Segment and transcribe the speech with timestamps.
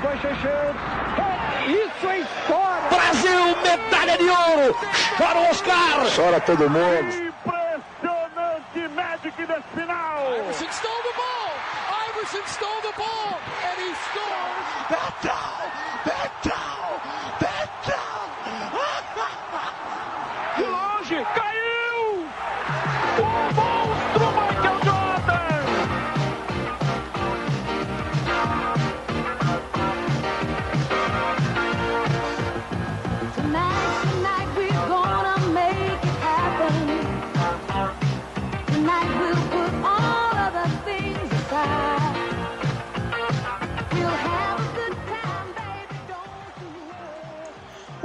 [0.00, 0.78] Shoots.
[1.66, 2.88] Isso é história!
[2.88, 4.76] Brasil, medalha de ouro!
[5.16, 6.06] Chora o Oscar!
[6.14, 7.08] Chora todo mundo!
[7.28, 10.22] Impressionante Magic desse final!
[10.38, 11.50] Iverson stole the ball!
[12.08, 13.47] Iverson stole the ball!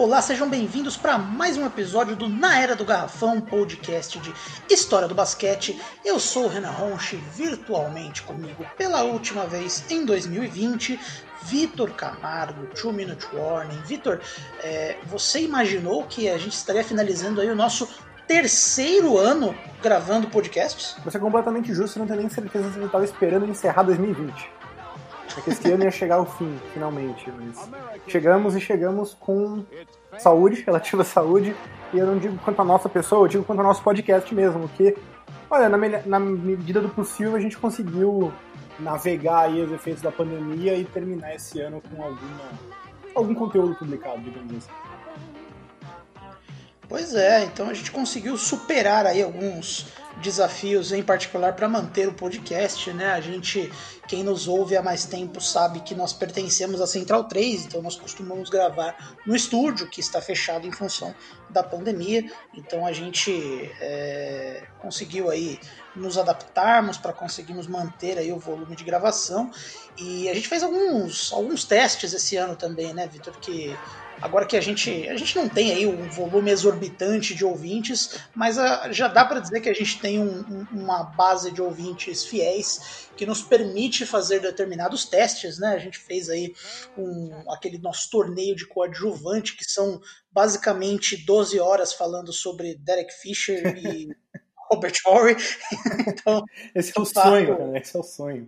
[0.03, 4.33] Olá, sejam bem-vindos para mais um episódio do Na Era do Garrafão, podcast de
[4.69, 5.81] história do basquete.
[6.03, 10.99] Eu sou o Renan Ronchi, virtualmente comigo pela última vez em 2020,
[11.43, 13.79] Vitor Camargo, Two Minute Warning.
[13.85, 14.19] Vitor,
[14.59, 17.87] é, você imaginou que a gente estaria finalizando aí o nosso
[18.27, 20.97] terceiro ano gravando podcasts?
[21.01, 24.62] Pra ser completamente justo, eu não tenho nem certeza se ele estava esperando encerrar 2020.
[25.33, 27.31] Porque esse ano ia chegar ao fim, finalmente.
[27.31, 27.69] Mas
[28.07, 29.63] chegamos e chegamos com
[30.17, 31.55] saúde, relativa saúde.
[31.93, 34.67] E eu não digo quanto a nossa pessoa, eu digo quanto ao nosso podcast mesmo.
[34.69, 34.95] Que,
[35.49, 38.31] olha, na, na medida do possível, a gente conseguiu
[38.79, 42.49] navegar aí os efeitos da pandemia e terminar esse ano com alguma,
[43.15, 44.71] algum conteúdo publicado, digamos assim.
[46.87, 49.87] Pois é, então a gente conseguiu superar aí alguns
[50.21, 53.11] desafios, em particular para manter o podcast, né?
[53.11, 53.71] A gente,
[54.07, 57.95] quem nos ouve há mais tempo sabe que nós pertencemos à Central 3, então nós
[57.95, 61.13] costumamos gravar no estúdio, que está fechado em função
[61.49, 62.31] da pandemia.
[62.53, 63.31] Então a gente
[63.81, 65.59] é, conseguiu aí
[65.95, 69.51] nos adaptarmos para conseguirmos manter aí o volume de gravação.
[69.97, 73.37] E a gente fez alguns, alguns testes esse ano também, né, Vitor?
[73.39, 73.75] Que
[74.21, 78.57] Agora que a gente, a gente não tem aí um volume exorbitante de ouvintes, mas
[78.57, 82.23] ah, já dá para dizer que a gente tem um- um- uma base de ouvintes
[82.25, 85.69] fiéis que nos permite fazer determinados testes, né?
[85.75, 86.53] A gente fez aí
[86.97, 89.99] um, aquele nosso torneio de coadjuvante, que são
[90.31, 94.09] basicamente 12 horas falando sobre Derek Fisher e
[94.71, 95.35] Robert Horry.
[96.07, 96.43] então,
[96.73, 97.27] Esse é o fato.
[97.29, 97.77] sonho, cara.
[97.79, 98.47] Esse é o sonho.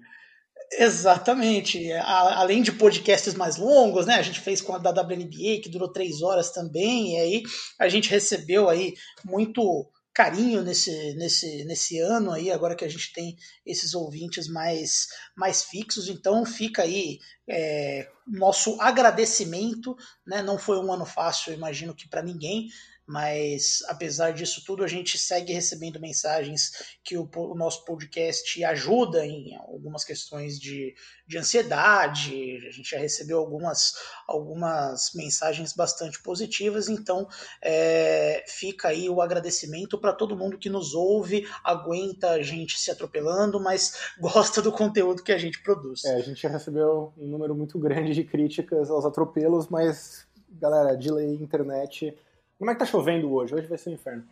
[0.73, 1.91] Exatamente.
[1.93, 4.15] A- além de podcasts mais longos, né?
[4.15, 7.43] A gente fez com a da WNBA, que durou três horas também, e aí
[7.79, 8.93] a gente recebeu aí
[9.23, 15.07] muito carinho nesse, nesse, nesse ano aí, agora que a gente tem esses ouvintes mais,
[15.35, 19.95] mais fixos, então fica aí é, nosso agradecimento,
[20.25, 20.41] né?
[20.41, 22.67] Não foi um ano fácil, imagino que para ninguém,
[23.07, 29.25] mas apesar disso tudo, a gente segue recebendo mensagens que o, o nosso podcast ajuda
[29.25, 30.95] em algumas questões de,
[31.27, 32.57] de ansiedade.
[32.67, 33.93] A gente já recebeu algumas,
[34.27, 37.27] algumas mensagens bastante positivas, então
[37.61, 42.89] é, fica aí o agradecimento para todo mundo que nos ouve, aguenta a gente se
[42.89, 46.03] atropelando, mas gosta do conteúdo que a gente produz.
[46.05, 50.95] É, a gente já recebeu um número muito grande de críticas aos atropelos, mas, galera,
[50.97, 52.15] delay, internet.
[52.57, 53.53] Como é que tá chovendo hoje?
[53.53, 54.23] Hoje vai ser um inferno.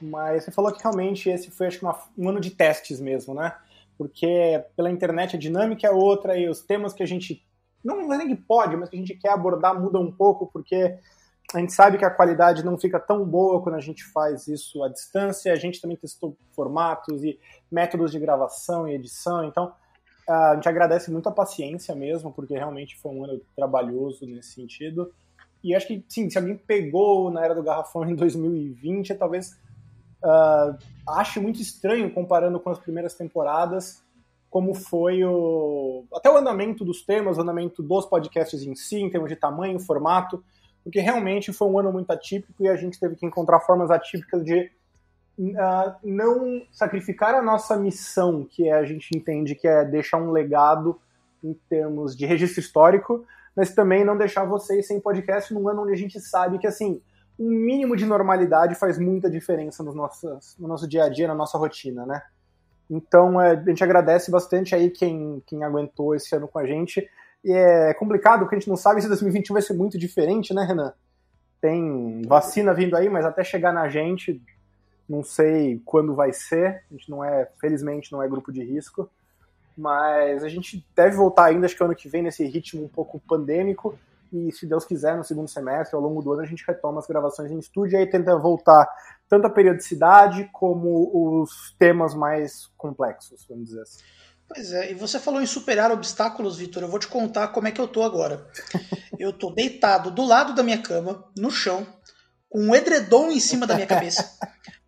[0.00, 3.34] Mas você falou que realmente esse foi, acho que, uma- um ano de testes mesmo,
[3.34, 3.56] né?
[3.96, 7.44] Porque pela internet a dinâmica é outra e os temas que a gente.
[7.84, 10.98] Não é nem que pode, mas que a gente quer abordar muda um pouco, porque
[11.54, 14.82] a gente sabe que a qualidade não fica tão boa quando a gente faz isso
[14.82, 15.52] à distância.
[15.52, 17.38] A gente também testou formatos e
[17.70, 19.72] métodos de gravação e edição, então
[20.28, 25.12] a gente agradece muito a paciência mesmo, porque realmente foi um ano trabalhoso nesse sentido.
[25.68, 29.54] E acho que, sim, se alguém pegou na Era do Garrafão em 2020, talvez
[30.22, 34.02] ah, ache muito estranho comparando com as primeiras temporadas,
[34.48, 39.10] como foi o até o andamento dos temas, o andamento dos podcasts em si, em
[39.10, 40.42] termos de tamanho, formato,
[40.82, 44.42] porque realmente foi um ano muito atípico e a gente teve que encontrar formas atípicas
[44.42, 44.70] de
[45.58, 50.30] ah, não sacrificar a nossa missão, que é, a gente entende que é deixar um
[50.30, 50.98] legado
[51.44, 53.26] em termos de registro histórico,
[53.58, 57.02] mas também não deixar vocês sem podcast num ano onde a gente sabe que assim
[57.36, 61.34] um mínimo de normalidade faz muita diferença nos nossos, no nosso dia a dia, na
[61.34, 62.22] nossa rotina, né?
[62.88, 67.10] Então é, a gente agradece bastante aí quem, quem aguentou esse ano com a gente.
[67.44, 70.62] E é complicado porque a gente não sabe se 2021 vai ser muito diferente, né,
[70.62, 70.92] Renan?
[71.60, 74.40] Tem vacina vindo aí, mas até chegar na gente,
[75.08, 76.84] não sei quando vai ser.
[76.88, 79.10] A gente não é, felizmente, não é grupo de risco.
[79.78, 83.20] Mas a gente deve voltar ainda, acho que ano que vem, nesse ritmo um pouco
[83.20, 83.96] pandêmico.
[84.32, 87.06] E se Deus quiser, no segundo semestre, ao longo do ano, a gente retoma as
[87.06, 88.86] gravações em estúdio e aí tenta voltar
[89.28, 94.02] tanto a periodicidade como os temas mais complexos, vamos dizer assim.
[94.48, 96.82] Pois é, e você falou em superar obstáculos, Vitor.
[96.82, 98.46] Eu vou te contar como é que eu tô agora.
[99.18, 101.84] Eu tô deitado do lado da minha cama, no chão,
[102.48, 104.38] com um edredom em cima da minha cabeça,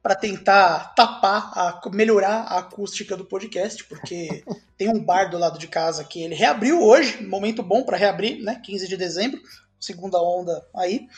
[0.03, 4.43] para tentar tapar, a, melhorar a acústica do podcast, porque
[4.77, 8.43] tem um bar do lado de casa que ele reabriu hoje, momento bom para reabrir,
[8.43, 8.61] né?
[8.65, 9.41] 15 de dezembro,
[9.81, 11.09] segunda onda aí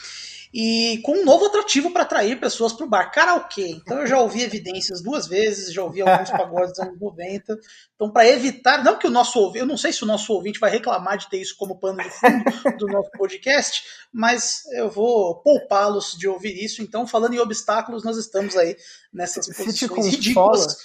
[0.54, 3.68] e com um novo atrativo para atrair pessoas para o bar, karaokê.
[3.68, 7.58] Então eu já ouvi evidências duas vezes, já ouvi alguns pagodes dos anos 90.
[7.94, 10.60] Então, para evitar, não que o nosso ouvinte, eu não sei se o nosso ouvinte
[10.60, 12.44] vai reclamar de ter isso como pano de fundo
[12.76, 13.82] do nosso podcast,
[14.12, 16.82] mas eu vou poupá-los de ouvir isso.
[16.82, 18.76] Então, falando em obstáculos, nós estamos aí
[19.10, 20.76] nessas posições se te consola, ridículas.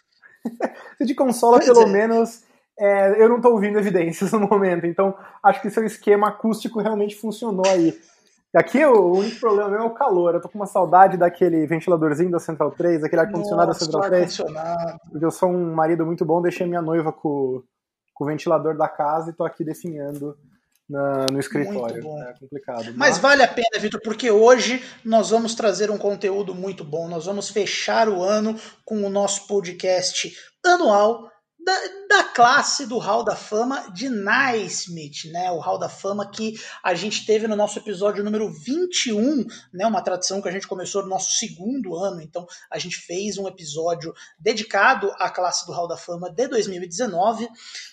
[0.98, 1.92] Se te consola, Pois pelo é.
[1.92, 2.47] menos.
[2.80, 7.16] É, eu não tô ouvindo evidências no momento, então acho que seu esquema acústico realmente
[7.16, 7.98] funcionou aí.
[8.56, 10.34] Aqui o único problema é o calor.
[10.34, 14.14] Eu tô com uma saudade daquele ventiladorzinho da Central 3, aquele ar-condicionado da Central 3.
[14.40, 15.00] ar-condicionado.
[15.12, 17.62] Porque eu sou um marido muito bom, deixei minha noiva com,
[18.14, 20.36] com o ventilador da casa e tô aqui definhando
[20.90, 22.02] na- no escritório.
[22.02, 22.20] bom.
[22.24, 22.94] É complicado.
[22.96, 27.08] Mas vale a pena, Vitor, porque hoje nós vamos trazer um conteúdo muito bom.
[27.08, 30.34] Nós vamos fechar o ano com o nosso podcast
[30.66, 31.30] anual
[31.68, 35.52] da, da classe do Hall da Fama de Naismith, né?
[35.52, 39.86] O Hall da Fama que a gente teve no nosso episódio número 21, né?
[39.86, 42.22] Uma tradição que a gente começou no nosso segundo ano.
[42.22, 47.50] Então, a gente fez um episódio dedicado à classe do Hall da Fama de 2019.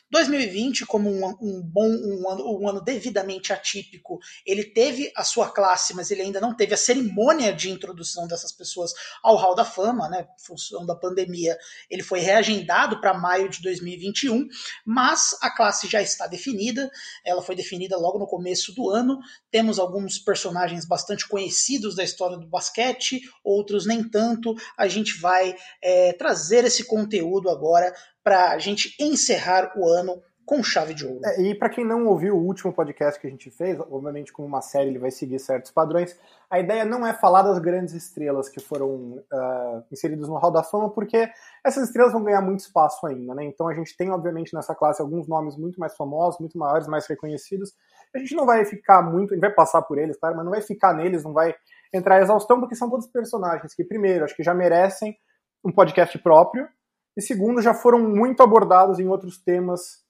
[0.09, 5.51] 2020, como um, um bom um ano, um ano devidamente atípico, ele teve a sua
[5.51, 9.65] classe, mas ele ainda não teve a cerimônia de introdução dessas pessoas ao Hall da
[9.65, 10.29] Fama, né?
[10.39, 11.59] Função da pandemia,
[11.91, 14.47] ele foi reagendado para maio de 2021,
[14.85, 16.89] mas a classe já está definida,
[17.25, 19.19] ela foi definida logo no começo do ano.
[19.51, 24.55] Temos alguns personagens bastante conhecidos da história do basquete, outros nem tanto.
[24.77, 30.63] A gente vai é, trazer esse conteúdo agora para a gente encerrar o ano com
[30.63, 31.21] chave de ouro.
[31.25, 34.47] É, e para quem não ouviu o último podcast que a gente fez, obviamente como
[34.47, 36.19] uma série ele vai seguir certos padrões,
[36.51, 40.63] a ideia não é falar das grandes estrelas que foram ah, inseridas no Hall da
[40.63, 41.29] Fama, porque
[41.65, 43.45] essas estrelas vão ganhar muito espaço ainda, né?
[43.45, 47.07] Então a gente tem, obviamente, nessa classe alguns nomes muito mais famosos, muito maiores, mais
[47.07, 47.73] reconhecidos.
[48.15, 50.53] A gente não vai ficar muito, a gente vai passar por eles, claro, mas não
[50.53, 51.55] vai ficar neles, não vai
[51.93, 55.17] entrar em exaustão, porque são todos personagens que, primeiro, acho que já merecem
[55.65, 56.69] um podcast próprio,
[57.17, 60.04] e segundo, já foram muito abordados em outros temas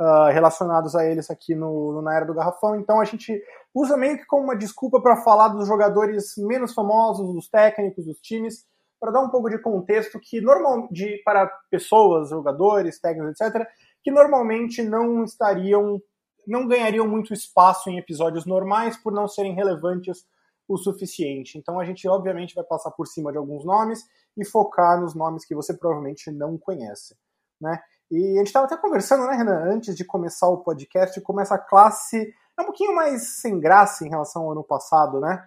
[0.00, 2.74] uh, relacionados a eles aqui no, no, Na Era do Garrafão.
[2.74, 3.40] Então a gente
[3.74, 8.18] usa meio que como uma desculpa para falar dos jogadores menos famosos, dos técnicos, dos
[8.20, 8.66] times,
[8.98, 13.66] para dar um pouco de contexto que normal de, para pessoas, jogadores, técnicos, etc.,
[14.02, 16.00] que normalmente não estariam,
[16.46, 20.26] não ganhariam muito espaço em episódios normais por não serem relevantes
[20.66, 21.58] o suficiente.
[21.58, 24.04] Então a gente obviamente vai passar por cima de alguns nomes
[24.36, 27.16] e focar nos nomes que você provavelmente não conhece,
[27.60, 27.82] né?
[28.10, 31.56] E a gente estava até conversando, né, Renan, antes de começar o podcast, como essa
[31.56, 35.46] classe é um pouquinho mais sem graça em relação ao ano passado, né?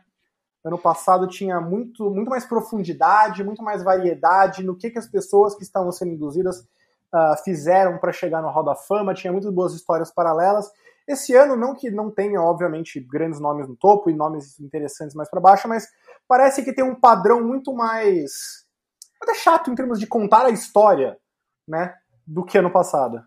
[0.63, 5.55] Ano passado tinha muito, muito mais profundidade, muito mais variedade no que, que as pessoas
[5.55, 6.59] que estavam sendo induzidas
[7.13, 10.71] uh, fizeram para chegar no Hall da Fama, tinha muitas boas histórias paralelas.
[11.05, 15.29] Esse ano, não que não tenha, obviamente, grandes nomes no topo e nomes interessantes mais
[15.29, 15.85] para baixo, mas
[16.25, 18.65] parece que tem um padrão muito mais.
[19.21, 21.17] até chato em termos de contar a história,
[21.67, 21.93] né?
[22.25, 23.23] Do que ano passado.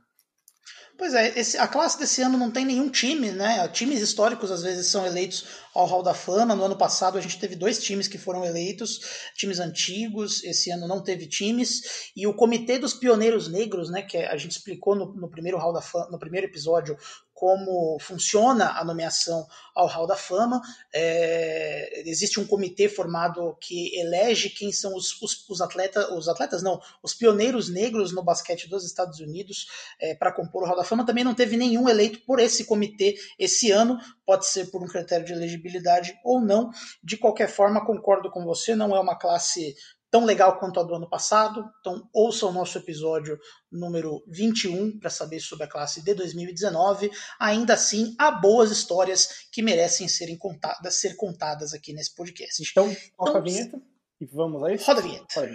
[0.98, 3.68] Pois é, esse, a classe desse ano não tem nenhum time, né?
[3.68, 6.54] Times históricos às vezes são eleitos ao Hall da Fama.
[6.54, 9.00] No ano passado a gente teve dois times que foram eleitos,
[9.34, 10.42] times antigos.
[10.42, 12.10] Esse ano não teve times.
[12.16, 14.00] E o Comitê dos Pioneiros Negros, né?
[14.00, 16.96] Que a gente explicou no, no primeiro Hall da Fama, no primeiro episódio,
[17.36, 20.58] como funciona a nomeação ao Hall da Fama.
[20.92, 26.62] É, existe um comitê formado que elege quem são os, os, os, atletas, os atletas
[26.62, 29.66] não, os pioneiros negros no basquete dos Estados Unidos
[30.00, 31.04] é, para compor o Hall da Fama.
[31.04, 35.26] Também não teve nenhum eleito por esse comitê esse ano, pode ser por um critério
[35.26, 36.70] de elegibilidade ou não.
[37.02, 39.74] De qualquer forma, concordo com você, não é uma classe
[40.10, 41.64] tão legal quanto a do ano passado.
[41.80, 43.38] Então, ouça o nosso episódio
[43.70, 47.10] número 21 para saber sobre a classe de 2019.
[47.38, 52.62] Ainda assim, há boas histórias que merecem serem contadas, ser contadas aqui nesse podcast.
[52.62, 53.80] Então, toca a vinheta
[54.20, 54.76] e vamos aí.
[54.76, 55.26] Roda a vinheta.
[55.34, 55.50] Roda a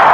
[0.00, 0.09] vinheta.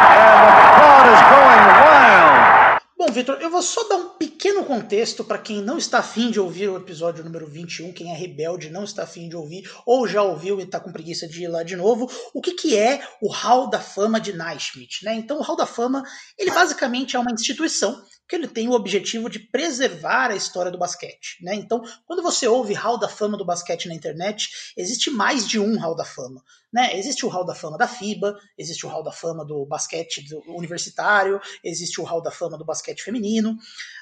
[2.99, 6.41] Bom, Vitor, eu vou só dar um pequeno contexto para quem não está afim de
[6.41, 10.23] ouvir o episódio número 21, quem é rebelde não está afim de ouvir, ou já
[10.23, 13.31] ouviu e está com preguiça de ir lá de novo, o que, que é o
[13.31, 15.15] Hall da Fama de Naismith, né?
[15.15, 16.03] Então, o Hall da Fama,
[16.37, 17.97] ele basicamente é uma instituição
[18.27, 21.39] porque ele tem o objetivo de preservar a história do basquete.
[21.41, 21.55] Né?
[21.55, 25.79] Então, quando você ouve Hall da Fama do basquete na internet, existe mais de um
[25.79, 26.43] Hall da Fama.
[26.73, 26.99] Né?
[26.99, 30.43] Existe o Hall da Fama da FIBA, existe o Hall da Fama do basquete do
[30.57, 33.57] universitário, existe o Hall da Fama do basquete feminino,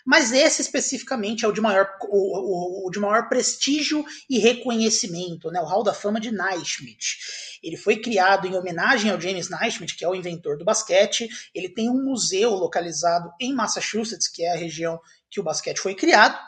[0.06, 5.50] mas esse especificamente é o de maior, o, o, o de maior prestígio e reconhecimento,
[5.50, 5.60] né?
[5.60, 7.18] o Hall da Fama de Naismith.
[7.64, 11.28] Ele foi criado em homenagem ao James Naismith, que é o inventor do basquete.
[11.54, 15.94] Ele tem um museu localizado em Massachusetts, que é a região que o basquete foi
[15.94, 16.38] criado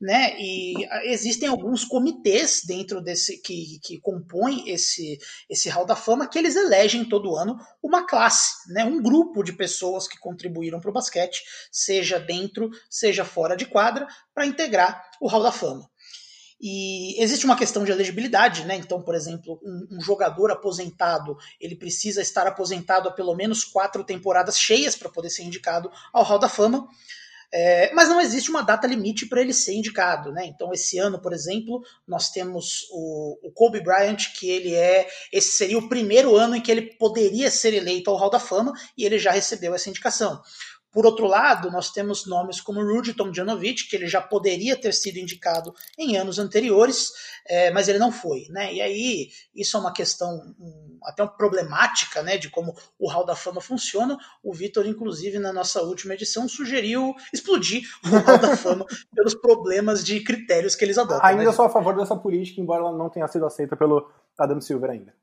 [0.00, 0.36] né?
[0.38, 5.18] E existem alguns comitês dentro desse que, que compõem esse
[5.48, 8.84] esse Hall da Fama que eles elegem todo ano uma classe, né?
[8.84, 14.06] Um grupo de pessoas que contribuíram para o basquete, seja dentro, seja fora de quadra,
[14.34, 15.88] para integrar o Hall da Fama.
[16.60, 18.76] E existe uma questão de elegibilidade, né?
[18.76, 24.02] Então, por exemplo, um, um, jogador aposentado ele precisa estar aposentado há pelo menos quatro
[24.02, 26.88] temporadas cheias para poder ser indicado ao Hall da Fama.
[27.52, 30.46] É, mas não existe uma data limite para ele ser indicado, né?
[30.46, 35.08] Então, esse ano, por exemplo, nós temos o, o, Kobe Bryant, que ele é.
[35.32, 38.72] Esse seria o primeiro ano em que ele poderia ser eleito ao Hall da Fama,
[38.96, 40.42] e ele já recebeu essa indicação.
[40.96, 45.18] Por outro lado, nós temos nomes como Rudy Tomjanovic, que ele já poderia ter sido
[45.18, 47.12] indicado em anos anteriores,
[47.46, 48.46] é, mas ele não foi.
[48.48, 48.72] Né?
[48.72, 53.26] E aí, isso é uma questão um, até uma problemática né, de como o Hall
[53.26, 54.16] da Fama funciona.
[54.42, 60.02] O Vitor, inclusive, na nossa última edição, sugeriu explodir o Hall da Fama pelos problemas
[60.02, 61.26] de critérios que eles adotam.
[61.26, 61.52] Ainda né?
[61.52, 65.14] sou a favor dessa política, embora ela não tenha sido aceita pelo Adam Silver ainda.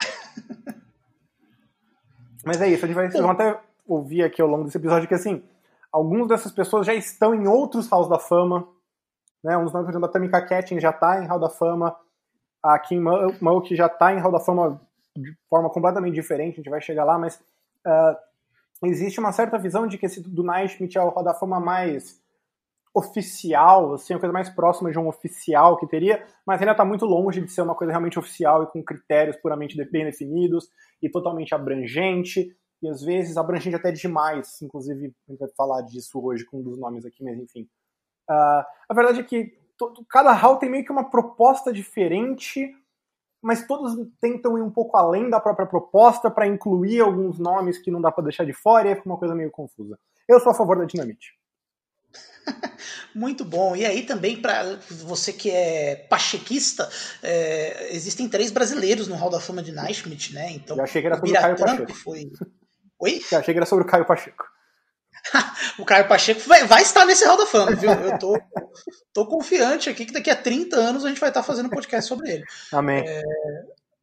[2.44, 5.14] mas é isso, a gente vai, vão até ouvir aqui ao longo desse episódio que,
[5.14, 5.42] assim,
[5.92, 8.66] algumas dessas pessoas já estão em outros Halls da Fama.
[9.44, 9.56] Né?
[9.56, 11.96] Um dos nomes, por exemplo, a Tamika Catching já está em Hall da Fama.
[12.62, 13.00] A Kim
[13.40, 14.80] Mulkey já está em Hall da Fama
[15.16, 17.36] de forma completamente diferente, a gente vai chegar lá, mas
[17.86, 18.16] uh,
[18.86, 22.22] existe uma certa visão de que esse do Naismith é o Hall da Fama mais
[22.94, 27.06] oficial, assim, a coisa mais próxima de um oficial que teria, mas ainda está muito
[27.06, 30.68] longe de ser uma coisa realmente oficial e com critérios puramente bem definidos
[31.02, 34.60] e totalmente abrangente e às vezes abrangente até demais.
[34.60, 37.68] Inclusive, a gente vai falar disso hoje com um dos nomes aqui, mas enfim.
[38.28, 42.74] Uh, a verdade é que todo, cada hall tem meio que uma proposta diferente,
[43.40, 47.90] mas todos tentam ir um pouco além da própria proposta para incluir alguns nomes que
[47.90, 49.98] não dá para deixar de fora e fica uma coisa meio confusa.
[50.28, 51.36] Eu sou a favor da Dinamite.
[53.14, 53.76] Muito bom.
[53.76, 56.88] E aí também, para você que é pachequista,
[57.22, 60.52] é, existem três brasileiros no Hall da Fama de Naismith, né?
[60.52, 61.94] Então, Eu achei que era o Caio Pacheco.
[61.94, 62.30] foi
[63.02, 63.20] Oi?
[63.32, 64.44] Eu achei que era sobre o Caio Pacheco.
[65.76, 67.90] o Caio Pacheco vai, vai, estar nesse Hall da Fama, viu?
[67.90, 68.40] Eu tô,
[69.12, 72.30] tô confiante aqui que daqui a 30 anos a gente vai estar fazendo podcast sobre
[72.30, 72.44] ele.
[72.70, 73.02] Amém.
[73.04, 73.22] É...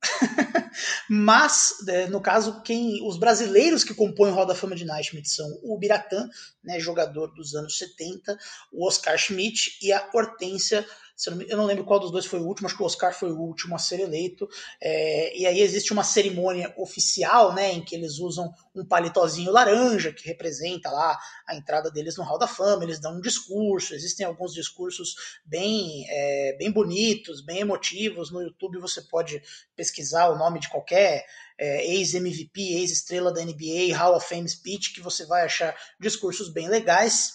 [1.09, 5.27] Mas, é, no caso, quem os brasileiros que compõem o Hall da Fama de Naismith
[5.27, 6.27] são o Biratã,
[6.61, 8.37] né, jogador dos anos 70,
[8.73, 10.85] o Oscar Schmidt e a Hortência
[11.27, 13.39] eu não lembro qual dos dois foi o último, acho que o Oscar foi o
[13.39, 14.47] último a ser eleito.
[14.81, 20.13] É, e aí existe uma cerimônia oficial, né, em que eles usam um palitozinho laranja,
[20.13, 24.25] que representa lá a entrada deles no Hall da Fama, eles dão um discurso, existem
[24.25, 28.31] alguns discursos bem, é, bem bonitos, bem emotivos.
[28.31, 29.41] No YouTube você pode
[29.75, 31.25] pesquisar o nome de qualquer
[31.59, 36.69] é, ex-MVP, ex-estrela da NBA, Hall of Fame Speech, que você vai achar discursos bem
[36.69, 37.33] legais.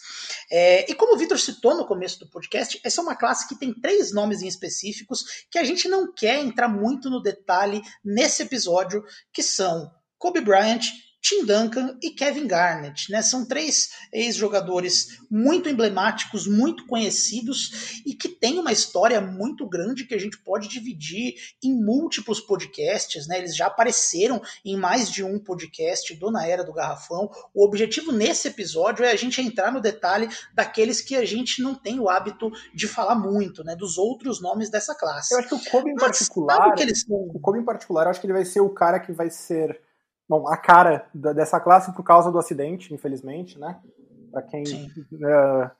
[0.50, 3.58] É, e como o Vitor citou no começo do podcast, essa é uma classe que
[3.58, 8.42] tem três nomes em específicos que a gente não quer entrar muito no detalhe nesse
[8.42, 10.86] episódio, que são Kobe Bryant,
[11.24, 13.10] Tim Duncan e Kevin Garnett.
[13.10, 13.22] Né?
[13.22, 20.14] São três ex-jogadores muito emblemáticos, muito conhecidos e que têm uma história muito grande que
[20.14, 23.26] a gente pode dividir em múltiplos podcasts.
[23.26, 23.38] Né?
[23.38, 27.30] Eles já apareceram em mais de um podcast do Na Era do Garrafão.
[27.54, 31.74] O objetivo nesse episódio é a gente entrar no detalhe daqueles que a gente não
[31.74, 33.74] tem o hábito de falar muito, né?
[33.74, 35.32] dos outros nomes dessa classe.
[35.32, 36.74] Eu acho que o Kobe em particular,
[37.08, 39.80] o Kobe em particular, eu acho que ele vai ser o cara que vai ser
[40.28, 43.80] bom, a cara dessa classe por causa do acidente, infelizmente, né?
[44.30, 45.70] Para quem uh,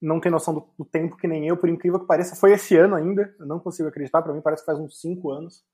[0.00, 2.76] não tem noção do, do, tempo que nem eu, por incrível que pareça, foi esse
[2.76, 3.34] ano ainda.
[3.38, 5.64] Eu não consigo acreditar, para mim parece que faz uns 5 anos.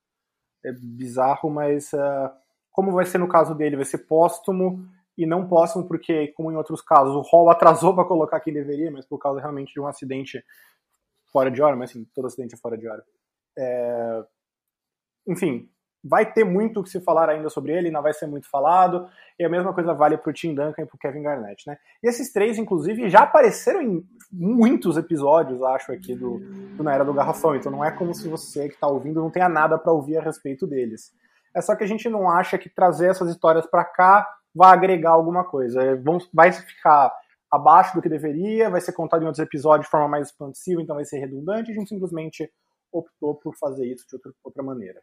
[0.64, 2.30] É bizarro, mas uh,
[2.70, 3.76] como vai ser no caso dele?
[3.76, 8.04] Vai ser póstumo e não póstumo porque, como em outros casos, o Hall atrasou para
[8.04, 10.42] colocar quem deveria, mas por causa realmente de um acidente
[11.32, 13.04] fora de hora, mas assim, todo acidente é fora de hora.
[13.58, 14.24] É...
[15.26, 15.68] Enfim,
[16.02, 19.06] vai ter muito o que se falar ainda sobre ele, não vai ser muito falado,
[19.38, 21.76] e a mesma coisa vale para o Tim Duncan e para o Kevin Garnett, né?
[22.02, 26.38] E esses três, inclusive, já apareceram em muitos episódios, acho, aqui do,
[26.76, 29.30] do Na Era do Garrafão, então não é como se você que está ouvindo não
[29.30, 31.12] tenha nada para ouvir a respeito deles.
[31.54, 35.10] É só que a gente não acha que trazer essas histórias para cá vai agregar
[35.10, 35.82] alguma coisa.
[35.82, 36.00] É,
[36.32, 37.12] vai ficar
[37.50, 40.94] abaixo do que deveria, vai ser contado em outros episódios de forma mais expansiva, então
[40.94, 42.50] vai ser redundante, a gente simplesmente
[42.92, 45.00] optou por fazer isso de outra, outra maneira.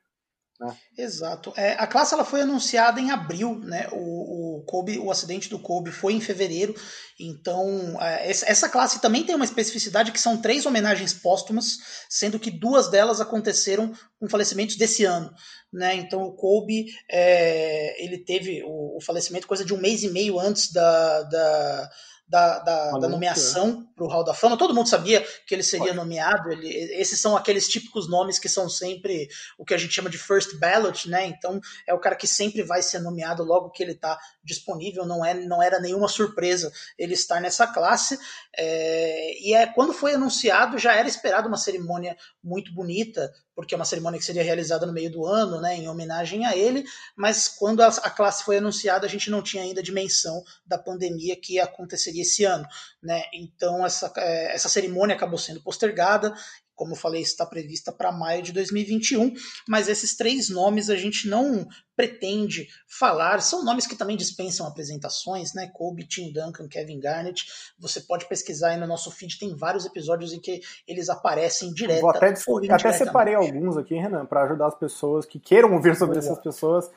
[0.60, 0.76] Né?
[0.98, 1.54] Exato.
[1.56, 3.88] É, a classe ela foi anunciada em abril, né?
[3.92, 6.74] O, o Kobe, o acidente do Kobe foi em fevereiro.
[7.20, 11.78] Então, é, essa classe também tem uma especificidade que são três homenagens póstumas,
[12.10, 15.32] sendo que duas delas aconteceram com falecimentos desse ano.
[15.72, 15.96] Né?
[15.96, 20.40] Então, o Kobe é, ele teve o, o, falecimento coisa de um mês e meio
[20.40, 21.90] antes da, da
[22.28, 24.58] da, da, da nomeação para o Hall da Fama.
[24.58, 26.52] Todo mundo sabia que ele seria nomeado.
[26.52, 26.68] Ele,
[27.00, 30.58] esses são aqueles típicos nomes que são sempre o que a gente chama de first
[30.60, 31.26] ballot, né?
[31.26, 35.06] Então é o cara que sempre vai ser nomeado logo que ele está disponível.
[35.06, 38.18] Não, é, não era nenhuma surpresa ele estar nessa classe.
[38.58, 43.78] É, e é quando foi anunciado já era esperado uma cerimônia muito bonita porque é
[43.78, 46.86] uma cerimônia que seria realizada no meio do ano, né, em homenagem a ele,
[47.16, 51.36] mas quando a, a, classe foi anunciada, a gente não tinha ainda dimensão da pandemia
[51.36, 52.68] que aconteceria esse ano,
[53.02, 53.24] né?
[53.34, 56.36] Então essa, é, essa cerimônia acabou sendo postergada
[56.78, 59.34] como eu falei, está prevista para maio de 2021,
[59.68, 65.56] mas esses três nomes a gente não pretende falar, são nomes que também dispensam apresentações,
[65.56, 65.72] né?
[65.74, 67.46] Kobe, Tim Duncan, Kevin Garnett.
[67.80, 72.02] Você pode pesquisar aí no nosso feed, tem vários episódios em que eles aparecem direto.
[72.02, 72.34] Vou até,
[72.70, 76.90] até separei alguns aqui, Renan, para ajudar as pessoas que queiram ouvir sobre essas pessoas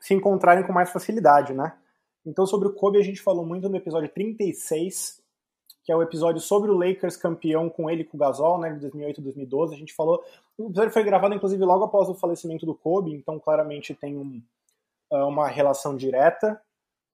[0.00, 1.74] se encontrarem com mais facilidade, né?
[2.24, 5.22] Então, sobre o Kobe, a gente falou muito no episódio 36,
[5.86, 8.80] que é o episódio sobre o Lakers campeão com ele com o Gasol, né, de
[8.80, 9.74] 2008 e 2012.
[9.74, 10.22] A gente falou.
[10.58, 14.42] O episódio foi gravado, inclusive, logo após o falecimento do Kobe, então claramente tem um,
[15.12, 16.60] ah, uma relação direta,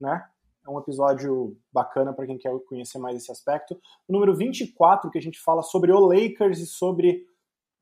[0.01, 0.25] né?
[0.67, 3.75] É um episódio bacana para quem quer conhecer mais esse aspecto.
[4.09, 7.27] O número 24, que a gente fala sobre o Lakers e sobre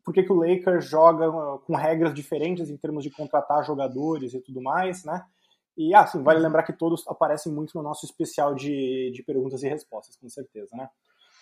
[0.02, 4.34] por que, que o Lakers joga ah, com regras diferentes em termos de contratar jogadores
[4.34, 5.24] e tudo mais, né?
[5.76, 9.68] E, assim, vale lembrar que todos aparecem muito no nosso especial de, de perguntas e
[9.68, 10.88] respostas, com certeza, né?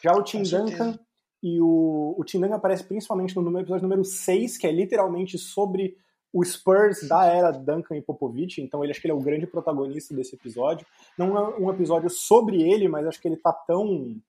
[0.02, 0.98] Já o Tim Duncan
[1.42, 5.96] e o, o Tim Duncan aparece principalmente no episódio número 6, que é literalmente sobre
[6.32, 9.46] o Spurs da era Duncan e Popovich, então ele acho que ele é o grande
[9.46, 10.86] protagonista desse episódio.
[11.16, 14.20] Não é um episódio sobre ele, mas acho que ele tá tão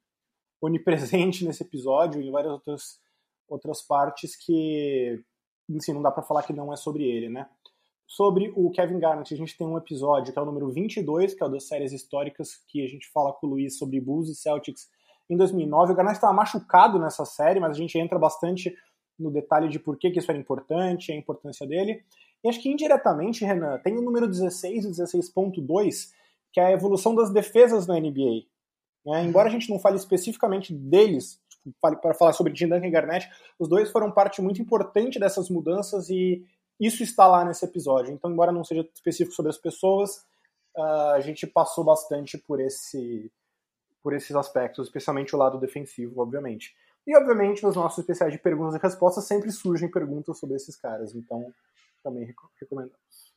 [0.61, 2.99] onipresente nesse episódio e em várias outras,
[3.47, 5.21] outras partes que,
[5.69, 7.49] enfim, não dá para falar que não é sobre ele, né?
[8.09, 11.43] Sobre o Kevin Garnett, a gente tem um episódio que é o número 22, que
[11.43, 14.35] é o das séries históricas, que a gente fala com o Luiz sobre Bulls e
[14.35, 14.89] Celtics
[15.29, 15.93] em 2009.
[15.93, 18.75] O Garnett estava machucado nessa série, mas a gente entra bastante
[19.17, 22.03] no detalhe de por que, que isso era importante, a importância dele.
[22.43, 26.07] E acho que indiretamente, Renan, tem o número 16 e 16.2,
[26.51, 28.47] que é a evolução das defesas na NBA.
[29.05, 29.23] Né?
[29.23, 33.29] Embora a gente não fale especificamente deles, tipo, para falar sobre Tim Duncan e Garnett,
[33.59, 36.43] os dois foram parte muito importante dessas mudanças e
[36.79, 38.13] isso está lá nesse episódio.
[38.13, 40.25] Então, embora não seja específico sobre as pessoas,
[40.77, 43.31] uh, a gente passou bastante por esse
[44.01, 46.73] por esses aspectos, especialmente o lado defensivo, obviamente.
[47.05, 51.13] E, obviamente, nos nossos especiais de perguntas e respostas sempre surgem perguntas sobre esses caras,
[51.13, 51.53] então
[52.01, 53.33] também recomendamos.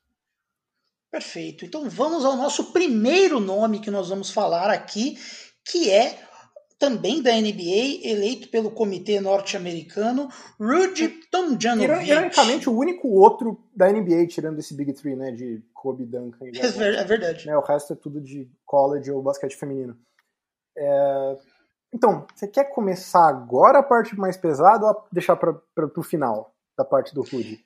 [1.11, 1.67] Perfeito.
[1.67, 5.19] Então vamos ao nosso primeiro nome que nós vamos falar aqui,
[5.63, 6.19] que é
[6.83, 12.11] também da NBA, eleito pelo comitê norte-americano, Rudy Tomjanovich.
[12.11, 16.59] Ironicamente, o único outro da NBA, tirando esse Big Three, né, de Kobe, Duncan e
[16.59, 17.47] É, é verdade.
[17.47, 19.97] Né, o resto é tudo de college ou basquete feminino.
[20.77, 21.39] É...
[21.95, 25.63] Então, você quer começar agora a parte mais pesada ou deixar para
[25.97, 27.65] o final da parte do Rudy?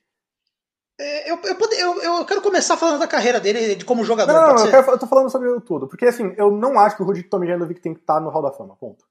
[0.99, 4.33] É, eu, eu, eu, eu, quero começar falando da carreira dele de como jogador.
[4.33, 5.87] Não, não eu, quero, eu tô falando sobre tudo.
[5.87, 8.51] Porque assim, eu não acho que o Rudy Tomjanovic tem que estar no Hall da
[8.51, 8.77] Fama.
[8.77, 9.05] Ponto.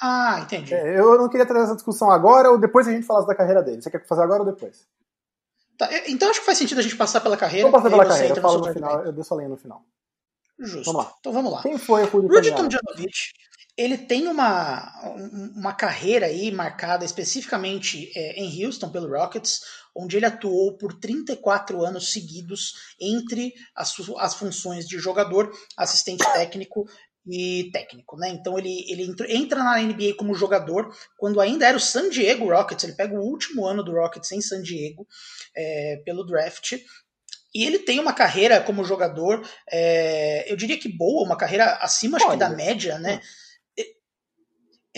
[0.00, 0.74] Ah, entendi.
[0.74, 3.62] É, eu não queria trazer essa discussão agora ou depois a gente falasse da carreira
[3.62, 3.80] dele.
[3.80, 4.86] Você quer fazer agora ou depois?
[5.78, 7.70] Tá, então acho que faz sentido a gente passar pela carreira.
[7.70, 9.84] Vamos passar pela carreira, eu, falo no final, eu deixo a linha no final.
[10.58, 10.92] Justo.
[10.92, 11.14] Vamos lá.
[11.20, 11.62] Então vamos lá.
[11.62, 13.32] Quem foi o Rudy, Rudy Tomjanovic?
[13.78, 14.92] Ele tem uma,
[15.54, 19.60] uma carreira aí marcada especificamente é, em Houston pelo Rockets,
[19.94, 26.86] onde ele atuou por 34 anos seguidos entre as, as funções de jogador, assistente técnico
[27.24, 28.30] e técnico, né?
[28.30, 32.82] Então ele, ele entra na NBA como jogador quando ainda era o San Diego Rockets.
[32.82, 35.06] Ele pega o último ano do Rockets em San Diego
[35.56, 36.72] é, pelo draft.
[37.54, 42.16] E ele tem uma carreira como jogador, é, eu diria que boa, uma carreira acima
[42.16, 43.20] acho que da média, né?
[43.22, 43.47] Hum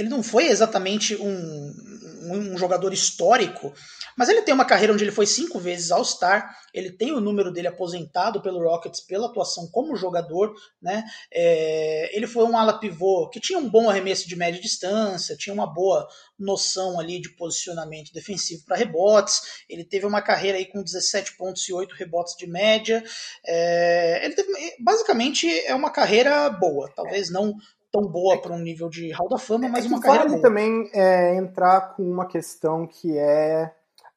[0.01, 3.73] ele não foi exatamente um, um, um, jogador histórico,
[4.17, 7.53] mas ele tem uma carreira onde ele foi cinco vezes All-Star, ele tem o número
[7.53, 11.05] dele aposentado pelo Rockets pela atuação como jogador, né?
[11.31, 15.53] É, ele foi um ala pivô que tinha um bom arremesso de média distância, tinha
[15.53, 16.09] uma boa
[16.39, 21.69] noção ali de posicionamento defensivo para rebotes, ele teve uma carreira aí com 17 pontos
[21.69, 23.05] e 8 rebotes de média,
[23.47, 27.55] é, ele teve, basicamente é uma carreira boa, talvez não
[27.93, 30.43] tão boa para um nível de Hall da Fama, mas É uma carreira vale boa.
[30.43, 33.73] também é, entrar com uma questão que é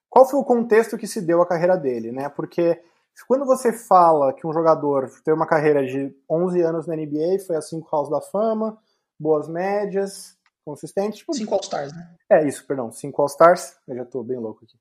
[0.10, 2.30] qual foi o contexto que se deu à carreira dele, né?
[2.30, 2.80] Porque
[3.28, 7.56] quando você fala que um jogador tem uma carreira de 11 anos na NBA, foi
[7.56, 8.78] a 5 Halls da Fama,
[9.20, 12.16] boas médias, consistente, tipo, Cinco All-Stars, né?
[12.32, 14.78] é isso, perdão, 5 All-Stars, eu já tô bem louco aqui.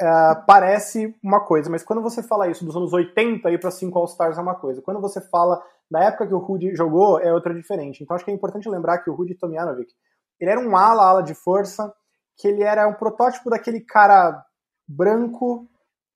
[0.00, 3.98] É, parece uma coisa, mas quando você fala isso dos anos 80 aí para 5
[3.98, 4.82] All-Stars é uma coisa.
[4.82, 8.02] Quando você fala da época que o Rudy jogou, é outra diferente.
[8.02, 9.92] Então acho que é importante lembrar que o Rudy Tomjanovic,
[10.40, 11.92] ele era um ala, ala de força,
[12.36, 14.44] que ele era um protótipo daquele cara
[14.86, 15.66] branco,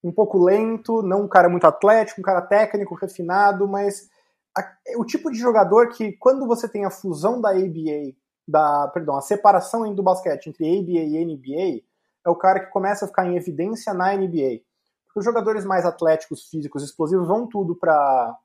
[0.03, 4.09] um pouco lento, não um cara muito atlético, um cara técnico, refinado, mas
[4.57, 8.15] a- o tipo de jogador que quando você tem a fusão da ABA,
[8.47, 11.83] da, perdão, a separação do basquete entre ABA e NBA,
[12.25, 14.61] é o cara que começa a ficar em evidência na NBA.
[15.05, 18.35] Porque os jogadores mais atléticos, físicos, explosivos vão tudo para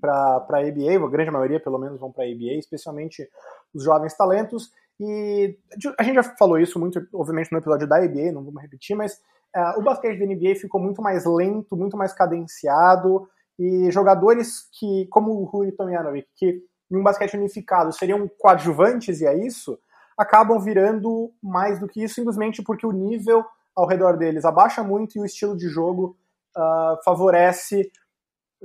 [0.00, 3.28] para a ABA, a grande maioria pelo menos vão para a ABA, especialmente
[3.74, 4.70] os jovens talentos.
[4.98, 5.58] E
[5.98, 9.14] a gente já falou isso muito, obviamente, no episódio da ABA, não vamos repetir, mas
[9.54, 13.28] uh, o basquete da NBA ficou muito mais lento, muito mais cadenciado,
[13.58, 19.26] e jogadores que, como o Rui Tomjanovic, que em um basquete unificado seriam coadjuvantes e
[19.26, 19.78] é isso,
[20.16, 25.16] acabam virando mais do que isso, simplesmente porque o nível ao redor deles abaixa muito
[25.16, 26.16] e o estilo de jogo
[26.56, 27.90] uh, favorece,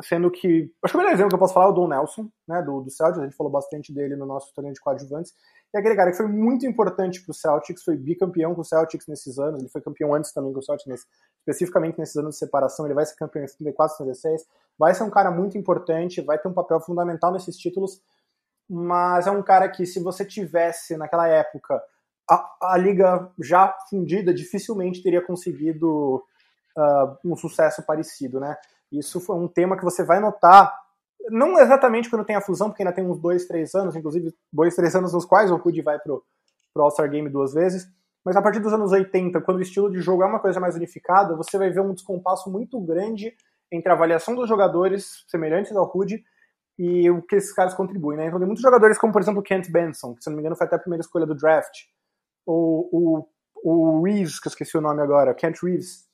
[0.01, 0.71] sendo que.
[0.83, 2.81] Acho que o melhor exemplo que eu posso falar é o Don Nelson, né, do,
[2.81, 5.33] do Celtics, a gente falou bastante dele no nosso torneio de coadjuvantes.
[5.73, 9.07] E aquele cara que foi muito importante para o Celtics, foi bicampeão com o Celtics
[9.07, 11.05] nesses anos, ele foi campeão antes também com o Celtics, nesse,
[11.39, 14.45] especificamente nesses anos de separação, ele vai ser campeão em 74, 76,
[14.77, 18.01] vai ser um cara muito importante, vai ter um papel fundamental nesses títulos,
[18.69, 21.81] mas é um cara que se você tivesse naquela época
[22.29, 26.23] a, a liga já fundida, dificilmente teria conseguido
[26.77, 28.57] uh, um sucesso parecido, né?
[28.91, 30.73] Isso foi um tema que você vai notar,
[31.29, 34.75] não exatamente quando tem a fusão, porque ainda tem uns dois, três anos, inclusive dois,
[34.75, 36.23] três anos nos quais o Rudy vai pro,
[36.73, 37.87] pro All-Star Game duas vezes,
[38.23, 40.75] mas a partir dos anos 80, quando o estilo de jogo é uma coisa mais
[40.75, 43.33] unificada, você vai ver um descompasso muito grande
[43.71, 46.23] entre a avaliação dos jogadores semelhantes ao Rudy
[46.77, 48.27] e o que esses caras contribuem, né?
[48.27, 50.55] Então tem muitos jogadores como, por exemplo, o Kent Benson, que se não me engano
[50.55, 51.85] foi até a primeira escolha do draft,
[52.45, 53.27] ou o,
[53.63, 56.07] o Reeves, que eu esqueci o nome agora, Kent Reeves,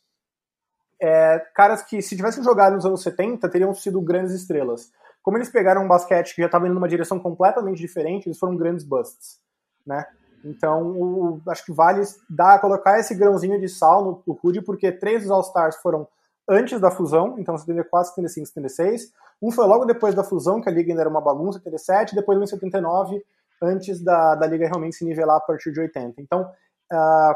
[1.02, 4.92] é, caras que se tivessem jogado nos anos 70 teriam sido grandes estrelas.
[5.22, 8.56] Como eles pegaram um basquete que já estava indo numa direção completamente diferente, eles foram
[8.56, 9.40] grandes busts,
[9.86, 10.06] né?
[10.44, 14.92] Então, o, acho que vale dar, colocar esse grãozinho de sal no, no Rudy, porque
[14.92, 16.08] três dos All-Stars foram
[16.48, 19.12] antes da fusão, então 74, 75, 76.
[19.42, 22.40] Um foi logo depois da fusão, que a liga ainda era uma bagunça, 77, depois
[22.40, 23.22] um em 79,
[23.62, 26.22] antes da, da liga realmente se nivelar a partir de 80.
[26.22, 26.44] Então,
[26.92, 27.36] uh,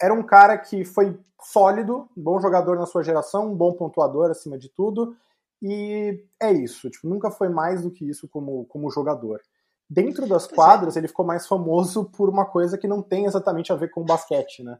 [0.00, 4.30] era um cara que foi sólido, um bom jogador na sua geração, um bom pontuador
[4.30, 5.16] acima de tudo,
[5.62, 9.40] e é isso, tipo, nunca foi mais do que isso como, como jogador.
[9.88, 13.76] Dentro das quadras, ele ficou mais famoso por uma coisa que não tem exatamente a
[13.76, 14.78] ver com basquete, né?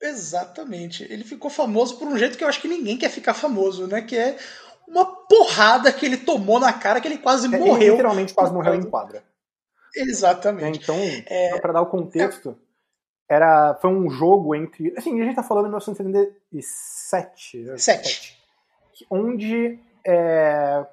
[0.00, 1.04] Exatamente.
[1.04, 4.00] Ele ficou famoso por um jeito que eu acho que ninguém quer ficar famoso, né?
[4.00, 4.38] Que é
[4.86, 7.76] uma porrada que ele tomou na cara que ele quase é, morreu.
[7.76, 9.22] Ele literalmente quase morreu em quadra.
[9.94, 10.80] Exatamente.
[10.82, 11.58] Então, é...
[11.60, 12.56] para dar o contexto,
[13.28, 18.38] era foi um jogo entre, assim, a gente tá falando em 1977, 7.
[19.10, 20.86] onde é...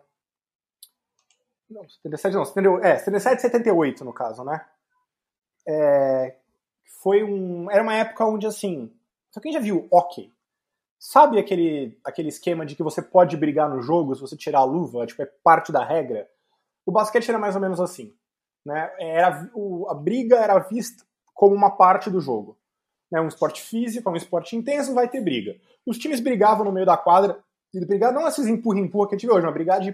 [1.70, 4.66] não, 77 não, 77, é, 77 e 78 no caso, né?
[5.68, 6.36] É,
[7.02, 8.94] foi um, era uma época onde assim,
[9.32, 10.34] só quem já viu hockey,
[11.00, 14.66] sabe aquele, aquele esquema de que você pode brigar no jogo se você tirar a
[14.66, 16.30] luva, tipo, é parte da regra?
[16.86, 18.14] O basquete era mais ou menos assim,
[18.66, 18.94] né?
[19.00, 22.58] Era, o, a briga era vista como uma parte do jogo.
[23.12, 23.22] Né?
[23.22, 25.56] Um esporte físico, um esporte intenso, vai ter briga.
[25.86, 27.38] Os times brigavam no meio da quadra,
[27.74, 29.94] e brigar não esses empurra-empurra que a gente vê hoje, uma briga de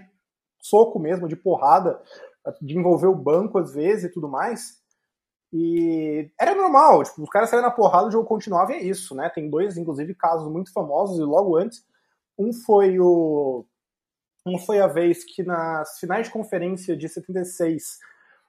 [0.60, 2.00] soco mesmo, de porrada,
[2.60, 4.80] de envolver o banco às vezes e tudo mais.
[5.52, 9.14] E era normal, tipo, os caras saíram na porrada, o jogo continuava e é isso,
[9.14, 9.28] né?
[9.28, 11.84] Tem dois, inclusive, casos muito famosos e logo antes.
[12.38, 13.66] Um foi o.
[14.46, 17.98] Um foi a vez que nas finais de conferência de 76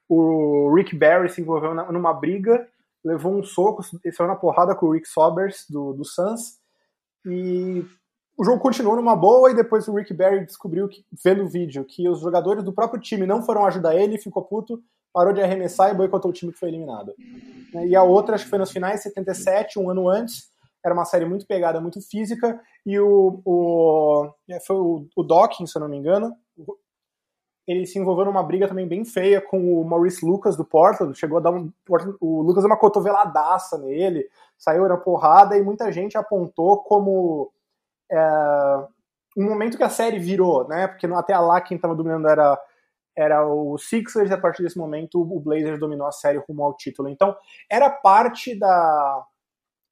[0.07, 2.67] o Rick Barry se envolveu numa briga,
[3.03, 6.57] levou um soco, saiu na porrada com o Rick Sobers do, do Suns
[7.25, 7.85] e
[8.37, 11.85] o jogo continuou numa boa e depois o Rick Barry descobriu, que, vendo o vídeo,
[11.85, 14.81] que os jogadores do próprio time não foram ajudar ele, ficou puto,
[15.13, 17.13] parou de arremessar e boicotou o time que foi eliminado.
[17.87, 20.51] E a outra, acho que foi nos finais de 77, um ano antes,
[20.83, 24.29] era uma série muito pegada, muito física, e o, o
[24.65, 26.35] foi o, o Dawkins, se eu não me engano,
[27.67, 31.37] ele se envolveu numa briga também bem feia com o Maurice Lucas do Portland, chegou
[31.37, 31.71] a dar um,
[32.19, 37.51] o Lucas uma cotoveladaça nele, saiu na porrada, e muita gente apontou como
[38.11, 38.87] é,
[39.37, 40.87] um momento que a série virou, né?
[40.87, 42.59] Porque até lá quem estava dominando era
[43.15, 46.75] era o Sixers e a partir desse momento o Blazers dominou a série rumo ao
[46.75, 47.07] título.
[47.07, 47.35] Então,
[47.69, 49.23] era parte da,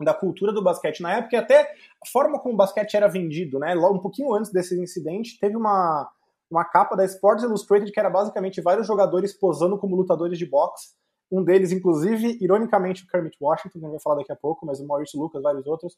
[0.01, 1.71] da cultura do basquete na época e até
[2.03, 3.75] a forma como o basquete era vendido, né?
[3.75, 6.09] Logo um pouquinho antes desse incidente, teve uma,
[6.51, 10.89] uma capa da Sports Illustrated que era basicamente vários jogadores posando como lutadores de boxe.
[11.31, 14.81] Um deles, inclusive, ironicamente, o Kermit Washington, que gente vai falar daqui a pouco, mas
[14.81, 15.97] o Maurice Lucas, vários outros,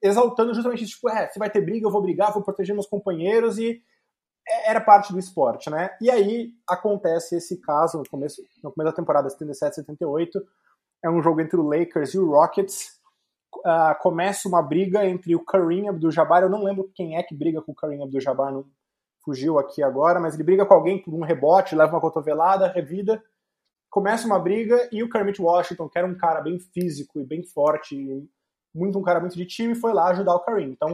[0.00, 2.86] exaltando justamente isso, tipo, é, se vai ter briga, eu vou brigar, vou proteger meus
[2.86, 3.82] companheiros, e
[4.48, 5.90] é, era parte do esporte, né?
[6.00, 10.40] E aí acontece esse caso no começo, no começo da temporada 77, 78,
[11.02, 12.92] é um jogo entre o Lakers e o Rockets,
[13.56, 17.60] uh, começa uma briga entre o Kareem Abdul-Jabbar, eu não lembro quem é que briga
[17.60, 18.64] com o Kareem Abdul-Jabbar, não
[19.28, 23.22] fugiu aqui agora, mas ele briga com alguém por um rebote, leva uma cotovelada, revida,
[23.90, 27.42] começa uma briga e o Kermit Washington, que era um cara bem físico e bem
[27.42, 28.26] forte,
[28.74, 30.70] muito um cara muito de time, foi lá ajudar o Kareem.
[30.70, 30.90] Então,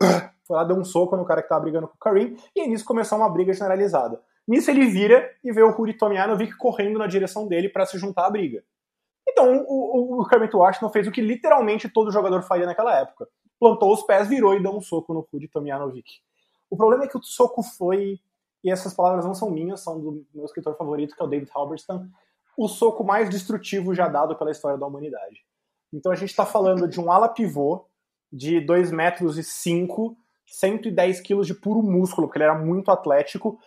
[0.48, 2.68] foi lá, deu um soco no cara que tava brigando com o Kareem, e aí
[2.68, 4.22] nisso começou uma briga generalizada.
[4.48, 8.24] Nisso ele vira e vê o Rudy Tomjanovic correndo na direção dele para se juntar
[8.24, 8.64] à briga.
[9.28, 13.28] Então o, o, o Kermit Washington fez o que literalmente todo jogador faria naquela época.
[13.60, 16.22] Plantou os pés, virou e deu um soco no Rudy Tomjanovic.
[16.70, 18.20] O problema é que o soco foi,
[18.62, 21.50] e essas palavras não são minhas, são do meu escritor favorito, que é o David
[21.54, 22.08] Halberstam,
[22.56, 25.44] o soco mais destrutivo já dado pela história da humanidade.
[25.92, 27.86] Então a gente está falando de um ala pivô
[28.32, 33.58] de 2 metros e 5, 110 quilos de puro músculo, porque ele era muito atlético,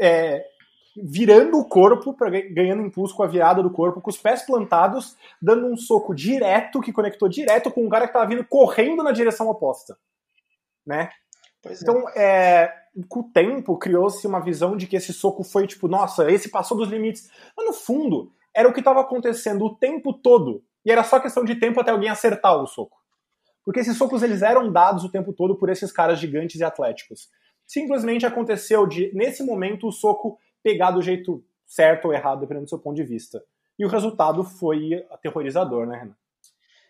[0.00, 0.44] é,
[0.96, 5.16] virando o corpo, pra, ganhando impulso com a virada do corpo, com os pés plantados,
[5.40, 9.12] dando um soco direto, que conectou direto com um cara que estava vindo correndo na
[9.12, 9.96] direção oposta.
[10.86, 11.10] Né?
[11.64, 11.82] Pois é.
[11.82, 12.72] Então, é,
[13.08, 16.76] com o tempo, criou-se uma visão de que esse soco foi tipo, nossa, esse passou
[16.76, 17.28] dos limites.
[17.56, 20.62] Mas no fundo, era o que estava acontecendo o tempo todo.
[20.84, 22.98] E era só questão de tempo até alguém acertar o soco.
[23.64, 27.30] Porque esses socos eles eram dados o tempo todo por esses caras gigantes e atléticos.
[27.66, 32.68] Simplesmente aconteceu de, nesse momento, o soco pegar do jeito certo ou errado, dependendo do
[32.68, 33.42] seu ponto de vista.
[33.78, 36.16] E o resultado foi aterrorizador, né, Renan?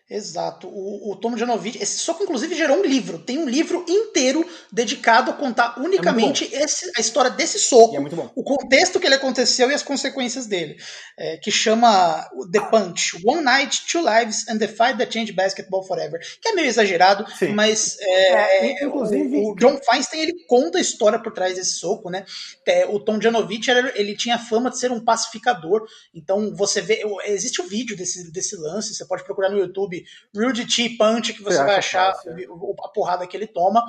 [0.07, 0.67] Exato.
[0.67, 3.17] O, o Tom Janovic, esse soco inclusive gerou um livro.
[3.17, 7.97] Tem um livro inteiro dedicado a contar unicamente É esse, a história desse soco, E
[7.97, 8.29] é muito bom.
[8.35, 10.77] o contexto que ele aconteceu e as consequências dele,
[11.17, 15.83] é, que chama The Punch, One Night, Two Lives and the Fight That Changed Basketball
[15.83, 17.49] Forever, que é meio exagerado, Sim.
[17.53, 21.55] mas é, É, é, inclusive- o, o John Feinstein ele conta a história por trás
[21.55, 22.25] desse soco, né?
[22.67, 27.01] É, o Tom Janovic era- ele tinha fama de ser um pacificador, então você vê,
[27.25, 29.94] existe o vídeo desse, desse lance, você pode procurar no YouTube
[30.35, 33.85] Rudy T Punch que você Você vai acha achar fácil, a porrada que ele toma.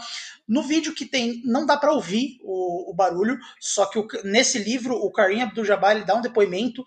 [0.46, 4.58] No vídeo que tem, não dá pra ouvir o, o barulho, só que o- nesse
[4.58, 6.84] livro o Karim Abdul-Jabbar ele dá um depoimento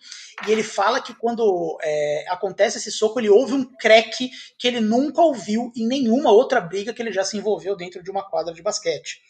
[0.47, 4.79] e ele fala que quando é, acontece esse soco ele ouve um crack que ele
[4.79, 8.53] nunca ouviu em nenhuma outra briga que ele já se envolveu dentro de uma quadra
[8.53, 9.21] de basquete.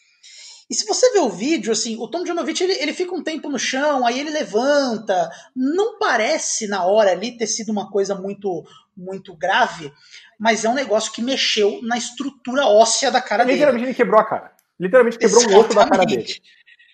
[0.70, 3.50] E se você vê o vídeo, assim, o Tom Janovic ele, ele fica um tempo
[3.50, 5.28] no chão, aí ele levanta.
[5.54, 8.64] Não parece na hora ali ter sido uma coisa muito
[8.96, 9.90] muito grave,
[10.38, 13.54] mas é um negócio que mexeu na estrutura óssea da cara dele.
[13.54, 14.52] Literalmente ele quebrou a cara.
[14.78, 16.22] Literalmente quebrou um osso da cara dele.
[16.22, 16.42] Exatamente.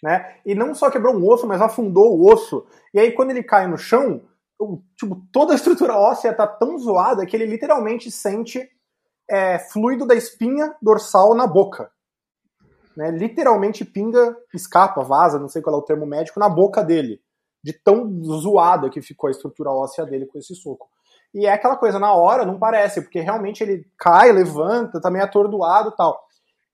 [0.03, 0.37] Né?
[0.47, 2.65] E não só quebrou um osso, mas afundou o osso.
[2.95, 4.23] E aí quando ele cai no chão,
[4.97, 8.69] tipo, toda a estrutura óssea tá tão zoada que ele literalmente sente
[9.29, 11.91] é, fluido da espinha dorsal na boca.
[12.97, 13.11] Né?
[13.11, 17.21] Literalmente pinga, escapa, vaza, não sei qual é o termo médico, na boca dele.
[17.63, 20.89] De tão zoada que ficou a estrutura óssea dele com esse soco.
[21.35, 25.25] E é aquela coisa, na hora não parece, porque realmente ele cai, levanta, tá meio
[25.25, 26.25] atordoado tal.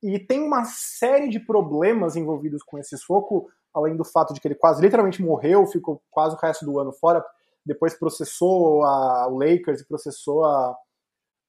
[0.02, 4.46] E tem uma série de problemas envolvidos com esse soco, além do fato de que
[4.46, 7.24] ele quase literalmente morreu, ficou quase o resto do ano fora,
[7.64, 10.76] depois processou a, o Lakers e processou a,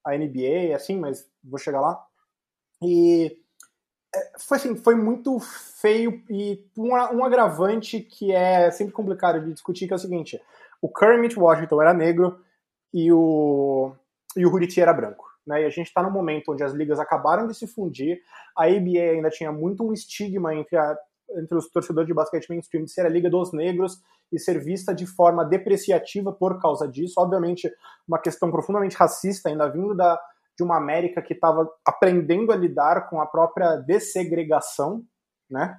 [0.06, 2.04] a NBA, assim, mas vou chegar lá.
[2.82, 3.43] E
[4.38, 9.88] foi assim, foi muito feio e um, um agravante que é sempre complicado de discutir,
[9.88, 10.42] que é o seguinte,
[10.82, 12.40] o Kermit Washington era negro
[12.94, 13.94] e o,
[14.36, 15.26] e o T era branco.
[15.46, 15.64] Né?
[15.64, 18.22] E a gente está num momento onde as ligas acabaram de se fundir,
[18.58, 20.96] a ABA ainda tinha muito um estigma entre, a,
[21.38, 24.00] entre os torcedores de basquete mainstream de ser a liga dos negros
[24.32, 27.16] e ser vista de forma depreciativa por causa disso.
[27.18, 27.72] Obviamente,
[28.08, 30.20] uma questão profundamente racista, ainda vindo da,
[30.58, 35.04] de uma América que estava aprendendo a lidar com a própria dessegregação,
[35.50, 35.78] né?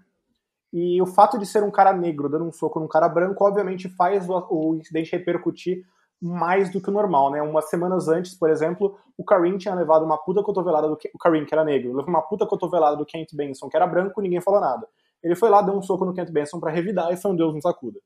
[0.73, 3.89] E o fato de ser um cara negro dando um soco num cara branco, obviamente,
[3.89, 5.85] faz o, incidente repercutir
[6.21, 7.41] mais do que o normal, né?
[7.43, 11.45] Umas semanas antes, por exemplo, o Karim tinha levado uma puta cotovelada do o Karim,
[11.45, 14.61] que era negro, levou uma puta cotovelada do Kent Benson, que era branco, ninguém falou
[14.61, 14.89] nada.
[15.23, 17.55] Ele foi lá, deu um soco no Kent Benson para revidar e foi um Deus
[17.55, 18.01] nos acuda,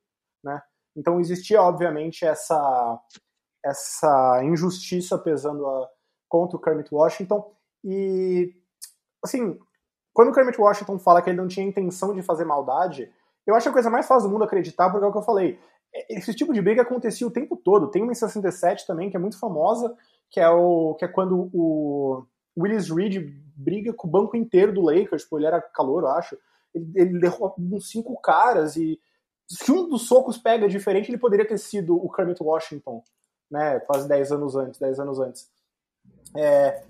[0.44, 0.60] né?
[0.94, 3.00] Então existia obviamente essa
[3.64, 5.88] essa injustiça pesando a,
[6.28, 7.50] contra o Kermit Washington
[7.84, 8.52] e
[9.22, 9.58] assim,
[10.12, 13.10] quando o Kermit Washington fala que ele não tinha intenção de fazer maldade,
[13.46, 15.58] Eu acho a coisa mais fácil do mundo acreditar, porque é o que eu falei.
[16.10, 17.90] Esse tipo de briga acontecia o tempo todo.
[17.90, 19.96] Tem uma em 67 também, que é muito famosa,
[20.28, 22.26] que é, o, que é quando o
[22.58, 26.36] Willis Reed briga com o banco inteiro do Lakers, tipo, ele era calor, eu acho.
[26.74, 29.00] Ele, ele derrubou uns cinco caras e
[29.48, 33.02] se um dos socos pega diferente, ele poderia ter sido o Kermit Washington,
[33.50, 33.80] né?
[33.80, 35.48] Quase 10 anos antes, 10 anos antes.
[36.36, 36.82] É,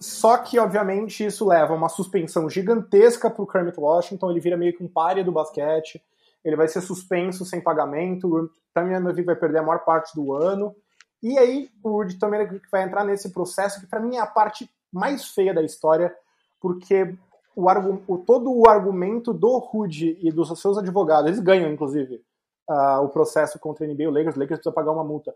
[0.00, 4.56] só que, obviamente, isso leva a uma suspensão gigantesca para o Kermit Washington, ele vira
[4.56, 6.02] meio que um párea do basquete,
[6.44, 10.74] ele vai ser suspenso sem pagamento, o Tamjanovic vai perder a maior parte do ano,
[11.22, 14.68] e aí o Rudy Tamjanovic vai entrar nesse processo que para mim é a parte
[14.92, 16.14] mais feia da história,
[16.60, 17.16] porque
[17.56, 17.64] o,
[18.06, 22.22] o, todo o argumento do Rudy e dos seus advogados, eles ganham, inclusive,
[22.68, 25.34] uh, o processo contra a NBA, o Lakers, o Lakers precisa pagar uma multa.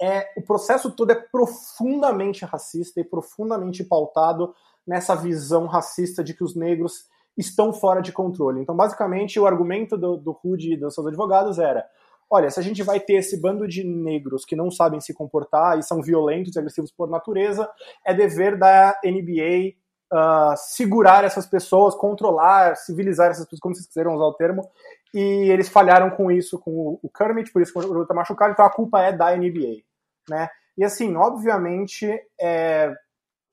[0.00, 4.54] É, o processo todo é profundamente racista e profundamente pautado
[4.86, 7.04] nessa visão racista de que os negros
[7.36, 8.60] estão fora de controle.
[8.60, 11.84] Então, basicamente, o argumento do, do e dos seus advogados era:
[12.30, 15.78] olha, se a gente vai ter esse bando de negros que não sabem se comportar
[15.78, 17.68] e são violentos e agressivos por natureza,
[18.04, 19.74] é dever da NBA
[20.12, 24.68] uh, segurar essas pessoas, controlar, civilizar essas pessoas, como vocês quiseram usar o termo,
[25.14, 28.52] e eles falharam com isso com o Kermit, por isso que o jogador está machucado,
[28.52, 29.82] então a culpa é da NBA,
[30.28, 30.48] né?
[30.76, 32.06] E assim, obviamente,
[32.40, 32.92] é...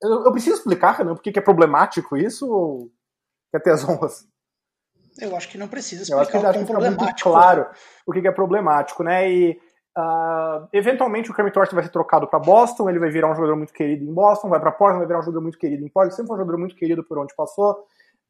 [0.01, 2.91] eu, eu, preciso explicar, Renan, por que é problemático isso, ou
[3.51, 4.27] quer ter as honras?
[5.19, 7.67] Eu acho que não precisa explicar eu acho que, acho que fica muito claro
[8.06, 9.30] o que é problemático, né?
[9.32, 9.60] E
[9.97, 13.56] Uh, eventualmente o Kermit Washington vai ser trocado para Boston, ele vai virar um jogador
[13.56, 16.15] muito querido em Boston, vai para Portland, vai virar um jogador muito querido em Portland,
[16.15, 17.84] sempre foi um jogador muito querido por onde passou.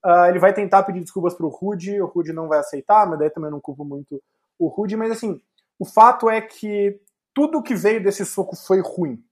[0.05, 3.19] Uh, ele vai tentar pedir desculpas para o Rudy, o Rudy não vai aceitar, mas
[3.19, 4.23] daí também não culpo muito
[4.57, 5.41] o Rudy, mas assim,
[5.77, 6.97] o fato é que
[7.37, 9.23] tudo que veio desse soco foi ruim.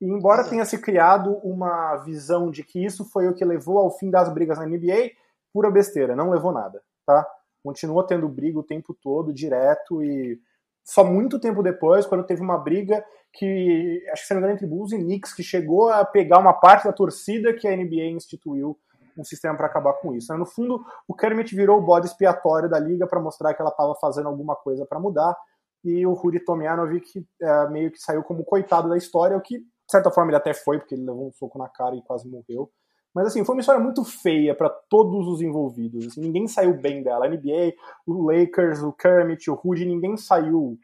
[0.00, 3.90] E embora tenha se criado uma visão de que isso foi o que levou ao
[3.90, 5.10] fim das brigas na NBA,
[5.52, 7.26] pura besteira, não levou nada, tá?
[7.60, 10.40] Continua tendo briga o tempo todo, direto e
[10.84, 14.56] só muito tempo depois, quando teve uma briga que, acho que se não me engano,
[14.58, 18.10] entre Bulls e Knicks, que chegou a pegar uma parte da torcida que a NBA
[18.14, 18.78] instituiu
[19.18, 20.32] um sistema para acabar com isso.
[20.38, 23.96] No fundo, o Kermit virou o bode expiatório da liga para mostrar que ela estava
[23.96, 25.36] fazendo alguma coisa para mudar,
[25.84, 29.66] e o Rudy Tomjanovic é, meio que saiu como coitado da história, o que, de
[29.90, 32.70] certa forma, ele até foi, porque ele levou um soco na cara e quase morreu.
[33.14, 36.06] Mas assim, foi uma história muito feia para todos os envolvidos.
[36.06, 37.26] Assim, ninguém saiu bem dela.
[37.26, 37.74] A NBA,
[38.06, 40.78] o Lakers, o Kermit, o Rudy, ninguém saiu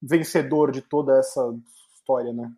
[0.00, 1.42] vencedor de toda essa
[1.94, 2.50] história, né?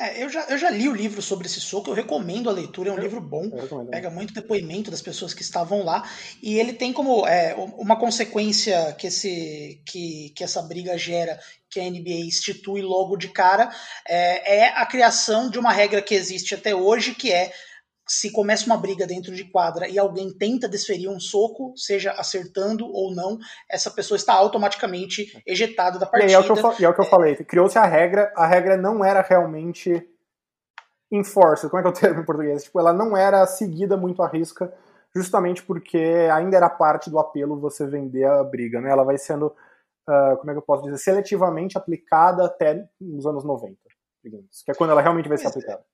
[0.00, 2.88] É, eu já, eu já li o livro sobre esse soco, eu recomendo a leitura,
[2.88, 3.50] é um eu, livro bom,
[3.90, 6.10] pega muito depoimento das pessoas que estavam lá,
[6.42, 11.78] e ele tem como é, uma consequência que, esse, que, que essa briga gera, que
[11.78, 13.70] a NBA institui logo de cara,
[14.08, 17.52] é, é a criação de uma regra que existe até hoje, que é
[18.10, 22.84] se começa uma briga dentro de quadra e alguém tenta desferir um soco, seja acertando
[22.84, 23.38] ou não,
[23.70, 26.32] essa pessoa está automaticamente ejetada da partida.
[26.32, 28.76] E, é o que eu, é o que eu falei, criou-se a regra, a regra
[28.76, 30.04] não era realmente
[31.08, 32.64] enforced, como é que é o termo em português?
[32.64, 34.74] Tipo, ela não era seguida muito à risca,
[35.14, 38.90] justamente porque ainda era parte do apelo você vender a briga, né?
[38.90, 39.54] Ela vai sendo,
[40.08, 43.76] uh, como é que eu posso dizer, seletivamente aplicada até nos anos 90,
[44.24, 45.48] digamos, que é quando ela realmente vai ser é.
[45.50, 45.84] aplicada.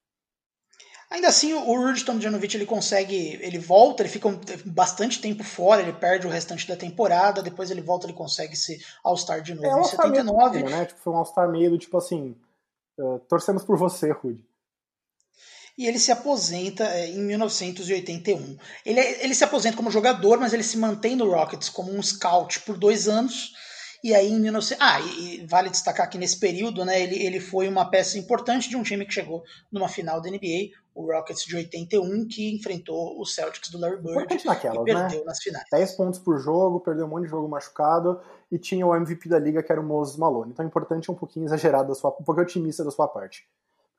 [1.10, 5.80] Ainda assim, o Rudy Tomjanovic ele consegue, ele volta, ele fica um, bastante tempo fora,
[5.80, 9.78] ele perde o restante da temporada, depois ele volta, ele consegue ser All-Star de novo
[9.78, 10.62] é, em 79.
[10.62, 10.84] Meio, né?
[10.84, 12.34] tipo, foi um All-Star meio do tipo assim,
[12.98, 14.44] uh, torcemos por você, Rudy.
[15.78, 18.56] E ele se aposenta é, em 1981.
[18.84, 22.02] Ele, é, ele se aposenta como jogador, mas ele se mantém no Rockets como um
[22.02, 23.52] scout por dois anos.
[24.02, 24.76] E aí em 19...
[24.80, 28.68] Ah, e, e, vale destacar que nesse período, né, ele, ele foi uma peça importante
[28.70, 33.20] de um time que chegou numa final da NBA, o Rockets de 81, que enfrentou
[33.20, 35.24] o Celtics do Larry Bird naquelas, e perdeu né?
[35.26, 35.66] nas finais.
[35.70, 38.18] 10 pontos por jogo, perdeu um monte de jogo machucado
[38.50, 40.52] e tinha o MVP da liga que era o Moses Malone.
[40.52, 43.46] Então é importante um pouquinho exagerado da sua, um pouquinho otimista da sua parte.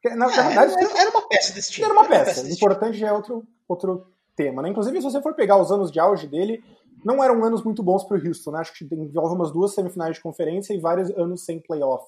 [0.02, 1.86] Porque, na, é, verdade, era, era, uma peça desse time.
[1.86, 2.42] Era uma era peça.
[2.42, 4.70] Peça importante já é outro, outro tema, né?
[4.70, 6.64] Inclusive, se você for pegar os anos de auge dele,
[7.06, 8.60] não eram anos muito bons para o Houston, né?
[8.60, 12.06] Acho que envolve umas duas semifinais de conferência e vários anos sem playoff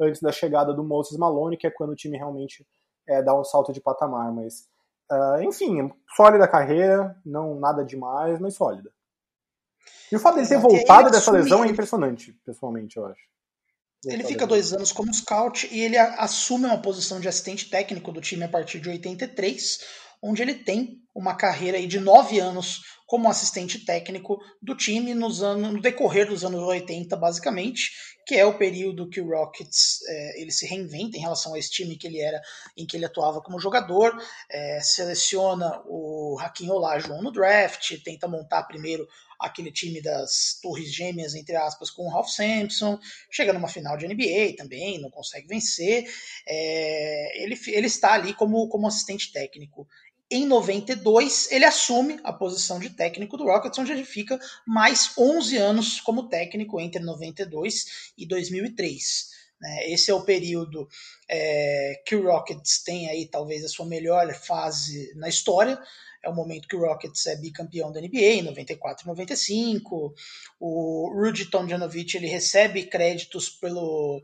[0.00, 2.64] antes da chegada do Moses Malone, que é quando o time realmente
[3.08, 4.32] é, dá um salto de patamar.
[4.32, 4.68] Mas
[5.10, 8.90] Uh, enfim, sólida carreira, não nada demais, mas sólida.
[10.12, 13.22] E o fato dele ter voltado dessa lesão é impressionante, pessoalmente, eu acho.
[14.04, 18.20] Ele fica dois anos como scout e ele assume uma posição de assistente técnico do
[18.20, 19.80] time a partir de 83,
[20.22, 25.42] onde ele tem uma carreira aí de nove anos como assistente técnico do time nos
[25.42, 27.90] anos, no decorrer dos anos 80, basicamente,
[28.26, 31.70] que é o período que o Rockets é, ele se reinventa em relação a esse
[31.70, 32.38] time que ele era,
[32.76, 34.14] em que ele atuava como jogador,
[34.50, 41.34] é, seleciona o Hakim Olajuwon no draft, tenta montar primeiro aquele time das torres gêmeas,
[41.34, 42.98] entre aspas, com o Ralph Sampson,
[43.30, 46.04] chega numa final de NBA também, não consegue vencer.
[46.46, 49.88] É, ele, ele está ali como, como assistente técnico.
[50.30, 55.56] Em 92, ele assume a posição de técnico do Rockets, onde ele fica mais 11
[55.56, 59.30] anos como técnico entre 92 e 2003.
[59.60, 59.90] Né?
[59.90, 60.86] Esse é o período
[61.28, 65.80] é, que o Rockets tem aí talvez a sua melhor fase na história.
[66.22, 70.14] É o momento que o Rockets é bicampeão da NBA, em 94 e 95.
[70.60, 74.22] O Rudy Tomjanovich ele recebe créditos pelo,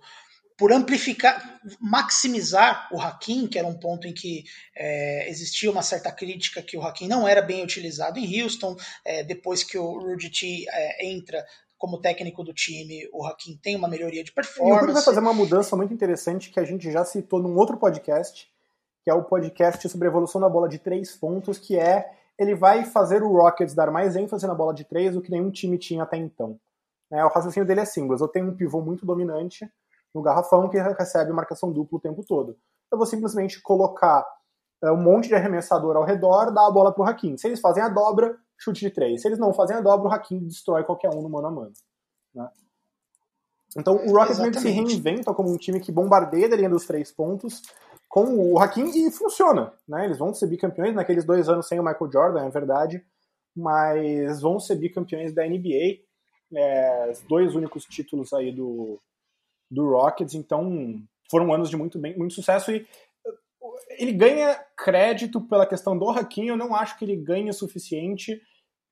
[0.57, 4.45] por amplificar, maximizar o Hakim, que era um ponto em que
[4.77, 8.77] é, existia uma certa crítica que o Hakim não era bem utilizado em Houston.
[9.05, 11.45] É, depois que o Rudy T é, entra
[11.77, 14.81] como técnico do time, o Hakim tem uma melhoria de E o performance.
[14.81, 18.49] Rudy vai fazer uma mudança muito interessante que a gente já citou num outro podcast,
[19.03, 22.55] que é o podcast sobre a evolução da bola de três pontos, que é ele
[22.55, 25.79] vai fazer o Rockets dar mais ênfase na bola de três do que nenhum time
[25.79, 26.59] tinha até então.
[27.13, 28.21] É, o raciocínio dele é simples.
[28.21, 29.69] Eu tenho um pivô muito dominante
[30.15, 32.57] no garrafão que recebe marcação dupla o tempo todo.
[32.91, 34.25] Eu vou simplesmente colocar
[34.83, 37.37] é, um monte de arremessador ao redor, dar a bola pro Hakim.
[37.37, 39.23] Se eles fazem a dobra, chute de três.
[39.23, 41.73] Se eles não fazem a dobra, o Hakim destrói qualquer um no mano a mano.
[42.35, 42.49] né?
[43.77, 46.87] Então o Rockets meio que se reinventa como um time que bombardeia a linha dos
[46.87, 47.61] três pontos
[48.09, 49.73] com o Hakim e funciona.
[49.89, 50.05] Né?
[50.05, 53.05] Eles vão ser bicampeões naqueles dois anos sem o Michael Jordan, é verdade,
[53.57, 56.05] mas vão ser bicampeões da NBA.
[56.57, 59.01] É, os dois únicos títulos aí do,
[59.71, 65.41] do Rockets, então foram anos de muito, bem, muito sucesso e uh, ele ganha crédito
[65.41, 68.41] pela questão do Hakim, eu não acho que ele ganha o suficiente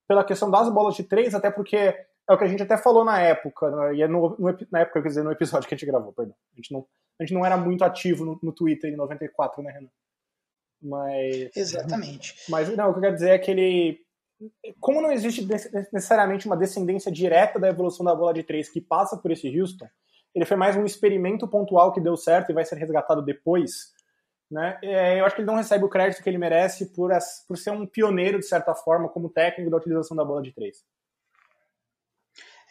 [0.08, 3.04] pela questão das bolas de três, até porque é o que a gente até falou
[3.04, 5.76] na época, né, e é no, no na época, quer dizer, no episódio que a
[5.76, 6.34] gente gravou, perdão.
[6.52, 6.86] A gente não,
[7.18, 9.90] a gente não era muito ativo no, no Twitter em 94, né, Renan?
[10.82, 12.34] Mas, Exatamente.
[12.48, 14.00] mas não, o que eu quero dizer é que ele.
[14.80, 15.46] Como não existe
[15.92, 19.86] necessariamente uma descendência direta da evolução da bola de três que passa por esse Houston,
[20.34, 23.92] ele foi mais um experimento pontual que deu certo e vai ser resgatado depois.
[24.50, 24.78] Né?
[24.82, 27.56] É, eu acho que ele não recebe o crédito que ele merece por, as- por
[27.56, 30.84] ser um pioneiro, de certa forma, como técnico da utilização da bola de três.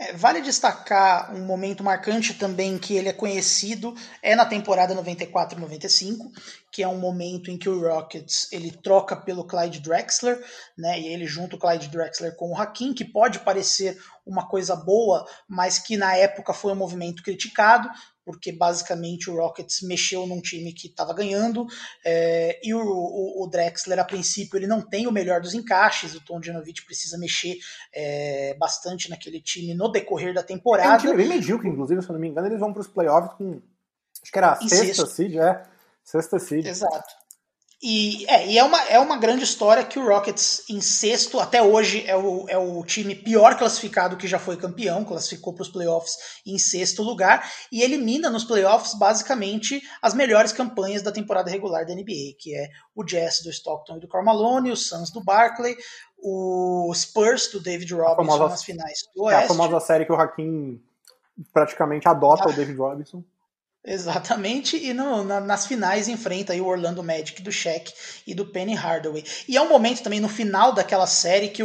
[0.02, 3.94] É, vale destacar um momento marcante também que ele é conhecido
[4.24, 6.32] é na temporada 94-95,
[6.72, 10.44] que é um momento em que o Rockets ele troca pelo Clyde Drexler,
[10.76, 11.00] né?
[11.00, 13.96] E ele junta o Clyde Drexler com o Hakim, que pode parecer
[14.26, 17.88] uma coisa boa, mas que na época foi um movimento criticado,
[18.24, 21.66] porque basicamente o Rockets mexeu num time que estava ganhando,
[22.06, 26.14] é, e o, o- o Drexler, a princípio, ele não tem o melhor dos encaixes,
[26.16, 27.58] o Tom Janovich precisa mexer
[27.94, 30.98] é, bastante naquele time no decorrer da É um temporada.
[31.00, 33.62] time bem medíocre, inclusive, se eu não me engano, eles vão para os playoffs com.
[34.22, 35.64] Acho que era a sexta seed, é.
[36.04, 36.66] Sexta seed.
[36.68, 37.21] Exato.
[37.84, 41.64] E é, e é, uma, é uma grande história que o Rockets, em sexto, até
[41.64, 45.70] hoje é o, é o time pior classificado que já foi campeão, classificou para os
[45.70, 46.16] playoffs
[46.46, 51.96] em sexto lugar, e elimina nos playoffs basicamente as melhores campanhas da temporada regular da
[51.96, 55.76] NBA, que é o Jazz do Stockton e do Karl Malone, o Suns do Barkley,
[56.20, 59.48] o Spurs do David Robinson famosa- nas finais do É a Oeste.
[59.48, 60.80] famosa série que o Hakim
[61.52, 63.24] praticamente adota o David Robinson.
[63.84, 67.92] Exatamente, e no- na- nas finais enfrenta aí o Orlando Magic do Shaq
[68.28, 69.24] e do Penny Hardaway.
[69.48, 71.64] E é um momento também no final daquela série que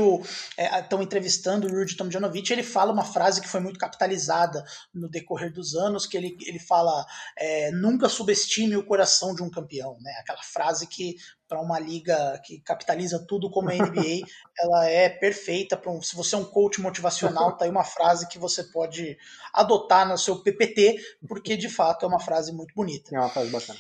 [0.56, 4.64] estão entrevistando o Rudy Tomjanovich, ele fala uma frase que foi muito capitalizada
[4.94, 7.04] no decorrer dos anos, que ele, ele fala
[7.36, 10.12] é, nunca subestime o coração de um campeão, né?
[10.18, 11.16] Aquela frase que
[11.48, 14.26] para uma liga que capitaliza tudo como a NBA,
[14.58, 18.28] ela é perfeita para um, se você é um coach motivacional, tá aí uma frase
[18.28, 19.16] que você pode
[19.52, 20.96] adotar no seu PPT,
[21.28, 23.14] porque de fato é uma frase muito bonita.
[23.14, 23.78] É uma frase bacana.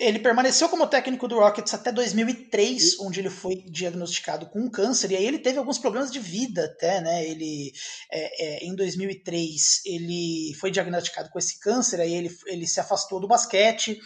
[0.00, 5.10] Ele permaneceu como técnico do Rockets até 2003, onde ele foi diagnosticado com um câncer,
[5.10, 7.28] e aí ele teve alguns problemas de vida até, né?
[7.28, 7.70] Ele,
[8.10, 13.20] é, é, em 2003, ele foi diagnosticado com esse câncer, aí ele, ele se afastou
[13.20, 14.00] do basquete,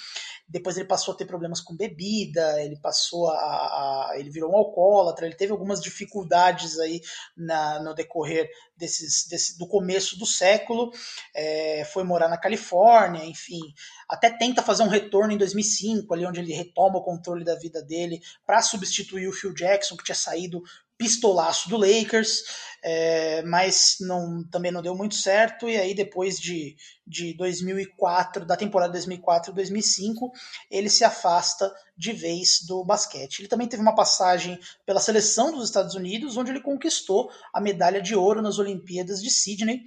[0.49, 4.57] depois ele passou a ter problemas com bebida, ele passou a, a- ele virou um
[4.57, 7.01] alcoólatra, ele teve algumas dificuldades aí
[7.37, 10.91] na- no decorrer desses, desse, do começo do século,
[11.35, 13.61] é, foi morar na Califórnia, enfim,
[14.09, 17.83] até tenta fazer um retorno em 2005, ali onde ele retoma o controle da vida
[17.83, 20.63] dele para substituir o Phil Jackson, que tinha saído
[20.97, 22.43] pistolaço do Lakers,
[22.83, 25.69] é, mas não, também não deu muito certo.
[25.69, 26.77] E aí, depois de,
[27.07, 30.31] de 2004, da temporada 2004-2005,
[30.71, 33.41] ele se afasta de vez do basquete.
[33.41, 38.03] Ele também teve uma passagem pela seleção dos Estados Unidos, onde ele conquistou a medalha
[38.03, 39.83] de ouro nas Olimpíadas de Sydney.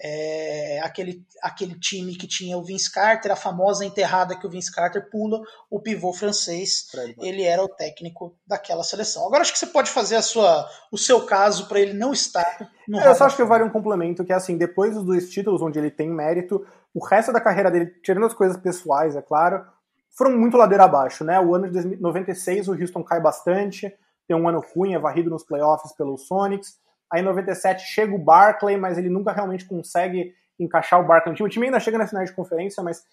[0.00, 4.72] É, aquele, aquele time que tinha o Vince Carter, a famosa enterrada que o Vince
[4.72, 6.86] Carter pula, o pivô francês,
[7.20, 9.26] ele era o técnico daquela seleção.
[9.26, 12.70] Agora acho que você pode fazer a sua, o seu caso para ele não estar
[12.86, 15.28] no Eu Hall só acho que vale um complemento, que é assim, depois dos dois
[15.28, 19.22] títulos onde ele tem mérito, o resto da carreira dele, tirando as coisas pessoais, é
[19.22, 19.64] claro,
[20.10, 21.38] foram muito ladeira abaixo, né?
[21.40, 23.92] O ano de 96 o Houston cai bastante,
[24.26, 26.78] tem um ano ruim, é varrido nos playoffs pelos Sonics.
[27.12, 31.36] Aí em 97 chega o Barclay, mas ele nunca realmente consegue encaixar o Barclay no
[31.36, 31.48] time.
[31.48, 33.04] O time ainda chega na final de conferência, mas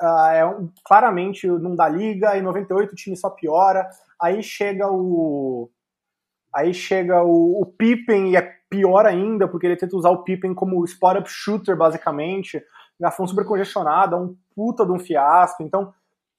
[0.00, 2.36] ah, é um- claramente não dá liga.
[2.36, 3.88] Em 98 o time só piora.
[4.20, 5.70] Aí chega o
[6.54, 10.54] Aí chega o, o Pippen e é pior ainda, porque ele tenta usar o Pippen
[10.54, 12.62] como spot-up shooter, basicamente.
[13.00, 15.62] Garfão super congestionado, é um puta de um fiasco.
[15.62, 15.92] Então,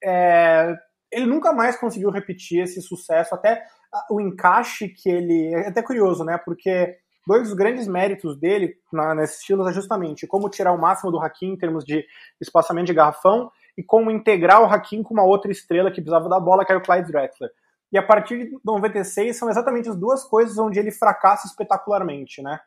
[0.03, 0.75] é,
[1.11, 3.33] ele nunca mais conseguiu repetir esse sucesso.
[3.33, 5.53] Até ah, o encaixe que ele.
[5.53, 6.37] É até curioso, né?
[6.37, 11.11] Porque dois dos grandes méritos dele na, nesse estilo é justamente como tirar o máximo
[11.11, 12.05] do Hakim em termos de
[12.39, 16.39] espaçamento de garrafão e como integrar o Hakim com uma outra estrela que precisava da
[16.39, 17.51] bola, que era o Clyde Drexler.
[17.91, 22.59] E a partir de 96 são exatamente as duas coisas onde ele fracassa espetacularmente, né?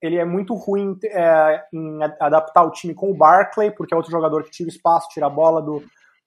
[0.00, 4.12] Ele é muito ruim é, em adaptar o time com o Barclay, porque é outro
[4.12, 5.82] jogador que tira espaço, tira a bola do,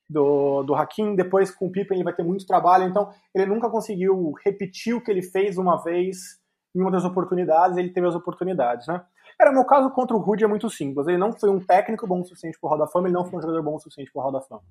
[0.09, 1.15] do, do Hakim.
[1.15, 2.83] Depois, com o Pippen, ele vai ter muito trabalho.
[2.83, 6.40] Então, ele nunca conseguiu repetir o que ele fez uma vez
[6.75, 7.77] em uma das oportunidades.
[7.77, 9.03] Ele teve as oportunidades, né?
[9.39, 11.07] O meu caso contra o Rudy é muito simples.
[11.07, 13.25] Ele não foi um técnico bom o suficiente para o Hall da Fama, ele não
[13.25, 14.61] foi um jogador bom o suficiente para o Hall da Fama.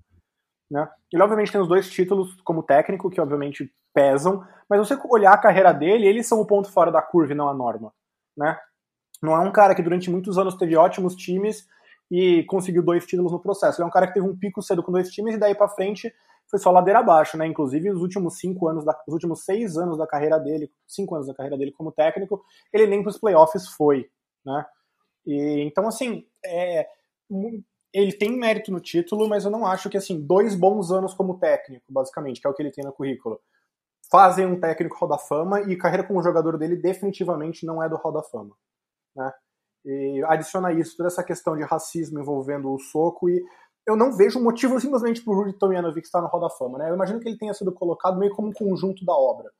[0.70, 0.88] Né?
[1.12, 5.38] Ele obviamente tem os dois títulos como técnico, que obviamente pesam, mas você olhar a
[5.38, 7.92] carreira dele, eles são o ponto fora da curva e não a norma.
[8.36, 8.56] Né?
[9.20, 11.66] Não é um cara que durante muitos anos teve ótimos times
[12.10, 13.80] e conseguiu dois títulos no processo.
[13.80, 15.68] Ele é um cara que teve um pico cedo com dois times e daí para
[15.68, 16.12] frente
[16.50, 17.46] foi só ladeira abaixo, né?
[17.46, 21.28] Inclusive os últimos cinco anos, da, os últimos seis anos da carreira dele, cinco anos
[21.28, 22.42] da carreira dele como técnico,
[22.72, 24.10] ele nem para os playoffs foi,
[24.44, 24.66] né?
[25.24, 26.86] E então assim, é,
[27.92, 31.38] ele tem mérito no título, mas eu não acho que assim dois bons anos como
[31.38, 33.40] técnico, basicamente, que é o que ele tem no currículo,
[34.10, 37.96] fazem um técnico Hall da Fama e carreira como jogador dele definitivamente não é do
[37.96, 38.56] Hall da Fama,
[39.14, 39.32] né?
[39.84, 43.42] E adiciona isso toda essa questão de racismo envolvendo o soco e
[43.86, 46.90] eu não vejo motivo simplesmente pro Rudy Tomjanovic estar no Hall da Fama, né?
[46.90, 49.50] Eu imagino que ele tenha sido colocado meio como um conjunto da obra.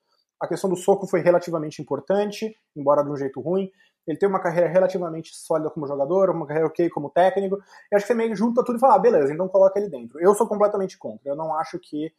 [0.40, 3.70] A questão do soco foi relativamente importante, embora de um jeito ruim.
[4.06, 7.56] Ele tem uma carreira relativamente sólida como jogador, uma carreira ok como técnico.
[7.90, 10.18] Eu acho que você meio junta tudo e fala, ah, beleza, então coloca ele dentro.
[10.20, 11.30] Eu sou completamente contra.
[11.30, 12.12] Eu não acho que.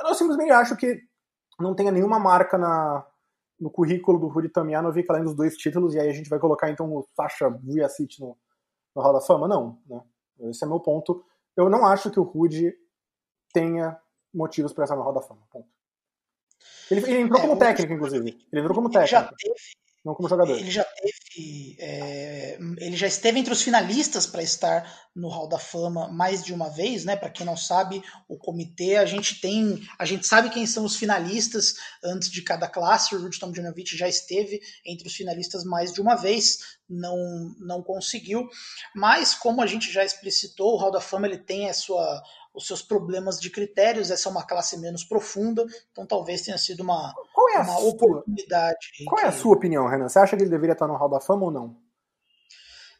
[0.00, 1.00] Eu simplesmente acho que
[1.60, 3.06] não tenha nenhuma marca na,
[3.60, 6.70] no currículo do Rudy Tomjanovic além dos dois títulos, e aí a gente vai colocar
[6.70, 8.36] então o Sasha Vujacic no,
[8.94, 9.46] no Hall da Fama?
[9.46, 10.02] Não, né?
[10.40, 11.24] Esse é meu ponto.
[11.56, 12.74] Eu não acho que o Rudy
[13.52, 13.98] tenha
[14.32, 15.42] motivos para estar no Hall da Fama.
[15.50, 15.68] Ponto.
[16.90, 18.46] Ele, ele entrou É, como técnico, inclusive.
[18.52, 19.54] Ele entrou como Ele já técnico, teve
[20.04, 20.58] não como jogador.
[20.58, 21.76] Ele já teve.
[21.80, 26.52] é, ele já esteve entre os finalistas para estar no Hall da Fama mais de
[26.52, 27.16] uma vez, né?
[27.16, 30.96] Para quem não sabe, o comitê a gente tem, a gente sabe quem são os
[30.96, 31.74] finalistas
[32.04, 33.14] antes de cada classe.
[33.14, 37.16] O Rudy Tomjanovic já esteve entre os finalistas mais de uma vez, não
[37.58, 38.46] não conseguiu.
[38.94, 42.22] Mas como a gente já explicitou, o Hall da Fama ele tem a sua
[42.54, 46.82] os seus problemas de critérios, essa é uma classe menos profunda, então talvez tenha sido
[46.84, 48.86] uma, Qual é uma sua, oportunidade.
[49.06, 50.08] qual é a que- sua opinião, Renan?
[50.08, 51.76] Você acha que ele deveria estar no Hall da Fama ou não?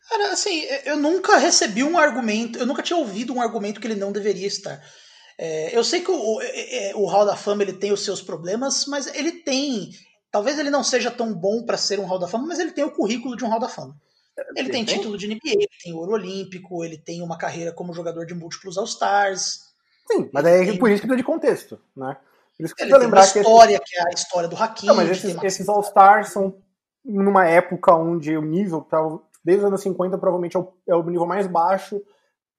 [0.09, 3.95] Cara, assim, eu nunca recebi um argumento, eu nunca tinha ouvido um argumento que ele
[3.95, 4.83] não deveria estar.
[5.39, 8.21] É, eu sei que o, é, é, o Hall da Fama ele tem os seus
[8.21, 9.91] problemas, mas ele tem.
[10.31, 12.85] Talvez ele não seja tão bom para ser um Hall da Fama, mas ele tem
[12.85, 13.97] o currículo de um Hall da Fama.
[14.57, 14.97] Ele tem Tem?
[14.97, 18.77] título de NBA, ele tem ouro olímpico, ele tem uma carreira como jogador de múltiplos
[18.77, 19.73] All-Stars.
[20.11, 22.17] Sim, mas é tem- por isso que precisa de contexto, né?
[22.57, 24.57] Por isso que Ele tem uma lembrar que esse- história, que é a história do
[24.57, 24.87] Hakim.
[24.87, 26.57] Não, mas esses, esses All-Stars são
[27.05, 31.03] numa época onde o nível, tava- desde os anos 50, provavelmente é o, é o
[31.03, 32.01] nível mais baixo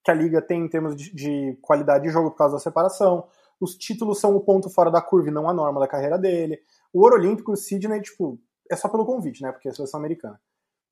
[0.04, 3.26] que a liga tem em termos de, de qualidade de jogo por causa da separação.
[3.60, 6.58] Os títulos são o ponto fora da curva e não a norma da carreira dele.
[6.92, 8.38] O Ouro Olímpico, o Sidney, tipo,
[8.70, 9.50] é só pelo convite, né?
[9.50, 10.40] Porque é a seleção americana.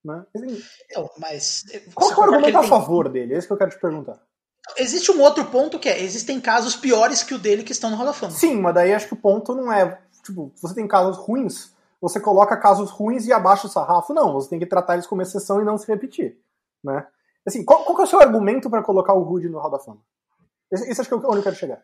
[0.05, 0.24] Né?
[0.90, 1.64] Então, mas.
[1.94, 3.34] qual você que é o argumento a tem- favor dele?
[3.34, 4.20] É isso que eu quero te perguntar.
[4.76, 7.96] Existe um outro ponto que é: existem casos piores que o dele que estão no
[7.96, 8.32] Hall da Fama.
[8.32, 9.98] Sim, mas daí acho que o ponto não é.
[10.24, 14.12] Tipo, se você tem casos ruins, você coloca casos ruins e abaixa o sarrafo.
[14.12, 16.38] Não, você tem que tratar eles como exceção e não se repetir.
[16.82, 17.07] Né?
[17.46, 19.78] Assim, qual, qual que é o seu argumento para colocar o Rude no Hall da
[19.78, 20.00] Fama?
[20.70, 21.82] Esse, esse acho que é onde eu quero chegar.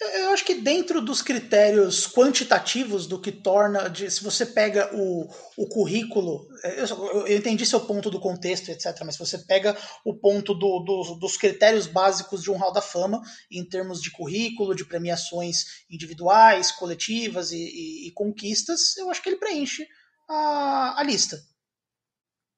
[0.00, 5.28] Eu acho que dentro dos critérios quantitativos do que torna, de, se você pega o,
[5.56, 9.76] o currículo, eu, eu- eu entendi seu ponto do contexto, etc., mas se você pega
[10.04, 14.10] o ponto do- do- dos critérios básicos de um Hall da Fama, em termos de
[14.10, 19.86] currículo, de premiações individuais, coletivas e, e- e conquistas, eu acho que ele preenche
[20.28, 21.40] a, a lista.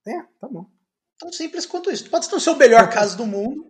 [0.07, 0.66] É, tá bom.
[1.18, 2.09] Tão simples quanto isso.
[2.11, 3.66] Pode não ser o melhor caso do mundo.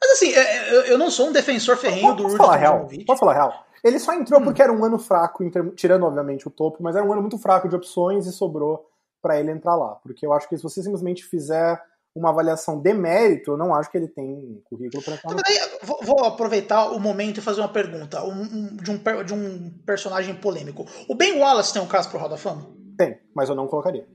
[0.00, 0.40] Mas assim, é,
[0.88, 2.88] é, eu não sou um defensor ferrenho do Rudy falar real?
[3.06, 3.66] Posso falar real?
[3.82, 5.42] Ele só entrou porque era um ano fraco,
[5.74, 8.86] tirando obviamente o topo, mas era um ano muito fraco de opções e sobrou
[9.22, 9.96] pra ele entrar lá.
[10.02, 11.80] Porque eu acho que se você simplesmente fizer
[12.14, 15.98] uma avaliação de mérito, eu não acho que ele tem currículo pra entrar daí, vou,
[16.02, 20.34] vou aproveitar o momento e fazer uma pergunta um- um- de, um, de um personagem
[20.34, 20.84] polêmico.
[21.08, 22.68] O Ben Wallace tem um caso pro Hall da Fama?
[22.98, 24.06] Tem, mas eu não colocaria.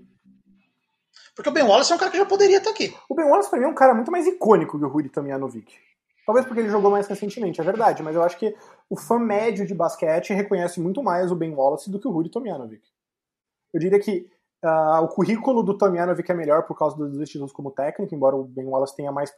[1.35, 2.95] Porque o Ben Wallace é um cara que já poderia estar aqui.
[3.09, 5.75] O Ben Wallace pra mim é um cara muito mais icônico que o Rudi Tomjanovic.
[6.25, 8.55] Talvez porque ele jogou mais recentemente, é verdade, mas eu acho que
[8.89, 12.31] o fã médio de basquete reconhece muito mais o Ben Wallace do que o Rudi
[12.31, 12.81] Tomjanovic.
[13.71, 14.27] Eu diria que
[14.63, 18.43] ah, o currículo do Tomjanovic é melhor por causa dos títulos como técnico, embora o
[18.43, 19.31] Ben Wallace tenha mais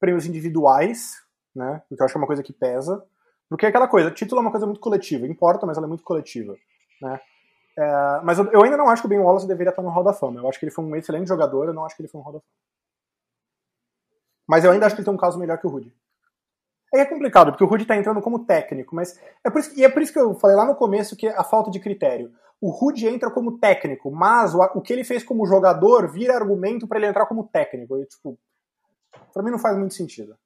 [0.00, 1.12] prêmios individuais,
[1.54, 1.82] né?
[1.88, 3.04] Porque eu acho que é uma coisa que pesa.
[3.48, 6.02] Porque é aquela coisa, título é uma coisa muito coletiva, importa, mas ela é muito
[6.02, 6.56] coletiva,
[7.02, 7.20] né?
[7.76, 10.04] É, mas eu, eu ainda não acho que o Ben Wallace deveria estar no Hall
[10.04, 10.40] da Fama.
[10.40, 12.24] Eu acho que ele foi um excelente jogador, eu não acho que ele foi no
[12.24, 12.50] Hall da Fama.
[14.46, 15.94] Mas eu ainda acho que ele tem um caso melhor que o Rudy.
[16.92, 19.84] Aí é complicado, porque o Rudy tá entrando como técnico, mas é por isso, e
[19.84, 22.32] é por isso que eu falei lá no começo que a falta de critério.
[22.60, 26.86] O Rudy entra como técnico, mas o, o que ele fez como jogador vira argumento
[26.86, 27.98] para ele entrar como técnico.
[27.98, 28.38] E, tipo,
[29.32, 30.36] pra mim não faz muito sentido.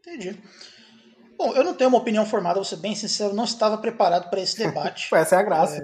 [0.00, 0.42] Entendi.
[1.42, 4.40] Bom, eu não tenho uma opinião formada, vou ser bem sincero, não estava preparado para
[4.40, 5.08] esse debate.
[5.14, 5.82] Essa é a graça.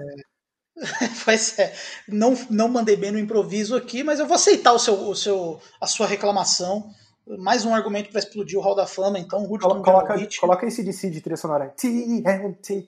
[1.27, 1.75] Mas é,
[2.07, 5.59] não, não mandei bem no improviso aqui, mas eu vou aceitar o seu, o seu,
[5.81, 6.89] a sua reclamação.
[7.37, 10.81] Mais um argumento para explodir o Hall da Fama, então, Rudy Colo- Coloca, coloca esse
[10.81, 11.73] DC de trilha sonora.
[11.77, 12.87] TNT,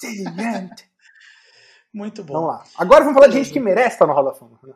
[0.00, 0.84] TNT.
[1.94, 2.34] Muito bom.
[2.34, 2.64] Vamos lá.
[2.76, 4.58] Agora vamos falar de gente que merece estar no Hall da Fama.
[4.64, 4.74] né?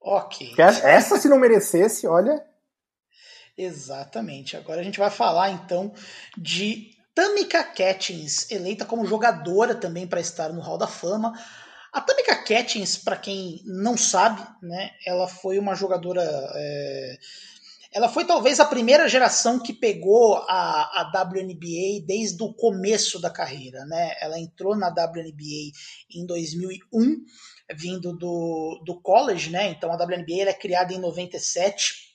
[0.00, 0.54] Ok.
[0.58, 2.44] Essa, se não merecesse, olha.
[3.62, 4.56] Exatamente.
[4.56, 5.92] Agora a gente vai falar então
[6.36, 11.32] de Tamika Catchings, eleita como jogadora também para estar no Hall da Fama.
[11.92, 16.22] A Tamika Catchings, para quem não sabe, né, ela foi uma jogadora.
[16.54, 17.18] é,
[17.92, 23.30] Ela foi talvez a primeira geração que pegou a, a WNBA desde o começo da
[23.30, 23.84] carreira.
[23.84, 24.16] Né?
[24.20, 25.70] Ela entrou na WNBA
[26.10, 27.24] em 2001,
[27.76, 29.68] vindo do, do college, né?
[29.68, 32.11] Então a WNBA é criada em 97.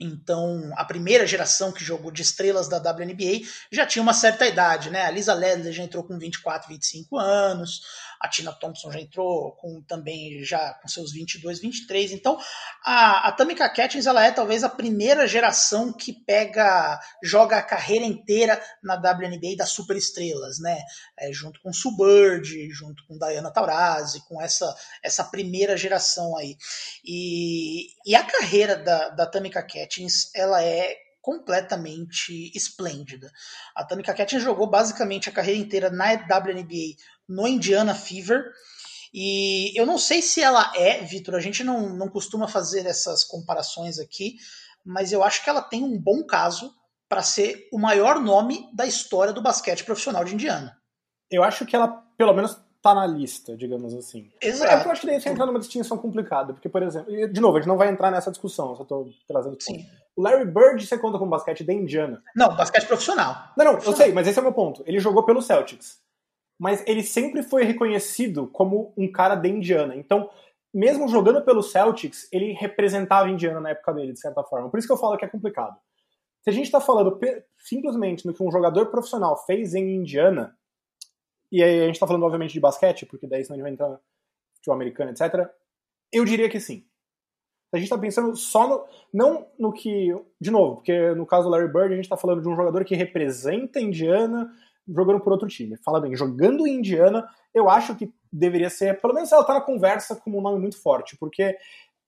[0.00, 4.88] Então, a primeira geração que jogou de estrelas da WNBA já tinha uma certa idade,
[4.88, 5.04] né?
[5.04, 7.82] A Lisa Leslie já entrou com 24, 25 anos,
[8.20, 12.12] a Tina Thompson já entrou com também já com seus 22, 23.
[12.12, 12.38] Então,
[12.84, 18.04] a, a Tamika Catchings ela é talvez a primeira geração que pega, joga a carreira
[18.04, 20.82] inteira na WNBA das superestrelas, né?
[21.18, 26.56] É, junto com Sue Bird, junto com Diana Taurasi, com essa essa primeira geração aí.
[27.02, 33.30] E, e a carreira da, da Tamika Catchings, ela é completamente esplêndida.
[33.74, 36.96] A Tamika Catchings jogou basicamente a carreira inteira na WNBA
[37.28, 38.44] no Indiana Fever.
[39.12, 43.24] E eu não sei se ela é, Vitor, a gente não, não costuma fazer essas
[43.24, 44.36] comparações aqui,
[44.84, 46.72] mas eu acho que ela tem um bom caso
[47.08, 50.76] para ser o maior nome da história do basquete profissional de Indiana.
[51.28, 54.30] Eu acho que ela, pelo menos, tá na lista, digamos assim.
[54.40, 54.70] Exato.
[54.70, 56.52] É porque eu acho que daí você entra numa distinção complicada.
[56.52, 59.56] Porque, por exemplo, de novo, a gente não vai entrar nessa discussão, só tô trazendo.
[59.60, 59.86] Sim.
[60.20, 62.22] O Larry Bird você conta com basquete da Indiana.
[62.36, 63.34] Não, basquete profissional.
[63.56, 64.84] Não, não, eu sei, mas esse é o meu ponto.
[64.86, 65.98] Ele jogou pelo Celtics.
[66.58, 69.96] Mas ele sempre foi reconhecido como um cara da Indiana.
[69.96, 70.28] Então,
[70.74, 74.68] mesmo jogando pelo Celtics, ele representava a Indiana na época dele, de certa forma.
[74.68, 75.74] Por isso que eu falo que é complicado.
[76.42, 77.18] Se a gente está falando
[77.56, 80.54] simplesmente no que um jogador profissional fez em Indiana,
[81.50, 83.72] e aí a gente está falando, obviamente, de basquete, porque daí senão a gente vai
[83.72, 83.98] entrar
[84.56, 85.48] futebol americano, etc.,
[86.12, 86.84] eu diria que sim.
[87.72, 88.84] A gente está pensando só no.
[89.12, 90.14] Não no que.
[90.40, 92.84] De novo, porque no caso do Larry Bird, a gente está falando de um jogador
[92.84, 94.50] que representa a Indiana
[94.88, 95.76] jogando por outro time.
[95.76, 99.00] Falando em jogando em Indiana, eu acho que deveria ser.
[99.00, 101.56] Pelo menos ela está na conversa como um nome muito forte, porque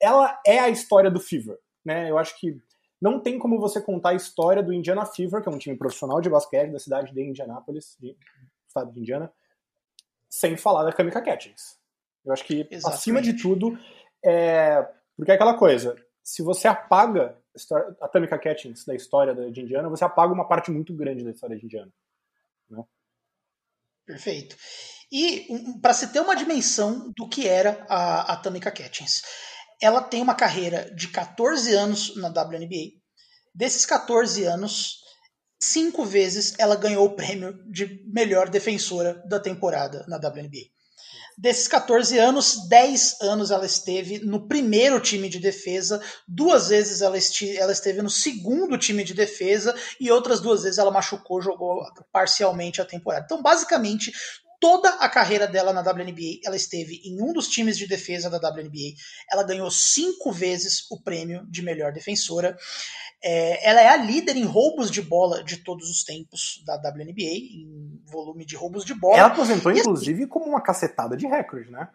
[0.00, 1.58] ela é a história do Fever.
[1.84, 2.10] Né?
[2.10, 2.60] Eu acho que
[3.00, 6.20] não tem como você contar a história do Indiana Fever, que é um time profissional
[6.20, 8.16] de basquete da cidade de Indianápolis, de,
[8.66, 9.32] estado de Indiana,
[10.28, 11.78] sem falar da Kamika Catchings.
[12.24, 12.86] Eu acho que, Exatamente.
[12.86, 13.78] acima de tudo,
[14.24, 14.86] é.
[15.22, 17.38] Porque é aquela coisa, se você apaga
[18.00, 21.56] a Tamika Catchings da história de Indiana, você apaga uma parte muito grande da história
[21.56, 21.92] de Indiana.
[24.04, 24.56] Perfeito.
[25.12, 29.22] E um, para se ter uma dimensão do que era a, a Tamika Catchings,
[29.80, 32.90] ela tem uma carreira de 14 anos na WNBA.
[33.54, 35.04] Desses 14 anos,
[35.62, 40.72] cinco vezes ela ganhou o prêmio de melhor defensora da temporada na WNBA.
[41.38, 47.16] Desses 14 anos, 10 anos ela esteve no primeiro time de defesa, duas vezes ela,
[47.16, 51.82] esti ela esteve no segundo time de defesa e outras duas vezes ela machucou, jogou
[52.12, 53.24] parcialmente a temporada.
[53.24, 54.12] Então, basicamente,
[54.62, 58.38] toda a carreira dela na WNBA, ela esteve em um dos times de defesa da
[58.38, 58.94] WNBA.
[59.28, 62.56] Ela ganhou cinco vezes o prêmio de melhor defensora.
[63.20, 67.22] É, ela é a líder em roubos de bola de todos os tempos da WNBA,
[67.22, 69.18] em volume de roubos de bola.
[69.18, 71.88] Ela aposentou, E, assim, inclusive, como uma cacetada de recorde, né?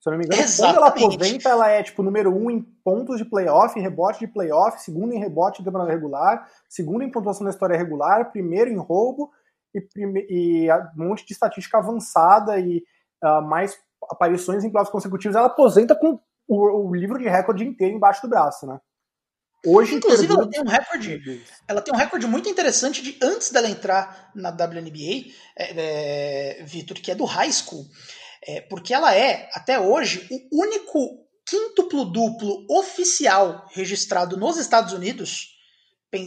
[0.00, 0.76] Se eu não me engano, quando Exatamente.
[0.78, 4.82] ela aposenta, ela é tipo número um em pontos de playoff, em rebote de playoff,
[4.82, 9.30] segundo em rebote de temporada regular, segundo em pontuação da história regular, primeiro em roubo
[9.74, 12.82] e, prime- e um monte de estatística avançada e
[13.22, 13.78] ah, mais
[14.10, 15.36] aparições em playoffs consecutivos.
[15.36, 18.78] Ela aposenta com o, o livro de recorde inteiro embaixo do braço, né?
[19.66, 23.68] Hoje, Inclusive, ela tem um recorde ela tem um recorde muito interessante de antes dela
[23.68, 27.86] entrar na WNBA, é, é, Vitor, que é do high school.
[28.46, 35.53] É, porque ela é, até hoje, o único quíntuplo duplo oficial registrado nos Estados Unidos,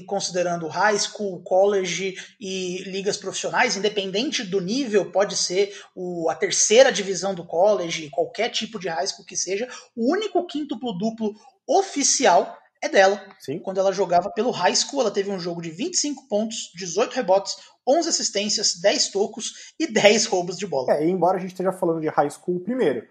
[0.05, 6.91] considerando high school, college e ligas profissionais, independente do nível, pode ser o- a terceira
[6.91, 11.33] divisão do college, qualquer tipo de high school que seja, o único quíntuplo duplo
[11.67, 13.59] oficial é dela Sim.
[13.59, 17.55] quando ela jogava pelo high school, ela teve um jogo de 25 pontos, 18 rebotes,
[17.87, 20.93] 11 assistências, 10 tocos e 10 roubos de bola.
[20.93, 23.07] É, e embora a gente esteja falando de high school primeiro,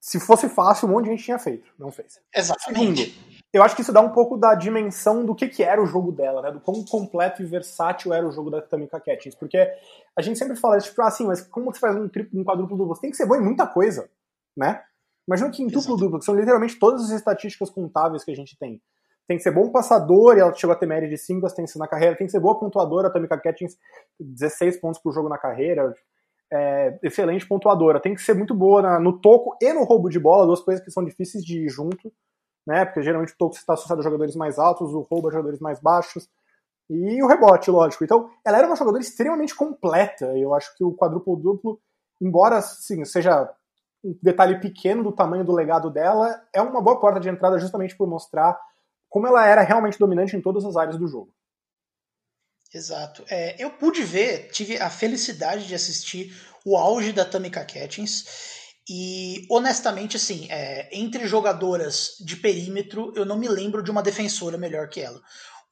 [0.00, 2.20] se fosse fácil, um monte de gente tinha feito, não fez.
[2.34, 3.12] Exatamente.
[3.12, 5.86] Segundo, eu acho que isso dá um pouco da dimensão do que, que era o
[5.86, 6.50] jogo dela, né?
[6.50, 9.34] Do quão completo e versátil era o jogo da Tamika Catchings.
[9.38, 9.58] Porque
[10.16, 12.94] a gente sempre fala, tipo, assim, mas como você faz um, triplo, um quadruplo duplo?
[12.94, 14.08] Você tem que ser bom em muita coisa,
[14.56, 14.82] né?
[15.28, 18.58] Imagina que em duplo duplo, que são literalmente todas as estatísticas contáveis que a gente
[18.58, 18.80] tem.
[19.28, 21.86] Tem que ser bom passador, e ela chegou a ter média de 5 assistências na
[21.86, 22.16] carreira.
[22.16, 23.76] Tem que ser boa pontuadora, a Tamika Catchings,
[24.18, 25.94] 16 pontos por jogo na carreira.
[26.50, 28.00] É, excelente pontuadora.
[28.00, 30.84] Tem que ser muito boa na- no toco e no roubo de bola, duas coisas
[30.84, 32.12] que são difíceis de ir junto
[32.66, 32.84] né?
[32.84, 35.80] Porque geralmente o toco está associado a jogadores mais altos, o roubo a jogadores mais
[35.80, 36.28] baixos.
[36.90, 38.04] E o rebote, lógico.
[38.04, 40.26] Então, ela era uma jogadora extremamente completa.
[40.36, 41.80] Eu acho que o quadruplo duplo,
[42.20, 43.50] embora sim, seja
[44.04, 47.96] um detalhe pequeno do tamanho do legado dela, é uma boa porta de entrada justamente
[47.96, 48.58] por mostrar
[49.08, 51.32] como ela era realmente dominante em todas as áreas do jogo.
[52.74, 53.24] Exato.
[53.28, 56.34] É, eu pude ver, tive a felicidade de assistir
[56.64, 58.61] o auge da Tamika Catchings.
[58.88, 64.58] E honestamente, assim, é, entre jogadoras de perímetro, eu não me lembro de uma defensora
[64.58, 65.22] melhor que ela.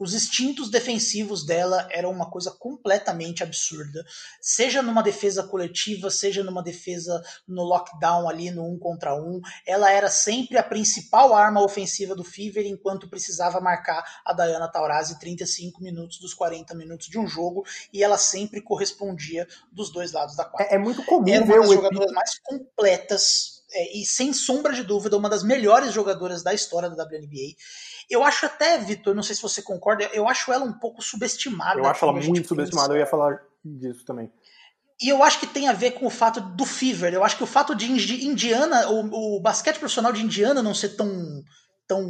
[0.01, 4.03] Os instintos defensivos dela eram uma coisa completamente absurda.
[4.40, 9.90] Seja numa defesa coletiva, seja numa defesa no lockdown ali no um contra um, ela
[9.90, 15.82] era sempre a principal arma ofensiva do Fever enquanto precisava marcar a Diana Taurasi 35
[15.82, 20.46] minutos dos 40 minutos de um jogo e ela sempre correspondia dos dois lados da
[20.46, 20.72] quadra.
[20.72, 24.72] É, é muito comum Era ver uma das jogadoras mais completas é, e sem sombra
[24.72, 27.55] de dúvida uma das melhores jogadoras da história da WNBA.
[28.11, 31.78] Eu acho até, Vitor, não sei se você concorda, eu acho ela um pouco subestimada.
[31.78, 34.30] Eu acho ela muito subestimada, eu ia falar disso também.
[35.02, 37.14] E eu acho que tem a ver com o fato do Fever.
[37.14, 40.74] Eu acho que o fato de Indi- Indiana, o, o basquete profissional de Indiana não
[40.74, 41.42] ser tão,
[41.86, 42.04] tão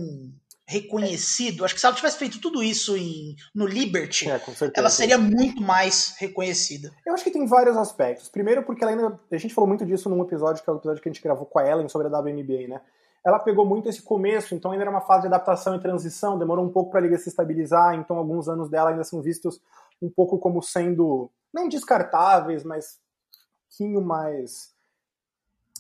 [0.67, 5.19] reconhecido, acho que se ela tivesse feito tudo isso em, no Liberty, É, ela seria
[5.19, 6.91] muito mais reconhecida.
[7.07, 8.29] Eu acho que tem vários aspectos.
[8.29, 9.19] Primeiro, porque ela ainda.
[9.31, 11.47] A gente falou muito disso num episódio, que é o episódio que a gente gravou
[11.47, 12.81] com a Ellen sobre a WNBA, né?
[13.25, 16.65] Ela pegou muito esse começo, então ainda era uma fase de adaptação e transição, demorou
[16.65, 19.61] um pouco para a liga se estabilizar, então alguns anos dela ainda são vistos
[20.01, 24.75] um pouco como sendo, não descartáveis, mas um pouquinho mais.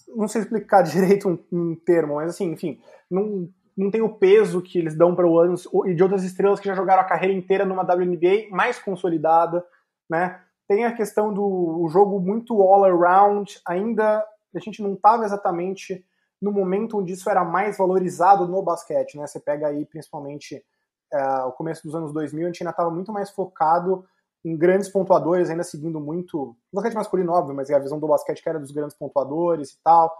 [0.09, 2.78] Não sei explicar direito um, um termo, mas assim, enfim,
[3.11, 6.61] não, não tem o peso que eles dão para o anos e de outras estrelas
[6.61, 9.64] que já jogaram a carreira inteira numa WNBA mais consolidada,
[10.09, 10.41] né?
[10.68, 14.24] Tem a questão do jogo muito all around, ainda
[14.55, 16.05] a gente não estava exatamente
[16.41, 19.26] no momento onde isso era mais valorizado no basquete, né?
[19.26, 20.64] Você pega aí principalmente
[21.12, 24.05] é, o começo dos anos 2000, a gente ainda estava muito mais focado
[24.45, 28.09] em grandes pontuadores, ainda seguindo muito o basquete masculino, óbvio, mas é a visão do
[28.09, 30.11] basquete que era dos grandes pontuadores e tal.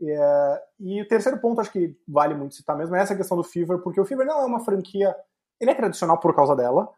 [0.00, 3.42] É, e o terceiro ponto, acho que vale muito citar mesmo, é essa questão do
[3.42, 5.16] Fever, porque o Fever não é uma franquia.
[5.60, 6.88] Ele é tradicional por causa dela,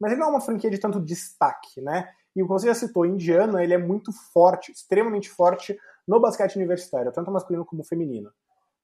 [0.00, 2.08] mas ele não é uma franquia de tanto destaque, né?
[2.34, 6.56] E o que você já citou, Indiana, ele é muito forte, extremamente forte no basquete
[6.56, 8.32] universitário, tanto masculino como feminino.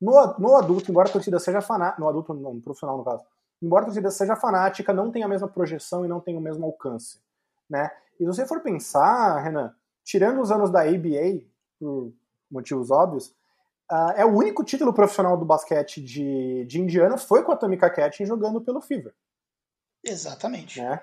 [0.00, 3.24] No, no adulto, embora a torcida seja fanática, no adulto não, no profissional no caso,
[3.62, 6.66] embora a torcida seja fanática, não tem a mesma projeção e não tem o mesmo
[6.66, 7.20] alcance,
[7.70, 7.90] né?
[8.18, 11.44] E se você for pensar, Renan, tirando os anos da ABA,
[11.78, 12.12] por
[12.50, 13.28] motivos óbvios,
[13.90, 17.88] uh, é o único título profissional do basquete de, de Indiana foi com a Tamika
[17.88, 19.14] Catching jogando pelo Fever.
[20.04, 20.80] Exatamente.
[20.80, 21.00] Né?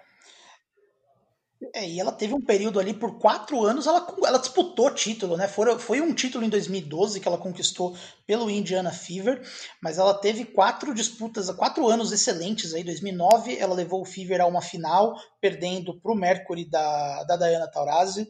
[1.73, 5.45] É, e ela teve um período ali por quatro anos, ela, ela disputou título, né?
[5.45, 9.41] Foi, foi um título em 2012 que ela conquistou pelo Indiana Fever,
[9.83, 12.81] mas ela teve quatro disputas, quatro anos excelentes aí.
[12.81, 17.67] 2009 ela levou o Fever a uma final, perdendo para o Mercury da, da Diana
[17.67, 18.27] Taurasi.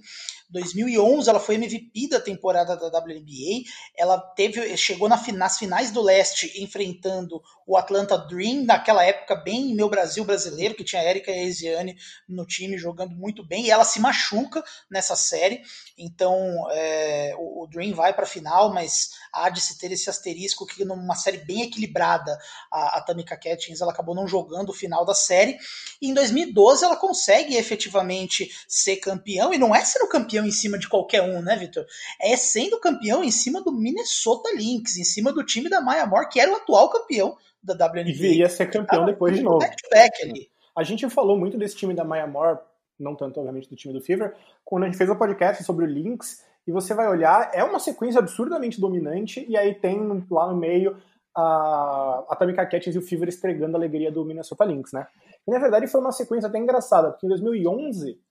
[0.49, 3.63] 2011 ela foi MVP da temporada da WNBA.
[3.95, 9.75] Ela teve, chegou na, nas finais do leste enfrentando o Atlanta Dream, naquela época bem
[9.75, 11.95] meu Brasil brasileiro, que tinha a Erika Eziane
[12.27, 15.61] no time jogando muito bem, e ela se machuca nessa série.
[15.95, 16.35] Então
[16.71, 20.65] é, o, o Dream vai para a final, mas há de se ter esse asterisco
[20.65, 22.35] que numa série bem equilibrada
[22.71, 25.57] a, a Tamika Catchings ela acabou não jogando o final da série.
[26.01, 30.77] E em 2012 ela consegue efetivamente ser campeão, e não é sendo campeão em cima
[30.77, 31.85] de qualquer um, né, Vitor?
[32.21, 36.29] É sendo campeão em cima do Minnesota Lynx, em cima do time da Maya Moore,
[36.29, 38.09] que era o atual campeão da WNBA.
[38.09, 39.59] E viria ser campeão depois de novo.
[39.59, 40.49] Back-to-back ali.
[40.75, 42.59] A gente falou muito desse time da Maya Moore,
[42.99, 45.87] não tanto, obviamente, do time do Fever, quando a gente fez o podcast sobre o
[45.87, 50.55] Lynx, e você vai olhar, é uma sequência absurdamente dominante, e aí tem lá no
[50.55, 50.97] meio
[51.35, 55.07] a, a Tamika Catchings e o Fever estregando a alegria do Minnesota Lynx, né?
[55.49, 58.21] E na verdade foi uma sequência até engraçada, porque em 2011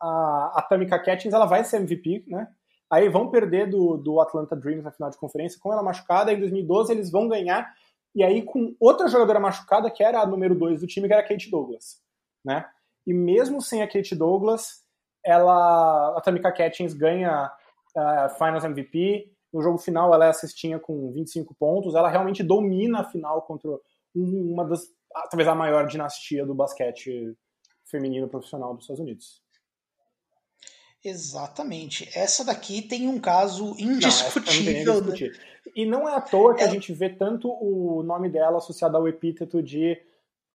[0.00, 2.48] a, a Tamika Catchings ela vai ser MVP, né?
[2.90, 6.38] Aí vão perder do, do Atlanta Dreams na final de conferência com ela machucada, em
[6.38, 7.70] 2012 eles vão ganhar,
[8.14, 11.22] e aí com outra jogadora machucada, que era a número 2 do time, que era
[11.22, 12.00] a Kate Douglas,
[12.42, 12.66] né?
[13.06, 14.82] E mesmo sem a Kate Douglas,
[15.24, 17.52] ela, a Tamika Catchings ganha
[17.96, 23.00] uh, Finals MVP, no jogo final ela é assistinha com 25 pontos, ela realmente domina
[23.00, 23.70] a final contra
[24.14, 24.86] uma das,
[25.30, 27.36] talvez a maior dinastia do basquete
[27.84, 29.42] feminino profissional dos Estados Unidos.
[31.04, 32.08] Exatamente.
[32.16, 35.00] Essa daqui tem um caso essa não indiscutível.
[35.02, 35.16] né?
[35.74, 38.96] E não é à toa que a Ela- gente vê tanto o nome dela associado
[38.96, 40.00] ao epíteto de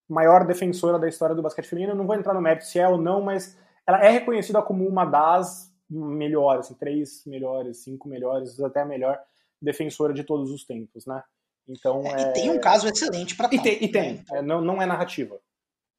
[0.08, 1.92] maior defensora da história do basquete feminino.
[1.92, 4.88] Eu não vou entrar no mérito se é ou não, mas ela é reconhecida como
[4.88, 9.20] uma das melhores, assim, três melhores, cinco melhores, até a melhor
[9.62, 11.22] defensora de todos os tempos, né?
[11.68, 12.30] Então, É, é...
[12.30, 14.24] E tem um caso excelente para E tem, e tem.
[14.32, 15.40] É, não, não é narrativa.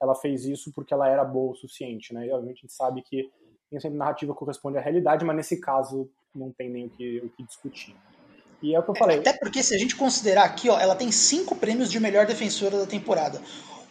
[0.01, 2.27] Ela fez isso porque ela era boa o suficiente, né?
[2.27, 3.31] E obviamente a gente sabe que
[3.71, 7.29] nem sempre narrativa corresponde à realidade, mas nesse caso não tem nem o que, o
[7.31, 7.95] que discutir.
[8.63, 9.19] E é o que eu falei.
[9.19, 12.79] Até porque se a gente considerar aqui, ó, ela tem cinco prêmios de melhor defensora
[12.79, 13.41] da temporada.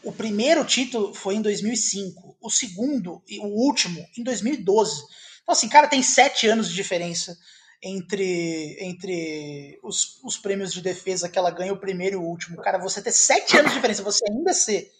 [0.04, 5.04] O primeiro título foi em 2005, o segundo e o último em 2012.
[5.44, 7.38] Então assim, cara, tem sete anos de diferença
[7.82, 12.58] entre, entre os, os prêmios de defesa que ela ganha o primeiro e o último.
[12.58, 14.92] Cara, você ter sete anos de diferença, você ainda ser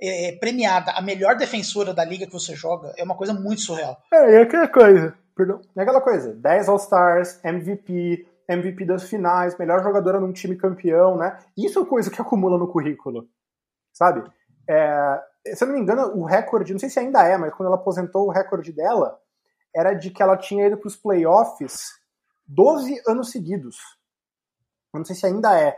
[0.00, 3.96] é, premiada a melhor defensora da liga que você joga, é uma coisa muito surreal.
[4.12, 5.16] É, é aquela coisa.
[5.34, 5.60] Perdão.
[5.76, 6.34] É aquela coisa.
[6.34, 11.38] 10 All-Stars, MVP, MVP das finais, melhor jogadora num time campeão, né?
[11.56, 13.28] Isso é coisa que acumula no currículo.
[13.92, 14.22] Sabe?
[14.68, 15.20] É,
[15.54, 17.76] se eu não me engano, o recorde, não sei se ainda é, mas quando ela
[17.76, 19.18] aposentou, o recorde dela
[19.74, 21.90] era de que ela tinha ido para os playoffs
[22.46, 23.76] 12 anos seguidos.
[24.92, 25.76] Eu não sei se ainda é,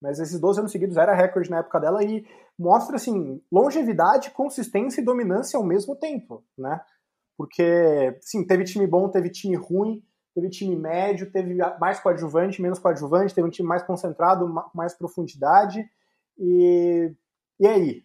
[0.00, 2.26] mas esses 12 anos seguidos era recorde na época dela e
[2.58, 6.80] mostra assim longevidade, consistência e dominância ao mesmo tempo, né?
[7.36, 10.02] Porque, sim, teve time bom, teve time ruim,
[10.34, 14.94] teve time médio, teve mais coadjuvante, menos coadjuvante, teve um time mais concentrado, ma- mais
[14.94, 15.88] profundidade
[16.38, 17.12] e
[17.60, 18.04] e aí,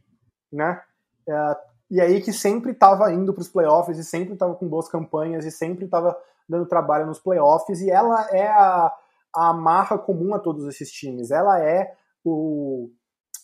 [0.52, 0.82] né?
[1.28, 1.58] É,
[1.92, 5.46] e aí que sempre estava indo para os playoffs e sempre estava com boas campanhas
[5.46, 6.16] e sempre estava
[6.50, 8.92] dando trabalho nos playoffs e ela é a,
[9.36, 11.30] a amarra comum a todos esses times.
[11.30, 11.96] Ela é
[12.26, 12.90] o,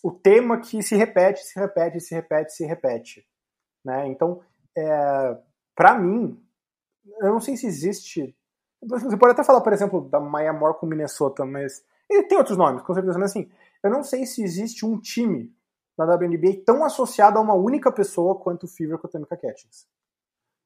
[0.02, 3.26] o tema que se repete, se repete, se repete, se repete.
[3.84, 4.08] Né?
[4.08, 4.40] Então,
[4.76, 5.38] é,
[5.74, 6.42] para mim,
[7.20, 8.36] eu não sei se existe.
[8.82, 11.84] Você pode até falar, por exemplo, da Maya Moore com Minnesota, mas.
[12.08, 13.50] Ele tem outros nomes, com certeza, mas assim,
[13.82, 15.52] eu não sei se existe um time
[15.98, 19.88] na WNBA tão associado a uma única pessoa quanto o Fever com a Tamika Catchings.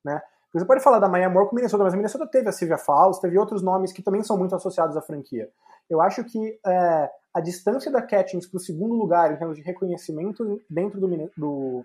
[0.05, 0.21] Né?
[0.53, 3.19] Você pode falar da Maya Moore com Minnesota, mas a Minnesota teve a Sylvia Fowles,
[3.19, 5.49] teve outros nomes que também são muito associados à franquia.
[5.89, 9.63] Eu acho que é, a distância da Catchings para o segundo lugar em termos de
[9.63, 11.85] reconhecimento dentro do, do,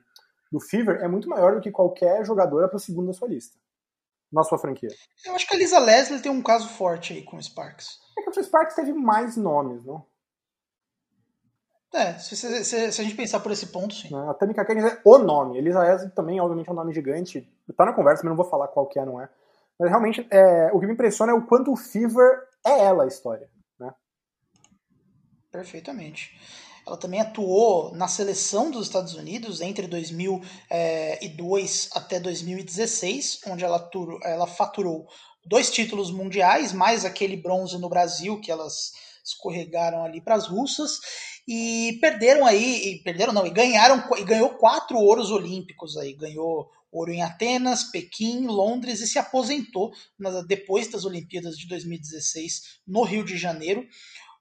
[0.51, 3.57] do Fever é muito maior do que qualquer jogadora para o segundo da sua lista.
[4.31, 4.89] Na sua franquia.
[5.23, 7.99] Eu acho que a Lisa Leslie tem um caso forte aí com o Sparks.
[8.17, 10.03] É que o Sparks teve mais nomes, não?
[11.95, 14.13] É, se, se- se- se a gente pensar por esse ponto, sim.
[14.13, 15.57] A Tamika Catchings é o nome.
[15.57, 17.47] Elisa Esli também, obviamente, é um nome gigante.
[17.77, 19.29] Tá na conversa, mas não vou falar qual que é, não é.
[19.79, 23.07] Mas realmente, é, o que me impressiona é o quanto o Fever é ela a
[23.07, 23.49] história.
[23.79, 23.93] Né?
[25.51, 26.37] Perfeitamente.
[26.85, 33.89] Ela também atuou na seleção dos Estados Unidos entre 2002 até 2016, onde ela,
[34.23, 35.07] ela faturou
[35.45, 38.91] dois títulos mundiais, mais aquele bronze no Brasil que elas
[39.23, 40.99] escorregaram ali para as russas
[41.47, 46.69] e perderam aí, e perderam não, e ganharam e ganhou quatro ouros olímpicos aí, ganhou
[46.91, 49.91] ouro em Atenas, Pequim, Londres e se aposentou
[50.47, 53.85] depois das Olimpíadas de 2016 no Rio de Janeiro.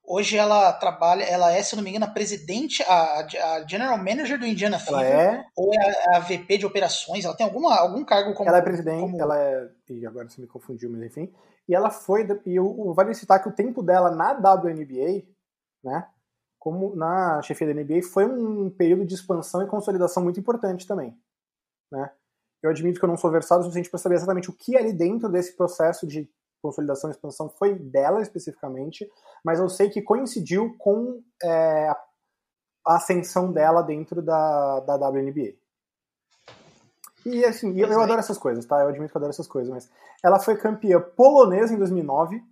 [0.07, 3.97] Hoje ela trabalha, ela é, se eu não me engano, a presidente, a, a General
[3.97, 5.79] Manager do Indiana Ela Fever, é, ou é
[6.09, 8.49] a, a VP de operações, ela tem alguma, algum cargo como...
[8.49, 9.67] ela é presidente, como- ela é.
[9.89, 11.33] E agora você me confundiu, mas enfim.
[11.67, 12.27] E ela foi.
[12.45, 15.25] E o- vale citar que o tempo dela na WNBA,
[15.83, 16.07] né?
[16.65, 21.15] Como na chefia da NBA, foi um período de expansão e consolidação muito importante também.
[21.93, 22.11] Né?
[22.63, 24.91] Eu admito que eu não sou versado o suficiente para saber exatamente o que ali
[24.91, 26.27] dentro desse processo de
[26.63, 29.07] consolidação e expansão foi dela especificamente,
[29.45, 31.91] mas eu sei que coincidiu com é,
[32.87, 35.53] a ascensão dela dentro da, da WNBA.
[37.27, 38.05] E assim, eu, eu é.
[38.05, 38.81] adoro essas coisas, tá?
[38.81, 39.91] Eu admito que eu adoro essas coisas, mas
[40.23, 42.43] ela foi campeã polonesa em 2009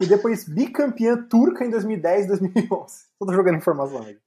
[0.00, 2.94] e depois bicampeã turca em 2010 e 2011.
[3.18, 4.18] Tô jogando informação aí.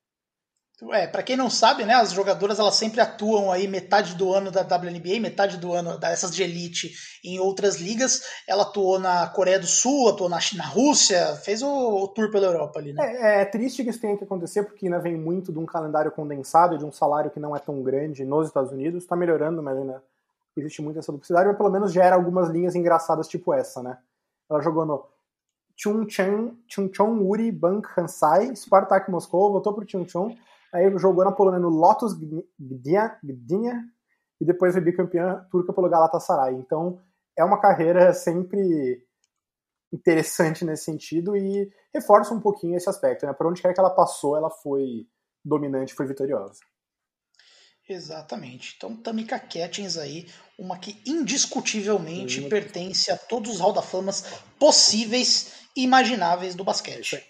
[0.92, 4.52] É, para quem não sabe, né, as jogadoras elas sempre atuam aí metade do ano
[4.52, 6.92] da WNBA, metade do ano dessas de elite
[7.24, 8.22] em outras ligas.
[8.48, 12.30] Ela atuou na Coreia do Sul, atuou na, China- na Rússia, fez o, o tour
[12.32, 13.16] pela Europa ali, né?
[13.16, 16.12] É, é triste que isso tenha que acontecer, porque ainda vem muito de um calendário
[16.12, 19.06] condensado, de um salário que não é tão grande nos Estados Unidos.
[19.06, 20.04] Tá melhorando, mas ainda
[20.58, 23.98] existe muito essa duplicidade, mas pelo menos gera algumas linhas engraçadas, tipo essa, né?
[24.50, 25.13] Ela jogou no
[25.76, 30.36] Chungcheon Uri Bank Hansai, Spartak Moscou, voltou pro Chungcheon,
[30.74, 32.14] aí jogou na Polônia no Lotus
[32.60, 33.82] Gdynia, Gdynia
[34.40, 36.56] e depois foi bicampeã turca pelo Galatasaray.
[36.56, 37.00] Então
[37.38, 39.04] é uma carreira sempre
[39.92, 43.34] interessante nesse sentido e reforça um pouquinho esse aspecto, né?
[43.34, 45.08] Por onde quer que ela passou, ela foi
[45.46, 46.60] dominante, foi vitoriosa.
[47.88, 48.76] Exatamente.
[48.78, 52.50] Então, Tamika Catchings aí, uma que indiscutivelmente Hum.
[52.50, 54.24] pertence a todos os Hall da Famas
[54.58, 57.24] possíveis imagináveis do basquete.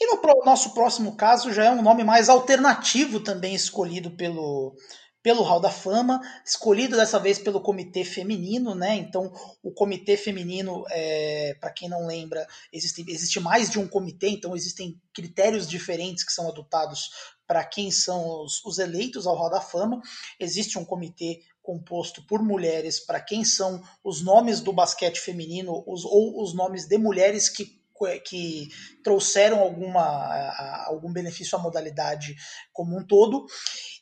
[0.00, 4.74] E no nosso próximo caso já é um nome mais alternativo também escolhido pelo
[5.22, 8.96] pelo Hall da Fama, escolhido dessa vez pelo Comitê Feminino, né?
[8.96, 14.28] Então, o Comitê Feminino, é, para quem não lembra, existe, existe mais de um comitê,
[14.30, 17.10] então existem critérios diferentes que são adotados
[17.46, 20.00] para quem são os, os eleitos ao Hall da Fama.
[20.40, 26.04] Existe um comitê composto por mulheres para quem são os nomes do basquete feminino os,
[26.04, 27.80] ou os nomes de mulheres que
[28.24, 28.68] que
[29.04, 32.34] trouxeram alguma, algum benefício à modalidade
[32.72, 33.46] como um todo.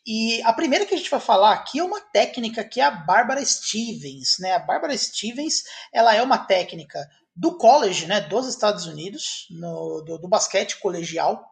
[0.07, 2.91] E a primeira que a gente vai falar aqui é uma técnica que é a
[2.91, 4.39] Bárbara Stevens.
[4.39, 4.55] Né?
[4.55, 7.07] A Bárbara Stevens ela é uma técnica
[7.37, 11.47] do college né, dos Estados Unidos, no, do, do basquete colegial.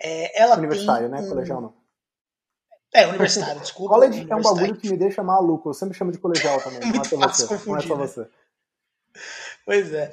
[0.00, 1.26] É, ela Universitário, tem né?
[1.26, 1.79] um- Colegial não.
[2.92, 3.94] É, universitário, desculpa.
[3.94, 5.70] College é um bagulho que me deixa maluco.
[5.70, 6.80] Eu sempre chamo de colegial também.
[6.92, 7.68] Não é só você.
[7.68, 8.28] Não é só você.
[9.64, 10.12] Pois é.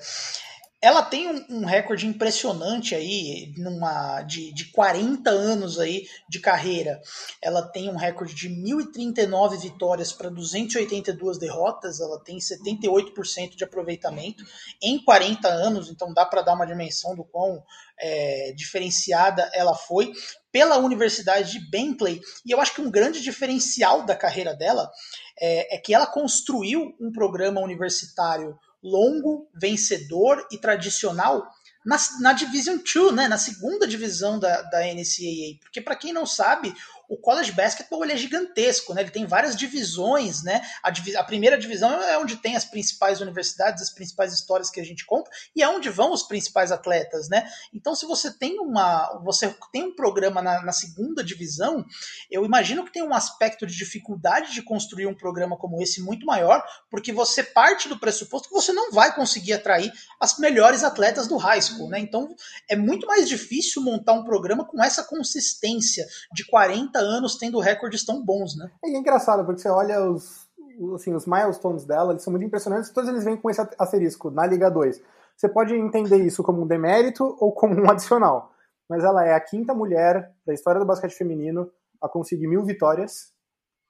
[0.80, 7.02] Ela tem um, um recorde impressionante aí, numa, de, de 40 anos aí de carreira.
[7.42, 14.44] Ela tem um recorde de 1.039 vitórias para 282 derrotas, ela tem 78% de aproveitamento
[14.80, 17.64] em 40 anos, então dá para dar uma dimensão do quão
[18.00, 20.14] é, diferenciada ela foi
[20.52, 22.22] pela Universidade de Bentley.
[22.46, 24.92] E eu acho que um grande diferencial da carreira dela
[25.40, 31.48] é, é que ela construiu um programa universitário longo, vencedor e tradicional
[31.88, 35.58] na, na Division 2, né, na segunda divisão da, da NCAA.
[35.62, 36.76] Porque, para quem não sabe,
[37.08, 39.02] o college basketball ele é gigantesco, né?
[39.02, 40.44] ele tem várias divisões.
[40.44, 40.62] Né?
[40.84, 44.80] A, divi a primeira divisão é onde tem as principais universidades, as principais histórias que
[44.80, 47.30] a gente conta, e é onde vão os principais atletas.
[47.30, 47.50] Né?
[47.74, 51.86] Então, se você tem, uma, você tem um programa na, na segunda divisão,
[52.30, 56.26] eu imagino que tem um aspecto de dificuldade de construir um programa como esse muito
[56.26, 61.28] maior, porque você parte do pressuposto que você não vai conseguir atrair as melhores atletas
[61.28, 62.00] do high school, né?
[62.00, 62.36] Então
[62.70, 68.06] é muito mais difícil montar um programa com essa consistência de 40 anos tendo recordes
[68.06, 68.70] tão bons, né?
[68.84, 70.48] É engraçado, porque você olha os,
[70.96, 74.46] assim, os milestones dela, eles são muito impressionantes, todos eles vêm com esse asterisco na
[74.46, 75.02] Liga 2.
[75.36, 78.52] Você pode entender isso como um demérito ou como um adicional,
[78.90, 81.70] mas ela é a quinta mulher da história do basquete feminino
[82.02, 83.34] a conseguir mil vitórias,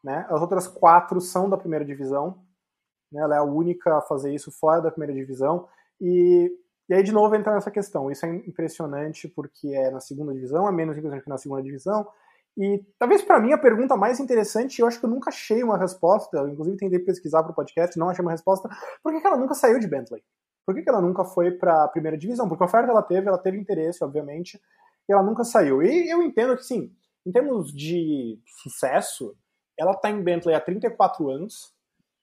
[0.04, 0.26] né?
[0.30, 2.38] As outras quatro são da primeira divisão,
[3.12, 3.22] né?
[3.22, 5.68] Ela é a única a fazer isso fora da primeira divisão
[6.00, 6.52] e
[6.90, 8.10] e aí, de novo, entra nessa questão.
[8.10, 12.08] Isso é impressionante porque é na segunda divisão, é menos impressionante que na segunda divisão.
[12.58, 15.78] E talvez para mim a pergunta mais interessante, eu acho que eu nunca achei uma
[15.78, 18.68] resposta, eu, inclusive tentei pesquisar para o podcast, não achei uma resposta,
[19.04, 20.24] por que, que ela nunca saiu de Bentley?
[20.66, 22.50] Por que, que ela nunca foi para a primeira divisão?
[22.50, 24.60] Porque a oferta ela teve, ela teve interesse, obviamente,
[25.08, 25.82] e ela nunca saiu.
[25.82, 26.92] E eu entendo que, sim,
[27.26, 29.34] em termos de sucesso,
[29.80, 31.74] ela está em Bentley há 34 anos.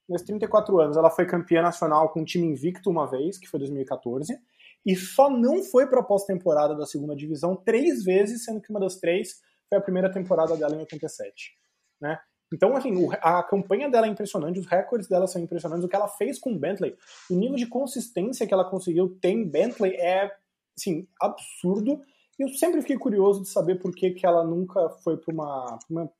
[0.08, 3.58] Nesses 34 anos, ela foi campeã nacional com um time invicto uma vez, que foi
[3.60, 4.36] 2014,
[4.84, 8.80] e só não foi para a pós-temporada da segunda divisão três vezes, sendo que uma
[8.80, 9.40] das três
[9.74, 11.52] foi a primeira temporada dela em 87.
[12.00, 12.18] Né?
[12.52, 16.08] Então, assim, a campanha dela é impressionante, os recordes dela são impressionantes, o que ela
[16.08, 16.96] fez com Bentley,
[17.30, 20.30] o nível de consistência que ela conseguiu ter em Bentley é
[20.76, 22.00] assim, absurdo.
[22.38, 25.78] E eu sempre fiquei curioso de saber por que, que ela nunca foi para uma,
[25.90, 26.10] uma,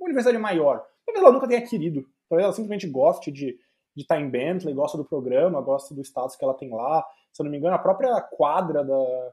[0.00, 0.84] universidade maior.
[1.04, 2.04] Talvez ela nunca tenha querido.
[2.28, 3.58] Talvez ela simplesmente goste de
[3.94, 7.06] de estar em Bentley, gosta do programa, gosta do status que ela tem lá.
[7.32, 9.32] Se eu não me engano, a própria quadra da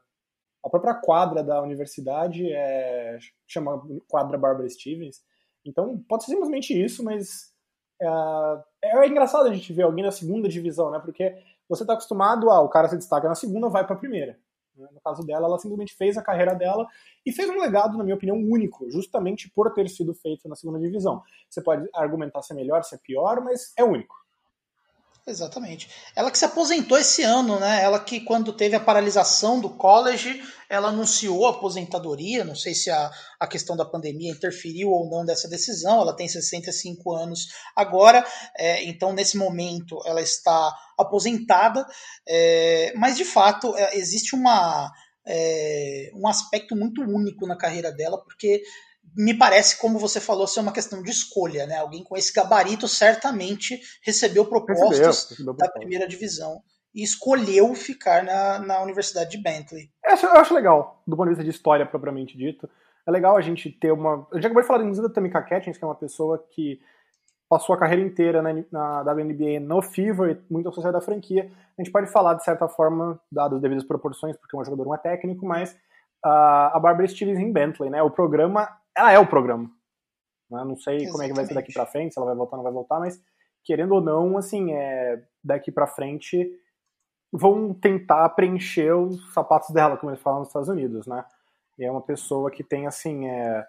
[0.63, 5.21] a própria quadra da universidade é chama quadra Barbara Stevens.
[5.65, 7.51] Então pode ser simplesmente isso, mas
[8.01, 10.99] é, é engraçado a gente ver alguém da segunda divisão, né?
[10.99, 11.35] Porque
[11.67, 14.37] você está acostumado a o cara se destaca na segunda, vai para a primeira.
[14.75, 14.87] Né?
[14.91, 16.87] No caso dela, ela simplesmente fez a carreira dela
[17.25, 20.79] e fez um legado, na minha opinião, único, justamente por ter sido feito na segunda
[20.79, 21.21] divisão.
[21.49, 24.15] Você pode argumentar se é melhor, se é pior, mas é único.
[25.27, 25.87] Exatamente.
[26.15, 27.83] Ela que se aposentou esse ano, né?
[27.83, 32.43] Ela que, quando teve a paralisação do college, ela anunciou a aposentadoria.
[32.43, 36.01] Não sei se a, a questão da pandemia interferiu ou não dessa decisão.
[36.01, 38.25] Ela tem 65 anos agora,
[38.57, 41.85] é, então nesse momento ela está aposentada.
[42.27, 44.91] É, mas de fato, é, existe uma,
[45.27, 48.63] é, um aspecto muito único na carreira dela, porque
[49.15, 51.77] me parece, como você falou, ser uma questão de escolha, né?
[51.77, 56.61] Alguém com esse gabarito certamente recebeu propostas recebeu, recebeu da primeira divisão
[56.93, 59.89] e escolheu ficar na, na Universidade de Bentley.
[60.05, 62.69] Acho, eu acho legal, do ponto de vista de história propriamente dito.
[63.07, 64.27] É legal a gente ter uma.
[64.31, 66.79] Eu já acabei de falar inclusive da Tamika Catchings, que é uma pessoa que
[67.49, 71.51] passou a carreira inteira na, na WNBA no Fever, muito associada à franquia.
[71.77, 74.95] A gente pode falar, de certa forma, dadas as devidas proporções, porque um jogador não
[74.95, 75.73] é técnico, mas
[76.25, 78.01] uh, a Barbara Stevens em Bentley, né?
[78.01, 79.69] O programa ela é o programa.
[80.49, 80.63] Né?
[80.63, 81.11] Não sei Exatamente.
[81.11, 82.73] como é que vai ser daqui para frente, se ela vai voltar ou não vai
[82.73, 83.21] voltar, mas
[83.63, 86.51] querendo ou não, assim, é, daqui para frente
[87.31, 91.23] vão tentar preencher os sapatos dela, como eles falam nos Estados Unidos, né?
[91.79, 93.65] E é uma pessoa que tem, assim, é...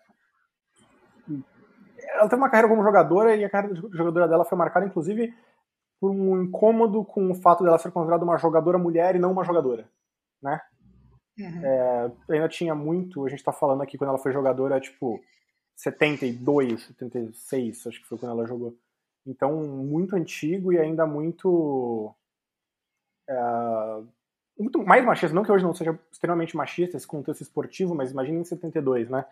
[2.15, 5.33] ela tem uma carreira como jogadora e a carreira de jogadora dela foi marcada, inclusive,
[6.01, 9.45] por um incômodo com o fato dela ser considerada uma jogadora mulher e não uma
[9.45, 9.89] jogadora,
[10.43, 10.61] né?
[11.47, 11.65] Uhum.
[11.65, 15.21] É, ainda tinha muito, a gente tá falando aqui quando ela foi jogadora, tipo,
[15.77, 18.77] 72, 76, acho que foi quando ela jogou.
[19.27, 22.15] Então, muito antigo e ainda muito.
[23.29, 24.03] É,
[24.59, 25.35] muito mais machista.
[25.35, 29.25] Não que hoje não seja extremamente machista esse contexto esportivo, mas imagine em 72, né?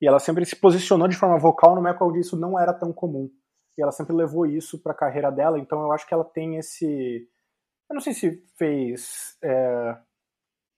[0.00, 2.92] E ela sempre se posicionou de forma vocal no época onde isso não era tão
[2.92, 3.30] comum.
[3.78, 6.56] E ela sempre levou isso para a carreira dela, então eu acho que ela tem
[6.56, 7.28] esse.
[7.88, 9.36] Eu não sei se fez.
[9.42, 9.96] É,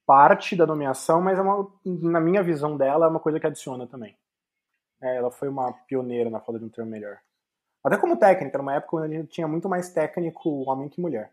[0.08, 3.86] parte da nomeação, mas é uma, na minha visão dela é uma coisa que adiciona
[3.86, 4.16] também.
[5.02, 7.18] É, ela foi uma pioneira na falta de um termo melhor.
[7.84, 11.30] Até como técnica, numa época onde a gente tinha muito mais técnico homem que mulher.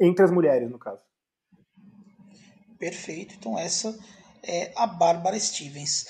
[0.00, 1.00] Entre as mulheres, no caso.
[2.76, 3.36] Perfeito.
[3.38, 3.96] Então essa
[4.42, 6.06] é a Bárbara Stevens.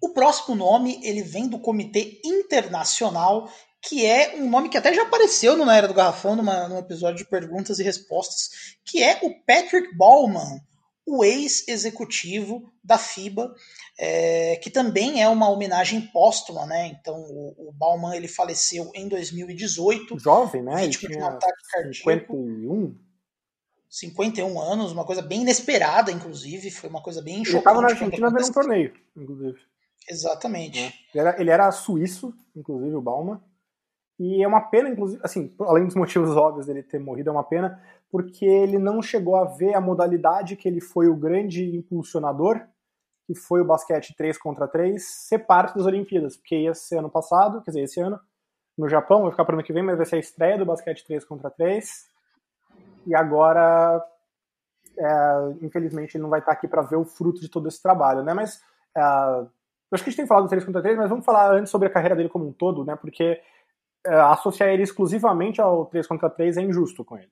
[0.00, 3.50] O próximo nome, ele vem do Comitê Internacional,
[3.82, 7.18] que é um nome que até já apareceu Na Era do Garrafão, numa, num episódio
[7.18, 10.60] de perguntas e respostas, que é o Patrick Ballman,
[11.08, 13.54] o ex-executivo da FIBA,
[13.98, 16.86] é, que também é uma homenagem póstuma, né?
[16.88, 20.18] Então o, o Bauman ele faleceu em 2018.
[20.18, 20.86] Jovem, né?
[20.86, 22.10] Vítima de um ataque cardíaco.
[22.10, 22.94] 51?
[23.88, 27.50] 51 anos, uma coisa bem inesperada, inclusive, foi uma coisa bem chocante.
[27.50, 29.58] Ele estava na Argentina vendo um torneio, inclusive.
[30.10, 30.78] Exatamente.
[30.78, 30.92] É.
[31.14, 33.40] Ele, era, ele era suíço, inclusive, o Bauman.
[34.18, 37.44] E é uma pena, inclusive, assim, além dos motivos óbvios dele ter morrido, é uma
[37.44, 42.60] pena, porque ele não chegou a ver a modalidade que ele foi o grande impulsionador,
[43.26, 47.10] que foi o basquete 3 contra 3, ser parte das Olimpíadas, porque ia ser ano
[47.10, 48.18] passado, quer dizer, esse ano,
[48.76, 50.64] no Japão, vai ficar para o ano que vem, mas vai ser a estreia do
[50.64, 52.08] basquete 3 contra 3,
[53.06, 54.02] e agora,
[54.98, 58.22] é, infelizmente, ele não vai estar aqui para ver o fruto de todo esse trabalho,
[58.22, 58.62] né, mas
[58.96, 59.00] é,
[59.92, 61.88] acho que a gente tem falado do 3 contra 3, mas vamos falar antes sobre
[61.88, 63.42] a carreira dele como um todo, né, porque
[64.06, 67.30] é, associar ele exclusivamente ao 3 contra 3 é injusto com ele.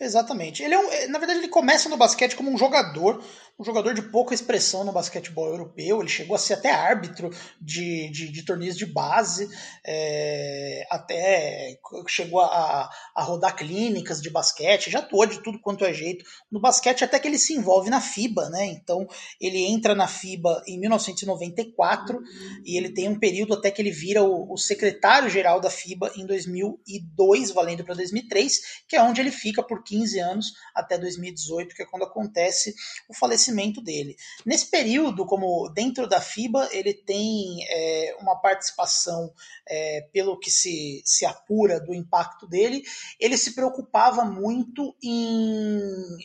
[0.00, 0.62] Exatamente.
[0.62, 3.20] Ele é um, na verdade, ele começa no basquete como um jogador,
[3.58, 6.00] um jogador de pouca expressão no basquetebol europeu.
[6.00, 9.48] Ele chegou a ser até árbitro de, de, de torneios de base,
[9.84, 15.92] é, até chegou a, a rodar clínicas de basquete, já atuou de tudo quanto é
[15.92, 18.66] jeito no basquete, até que ele se envolve na FIBA, né?
[18.66, 19.04] Então
[19.40, 22.20] ele entra na FIBA em 1994
[22.64, 26.24] e ele tem um período até que ele vira o, o secretário-geral da FIBA em
[26.24, 31.82] 2002, valendo para 2003, que é onde ele fica por 15 anos até 2018, que
[31.82, 32.74] é quando acontece
[33.08, 34.16] o falecimento dele.
[34.44, 39.32] Nesse período, como dentro da FIBA, ele tem é, uma participação,
[39.66, 42.82] é, pelo que se, se apura do impacto dele,
[43.18, 46.18] ele se preocupava muito em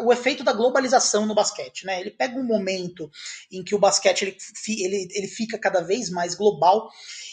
[0.00, 1.84] o efeito da globalização no basquete.
[1.84, 2.00] Né?
[2.00, 3.10] Ele pega um momento
[3.52, 4.36] em que o basquete ele,
[4.68, 6.90] ele, ele fica cada vez mais global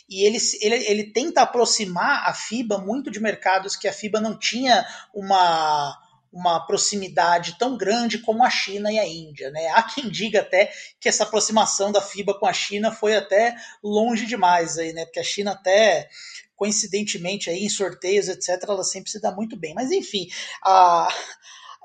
[0.07, 4.38] e ele, ele, ele tenta aproximar a FIBA muito de mercados que a FIBA não
[4.38, 6.02] tinha uma
[6.36, 9.49] uma proximidade tão grande como a China e a Índia.
[9.52, 9.69] Né?
[9.69, 10.69] Há quem diga até
[10.99, 15.06] que essa aproximação da FIBA com a China foi até longe demais, aí, né?
[15.06, 16.10] porque a China até
[16.57, 19.73] coincidentemente aí em sorteios, etc., ela sempre se dá muito bem.
[19.73, 20.27] Mas enfim,
[20.61, 21.07] a,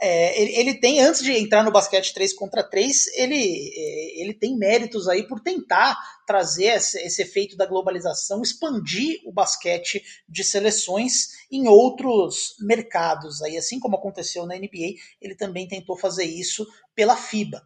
[0.03, 4.33] é, ele, ele, tem, antes de entrar no basquete 3 contra 3, ele, é, ele
[4.33, 5.95] tem méritos aí por tentar
[6.27, 13.43] trazer esse, esse, efeito da globalização, expandir o basquete de seleções em outros mercados.
[13.43, 17.63] Aí, assim como aconteceu na NBA, ele também tentou fazer isso pela FIBA.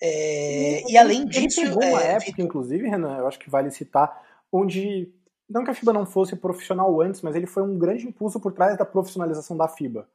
[0.00, 1.62] É, e, e, além disso.
[1.62, 5.12] Ele uma é, época, inclusive, Renan, eu acho que vale citar, onde.
[5.48, 8.52] Não que a FIBA não fosse profissional antes, mas ele foi um grande impulso por
[8.52, 10.08] trás da profissionalização da FIBA.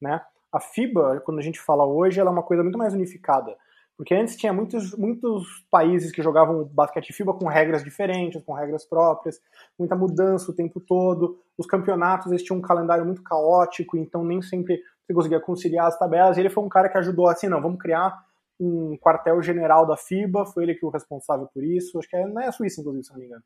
[0.00, 0.20] Né?
[0.56, 3.54] A FIBA, quando a gente fala hoje, ela é uma coisa muito mais unificada.
[3.94, 8.86] Porque antes tinha muitos, muitos países que jogavam basquete FIBA com regras diferentes, com regras
[8.86, 9.38] próprias,
[9.78, 11.38] muita mudança o tempo todo.
[11.58, 15.98] Os campeonatos eles tinham um calendário muito caótico, então nem sempre você conseguia conciliar as
[15.98, 16.38] tabelas.
[16.38, 18.14] E ele foi um cara que ajudou assim, não, vamos criar
[18.58, 21.98] um quartel-general da FIBA, foi ele que o responsável por isso.
[21.98, 23.42] Acho que é, não é Suíça, inclusive, se não me engano.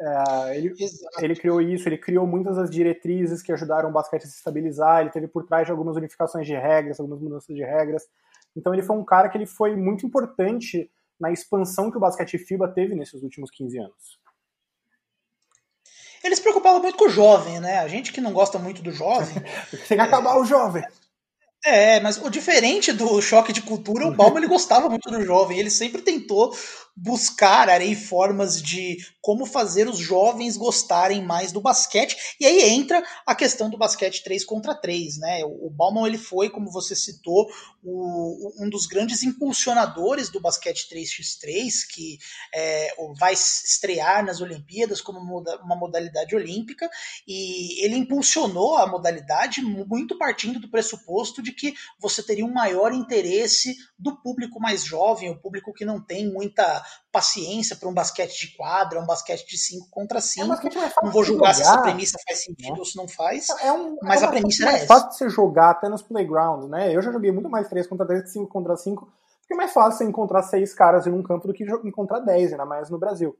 [0.00, 0.74] É, ele,
[1.20, 5.02] ele, criou isso, ele criou muitas das diretrizes que ajudaram o basquete a se estabilizar,
[5.02, 8.08] ele teve por trás de algumas unificações de regras, algumas mudanças de regras.
[8.56, 10.90] Então ele foi um cara que ele foi muito importante
[11.20, 14.18] na expansão que o basquete FIBA teve nesses últimos 15 anos.
[16.24, 17.80] Ele se preocupava muito com o jovem, né?
[17.80, 19.34] A gente que não gosta muito do jovem.
[19.86, 20.82] Tem que acabar o jovem.
[21.62, 25.58] É, mas o diferente do choque de cultura, o Bauman ele gostava muito do jovem.
[25.58, 26.54] Ele sempre tentou
[26.96, 32.36] buscar aí formas de como fazer os jovens gostarem mais do basquete.
[32.40, 35.42] E aí entra a questão do basquete 3 contra 3, né?
[35.44, 37.48] O Bauman ele foi, como você citou,
[37.82, 42.18] o, um dos grandes impulsionadores do basquete 3x3, que
[42.54, 46.88] é, vai estrear nas Olimpíadas como uma modalidade olímpica,
[47.26, 52.92] e ele impulsionou a modalidade muito partindo do pressuposto de que você teria um maior
[52.92, 56.82] interesse do público mais jovem, o público que não tem muita
[57.12, 60.52] paciência para um basquete de quadra, um basquete de 5 contra 5.
[60.54, 62.78] É não vou julgar se essa premissa faz sentido né?
[62.78, 64.84] ou se não faz, é um, mas é a premissa é essa.
[64.84, 66.94] É fácil de você jogar até nos playgrounds, né?
[66.94, 69.04] Eu já joguei muito mais 3 contra 3 que 5 contra 5,
[69.40, 72.52] porque é mais fácil você encontrar 6 caras em um campo do que encontrar 10,
[72.52, 73.36] ainda mais no Brasil.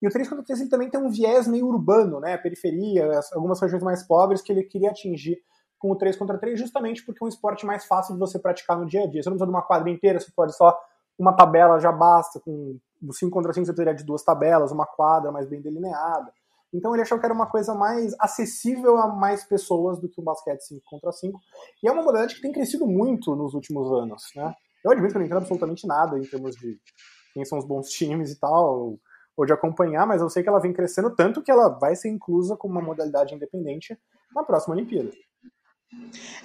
[0.00, 2.36] E o 3 contra 3 ele também tem um viés meio urbano, né?
[2.38, 5.38] Periferia, algumas regiões mais pobres que ele queria atingir
[5.80, 8.78] com o 3 contra 3, justamente porque é um esporte mais fácil de você praticar
[8.78, 9.22] no dia a dia.
[9.22, 10.78] Você não precisa de uma quadra inteira, você pode só
[11.18, 14.86] uma tabela já basta, com o 5 contra 5 você teria de duas tabelas, uma
[14.86, 16.32] quadra mais bem delineada.
[16.72, 20.22] Então ele achou que era uma coisa mais acessível a mais pessoas do que o
[20.22, 21.40] basquete 5 contra 5.
[21.82, 24.54] E é uma modalidade que tem crescido muito nos últimos anos, né?
[24.84, 26.78] Eu admito que eu não entendo absolutamente nada em termos de
[27.34, 28.98] quem são os bons times e tal,
[29.36, 32.08] ou de acompanhar, mas eu sei que ela vem crescendo tanto que ela vai ser
[32.08, 33.98] inclusa como uma modalidade independente
[34.34, 35.10] na próxima Olimpíada.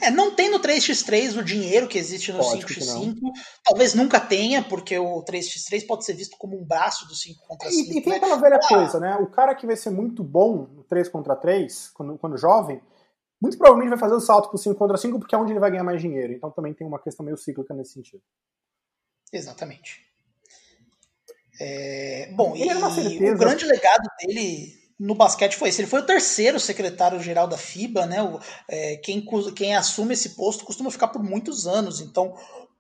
[0.02, 3.16] É, não tem no 3x3 o dinheiro que existe no 5x5.
[3.64, 7.70] Talvez nunca tenha, porque o 3x3 pode ser visto como um braço do 5 contra
[7.70, 7.94] 5.
[7.94, 8.18] E, e tem né?
[8.18, 8.68] aquela velha ah.
[8.68, 9.16] coisa, né?
[9.18, 12.82] O cara que vai ser muito bom no 3 contra 3, quando, quando jovem,
[13.42, 15.70] muito provavelmente vai fazer o salto pro 5 contra 5, porque é onde ele vai
[15.70, 16.34] ganhar mais dinheiro.
[16.34, 18.24] Então também tem uma questão meio cíclica nesse sentido.
[19.32, 20.04] Exatamente.
[21.60, 25.82] É, bom, e o grande legado dele no basquete foi esse.
[25.82, 28.24] Ele foi o terceiro secretário-geral da FIBA, né?
[28.24, 32.02] O, é, quem, quem assume esse posto costuma ficar por muitos anos.
[32.02, 32.34] Então,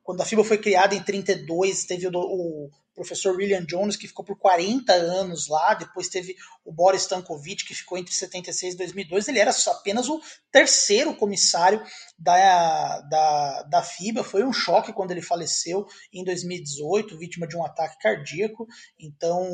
[0.03, 4.23] quando a FIBA foi criada em 32, teve o, o professor William Jones, que ficou
[4.23, 9.27] por 40 anos lá, depois teve o Boris Stankovic, que ficou entre 76 e 2002,
[9.27, 11.83] ele era apenas o terceiro comissário
[12.17, 17.65] da, da, da FIBA, foi um choque quando ele faleceu em 2018, vítima de um
[17.65, 18.65] ataque cardíaco,
[18.97, 19.45] então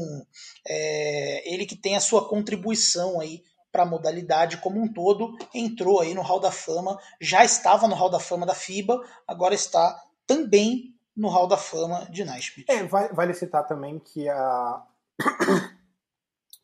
[0.68, 3.42] é, ele que tem a sua contribuição aí
[3.72, 7.96] para a modalidade como um todo, entrou aí no Hall da Fama, já estava no
[7.96, 9.98] Hall da Fama da FIBA, agora está
[10.28, 10.91] também
[11.22, 12.68] no Hall da Fama de Naismith.
[12.68, 14.88] É, vale citar também que a.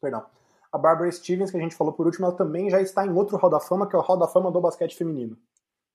[0.02, 0.28] Perdão.
[0.72, 3.38] A Barbara Stevens, que a gente falou por último, ela também já está em outro
[3.38, 5.38] Hall da Fama, que é o Hall da Fama do basquete feminino.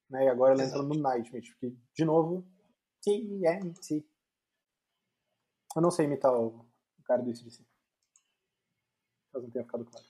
[0.09, 0.27] Né?
[0.27, 2.47] E agora ela entra no Naismith, que, de novo,
[3.03, 4.07] TNT.
[5.75, 6.65] Eu não sei imitar o,
[7.05, 7.65] cara do ICDC.
[9.33, 10.07] Caso não tenha ficado claro.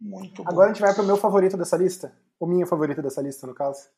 [0.00, 2.14] Muito Agora a gente vai para o meu favorito dessa lista.
[2.38, 3.88] Ou minha favorita dessa lista, no caso.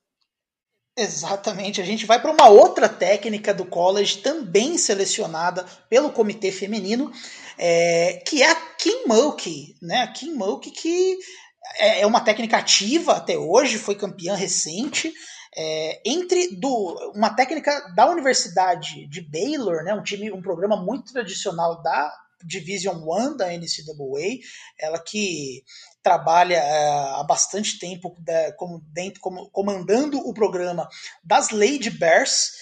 [0.97, 1.81] Exatamente.
[1.81, 7.13] A gente vai para uma outra técnica do college, também selecionada pelo comitê feminino,
[7.59, 9.77] é, que é a Kim Mulkey.
[9.83, 10.03] Né?
[10.03, 11.19] A Kim Mulkey que
[11.79, 15.13] é, é uma técnica ativa até hoje, foi campeã recente.
[15.59, 21.15] É, entre do, uma técnica da Universidade de Baylor, né, um time, um programa muito
[21.15, 22.13] tradicional da,
[22.47, 24.39] Division One da NCAA,
[24.79, 25.65] ela que
[26.03, 30.89] trabalha é, há bastante tempo é, como, dentro, como, comandando o programa
[31.25, 32.53] das Lady Bears.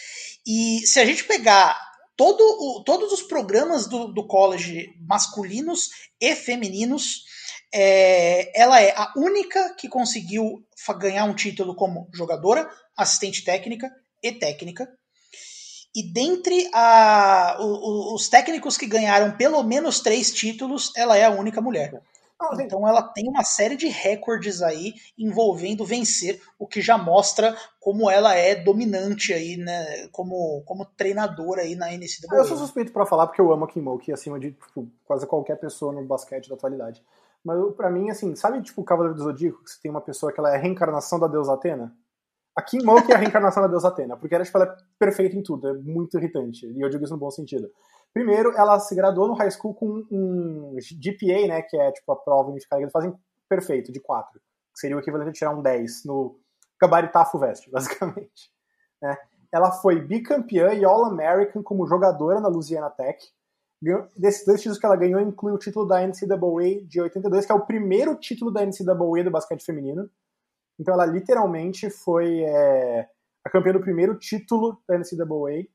[0.47, 1.79] E se a gente pegar
[2.17, 5.91] todo o, todos os programas do, do college masculinos
[6.21, 7.25] e femininos,
[7.73, 10.65] é, ela é a única que conseguiu
[10.99, 13.91] ganhar um título como jogadora, assistente técnica
[14.23, 14.89] e técnica.
[15.95, 21.31] E dentre a, o, os técnicos que ganharam pelo menos três títulos, ela é a
[21.31, 22.03] única mulher.
[22.61, 28.11] Então ela tem uma série de recordes aí envolvendo vencer, o que já mostra como
[28.11, 32.37] ela é dominante aí, né, como, como treinadora aí na NCAA.
[32.37, 35.27] Eu sou suspeito para falar porque eu amo a Kim Mulkey acima de tipo, quase
[35.27, 37.03] qualquer pessoa no basquete da atualidade.
[37.45, 40.33] Mas para mim, assim, sabe tipo o Cavaleiro do Zodíaco, que você tem uma pessoa
[40.33, 41.95] que ela é a reencarnação da deusa Atena?
[42.57, 45.37] A Kim Mulkey é a reencarnação da deusa Atena, porque ela, tipo, ela é perfeita
[45.37, 47.69] em tudo, é muito irritante, e eu digo isso no bom sentido.
[48.13, 52.17] Primeiro, ela se graduou no high school com um GPA, né, que é tipo a
[52.17, 53.13] prova unificada que eles fazem
[53.49, 54.41] perfeito, de 4,
[54.73, 56.39] que seria o equivalente a tirar um 10 no
[56.81, 58.53] gabaritar FUVEST, basicamente.
[59.03, 59.17] Né?
[59.53, 63.19] Ela foi bicampeã e All-American como jogadora na Louisiana Tech.
[64.17, 67.55] Desses dois títulos que ela ganhou, inclui o título da NCAA de 82, que é
[67.55, 70.09] o primeiro título da NCAA do basquete feminino.
[70.79, 73.09] Então ela literalmente foi é,
[73.45, 75.69] a campeã do primeiro título da NCAA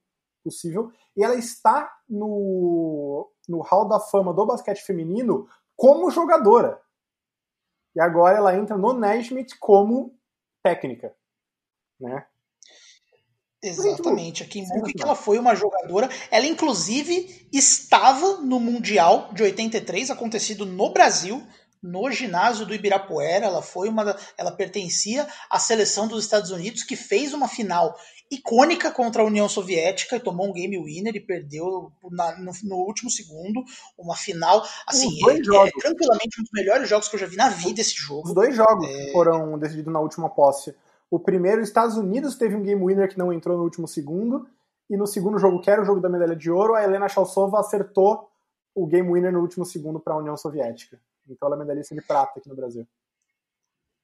[0.43, 0.91] possível.
[1.15, 6.81] E ela está no, no Hall da Fama do basquete feminino como jogadora.
[7.95, 10.17] E agora ela entra no Naismith como
[10.63, 11.15] técnica.
[11.99, 12.25] Né?
[13.61, 16.09] Exatamente, aqui em que ela foi uma jogadora.
[16.31, 21.45] Ela, inclusive, estava no Mundial de 83, acontecido no Brasil,
[21.81, 23.45] no ginásio do Ibirapuera.
[23.45, 24.15] Ela foi uma.
[24.37, 27.95] Ela pertencia à seleção dos Estados Unidos que fez uma final
[28.31, 32.75] icônica contra a União Soviética e tomou um game winner e perdeu na, no, no,
[32.75, 33.63] último segundo
[33.97, 37.49] uma final assim é, é, tranquilamente um dos melhores jogos que eu já vi na
[37.49, 39.11] vida esse jogo os dois jogos é...
[39.11, 40.75] foram decididos na última posse
[41.09, 44.47] o primeiro os Estados Unidos teve um game winner que não entrou no último segundo
[44.87, 47.59] e no segundo jogo que era o jogo da medalha de ouro a Helena Chalsova
[47.59, 48.29] acertou
[48.75, 50.99] o game winner no último segundo para a União Soviética
[51.29, 52.87] então ela é medalhista de prata aqui no Brasil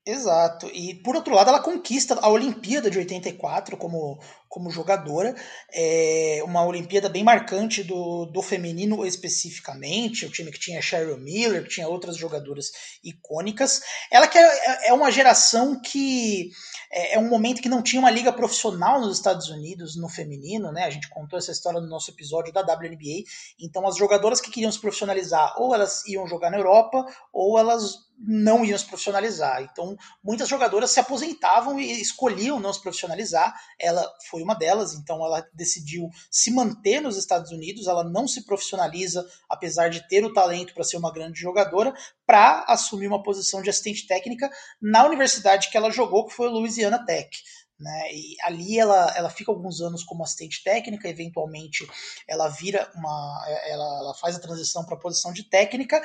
[0.05, 0.67] Exato.
[0.67, 4.19] E por outro lado, ela conquista a Olimpíada de 84 como,
[4.55, 5.35] como jogadora.
[5.69, 10.25] É uma Olimpíada bem marcante do, do feminino especificamente.
[10.25, 12.71] O time que tinha Cheryl Miller, que tinha outras jogadoras
[13.03, 13.81] icônicas.
[14.09, 16.51] Ela que é, é uma geração que
[16.89, 20.71] é, é um momento que não tinha uma liga profissional nos Estados Unidos no feminino,
[20.71, 20.85] né?
[20.85, 23.25] A gente contou essa história no nosso episódio da WNBA.
[23.59, 28.05] Então as jogadoras que queriam se profissionalizar, ou elas iam jogar na Europa, ou elas
[28.17, 29.61] não iam se profissionalizar.
[29.61, 33.53] Então, muitas jogadoras se aposentavam e escolhiam não se profissionalizar.
[33.79, 37.87] Ela foi uma delas, então ela decidiu se manter nos Estados Unidos.
[37.87, 41.93] Ela não se profissionaliza, apesar de ter o talento para ser uma grande jogadora,
[42.25, 44.49] para assumir uma posição de assistente técnica
[44.81, 47.29] na universidade que ela jogou, que foi a Louisiana Tech.
[47.77, 48.13] Né?
[48.13, 51.85] E ali ela, ela fica alguns anos como assistente técnica, eventualmente
[52.25, 53.45] ela vira uma.
[53.65, 56.01] Ela, ela faz a transição para a posição de técnica,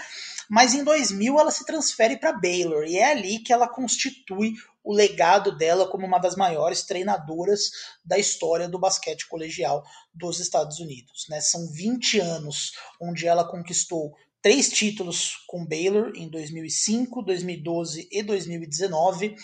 [0.49, 4.55] mas em 2000 ela se transfere para Baylor, e é ali que ela constitui
[4.91, 7.71] o legado dela como uma das maiores treinadoras
[8.05, 11.27] da história do basquete colegial dos Estados Unidos.
[11.29, 11.41] Né?
[11.41, 14.13] São 20 anos onde ela conquistou
[14.43, 19.37] três títulos com Baylor em 2005, 2012 e 2019.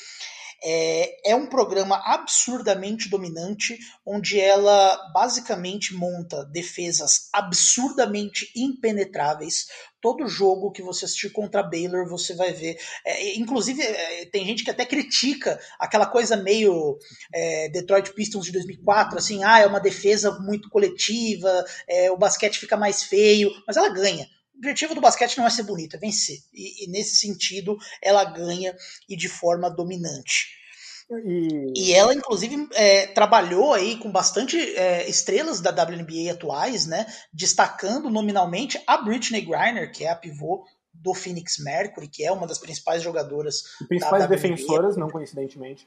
[0.64, 9.66] É, é um programa absurdamente dominante, onde ela basicamente monta defesas absurdamente impenetráveis.
[10.06, 12.78] Todo jogo que você assistir contra Baylor, você vai ver.
[13.04, 16.96] É, inclusive, é, tem gente que até critica aquela coisa meio
[17.34, 21.50] é, Detroit Pistons de 2004, assim, ah, é uma defesa muito coletiva,
[21.88, 24.28] é, o basquete fica mais feio, mas ela ganha.
[24.54, 26.38] O objetivo do basquete não é ser bonito, é vencer.
[26.54, 28.76] E, e nesse sentido, ela ganha
[29.08, 30.54] e de forma dominante.
[31.24, 31.72] E...
[31.76, 37.06] e ela, inclusive, é, trabalhou aí com bastante é, estrelas da WNBA atuais, né?
[37.32, 42.46] Destacando nominalmente a Britney Griner, que é a pivô do Phoenix Mercury, que é uma
[42.46, 43.62] das principais jogadoras.
[43.86, 45.86] Principais defensoras, não coincidentemente.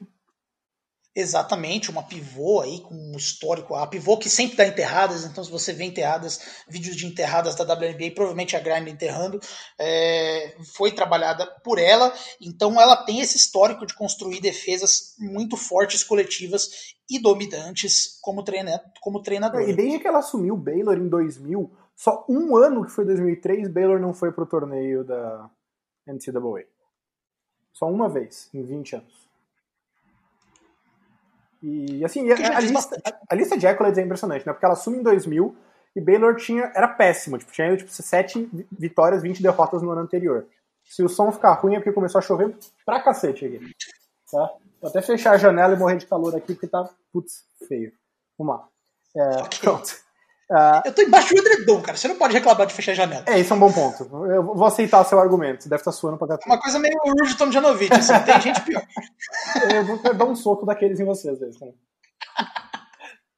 [1.14, 3.74] Exatamente, uma pivô aí com um histórico.
[3.74, 7.64] A pivô que sempre dá enterradas, então se você vê enterradas, vídeos de enterradas da
[7.64, 9.40] WNBA, provavelmente a Grind enterrando,
[9.76, 12.14] é, foi trabalhada por ela.
[12.40, 18.80] Então ela tem esse histórico de construir defesas muito fortes, coletivas e dominantes como, treina,
[19.00, 19.62] como treinador.
[19.62, 23.68] E desde que ela assumiu o Baylor em 2000, só um ano que foi 2003,
[23.68, 25.50] Baylor não foi pro torneio da
[26.06, 26.66] NCAA.
[27.72, 29.29] Só uma vez em 20 anos.
[31.62, 34.52] E assim, a, a, lista, a, lista, de accolades é impressionante, né?
[34.52, 35.54] Porque ela assume em 2000
[35.94, 40.46] e Baylor tinha, era péssimo, tipo, tinha tipo, 7 vitórias, 20 derrotas no ano anterior.
[40.84, 43.60] Se o som ficar ruim é porque começou a chover pra cacete aqui.
[44.30, 44.50] Tá?
[44.80, 47.92] Vou até fechar a janela e morrer de calor aqui porque tá, putz, feio.
[48.38, 48.68] Vamos lá.
[49.16, 49.58] É, Ok.
[49.60, 50.09] Pronto.
[50.52, 51.96] Ah, Eu tô embaixo do edredom, cara.
[51.96, 53.24] Você não pode reclamar de fechar a janela.
[53.28, 54.02] é, isso é um bom ponto.
[54.26, 55.62] Eu vou aceitar seu argumento.
[55.62, 56.46] Você deve estar suando pra cacete.
[56.48, 58.12] Uma coisa meio Rudy Tomjanovic, assim.
[58.24, 58.82] Tem gente pior.
[59.72, 61.60] Eu vou dar um soco daqueles em você, às vezes.
[61.60, 61.68] Né?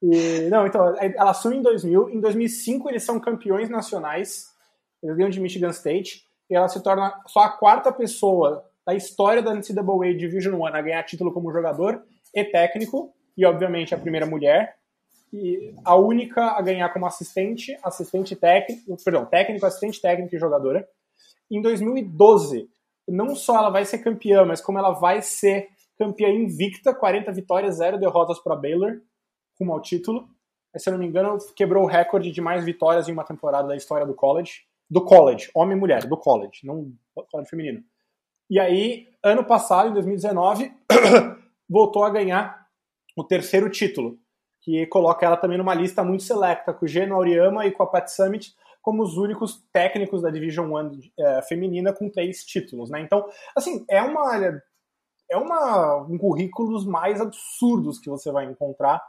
[0.03, 2.11] E, não, então, ela assume em 2000.
[2.11, 4.47] Em 2005, eles são campeões nacionais.
[5.03, 6.23] Eles ganham de Michigan State.
[6.51, 10.83] E ela se torna só a quarta pessoa da história da NCAA Division One a
[10.83, 12.03] ganhar título como jogador
[12.35, 13.13] e técnico.
[13.37, 14.77] E, obviamente, a primeira mulher.
[15.85, 20.87] A única a ganhar como assistente, assistente técnico, perdão, técnico, assistente técnico e jogadora.
[21.51, 22.69] Em 2012,
[23.09, 25.69] não só ela vai ser campeã, mas como ela vai ser
[25.99, 29.01] campeã invicta, 40 vitórias, 0 derrotas para Baylor,
[29.59, 30.29] rumo ao título.
[30.73, 33.69] Mas, se eu não me engano, quebrou o recorde de mais vitórias em uma temporada
[33.69, 34.63] da história do college.
[34.91, 37.83] Do college, homem e mulher, do college, não do college feminino.
[38.51, 40.73] E aí, ano passado, em 2019,
[41.69, 42.67] voltou a ganhar
[43.17, 44.19] o terceiro título,
[44.63, 47.87] que coloca ela também numa lista muito selecta, com o Geno Auriama e com a
[47.87, 53.01] Pat Summit como os únicos técnicos da Division One eh, feminina com três títulos, né?
[53.01, 54.61] Então, assim, é uma
[55.31, 59.01] é uma, um currículo dos mais absurdos que você vai encontrar.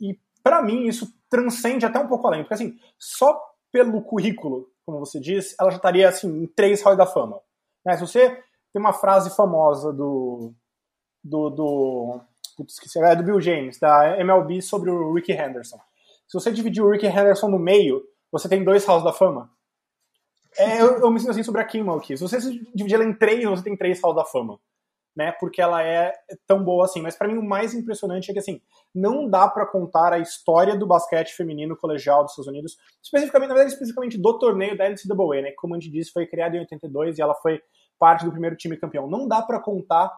[0.00, 3.40] E para mim isso transcende até um pouco além, porque assim, só
[3.70, 7.40] pelo currículo, como você diz, ela já estaria assim em três Hall da Fama.
[7.86, 7.96] Né?
[7.96, 8.30] Se você
[8.72, 10.52] tem uma frase famosa do
[11.22, 12.20] do, do
[12.56, 15.78] putz, esqueci, é do Bill James, da MLB sobre o Ricky Henderson.
[16.26, 18.02] Se você dividir o Ricky Henderson no meio,
[18.32, 19.50] você tem dois Halls da Fama.
[20.58, 22.16] É, eu, eu me sinto assim sobre a Kim Mulkey.
[22.16, 22.38] Se você
[22.74, 24.58] dividir ela em três, você tem três Halls da Fama.
[25.16, 26.12] Né, porque ela é
[26.44, 27.00] tão boa assim.
[27.00, 28.60] Mas para mim o mais impressionante é que assim,
[28.92, 33.54] não dá para contar a história do basquete feminino colegial dos Estados Unidos, especificamente, na
[33.54, 36.60] verdade, especificamente do torneio da NCAA, né, que como a gente disse, foi criada em
[36.60, 37.62] 82 e ela foi
[37.96, 39.08] parte do primeiro time campeão.
[39.08, 40.12] Não dá para contar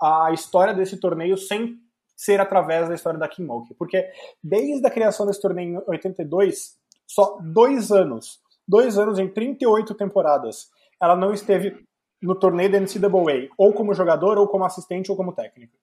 [0.00, 1.78] a história desse torneio sem
[2.16, 4.10] ser através da história da Kim Mulkey, porque
[4.42, 10.68] desde a criação desse torneio em 82, só dois anos, dois anos em 38 temporadas,
[11.00, 11.82] ela não esteve
[12.22, 15.78] no torneio da NCAA, ou como jogador, ou como assistente, ou como técnico.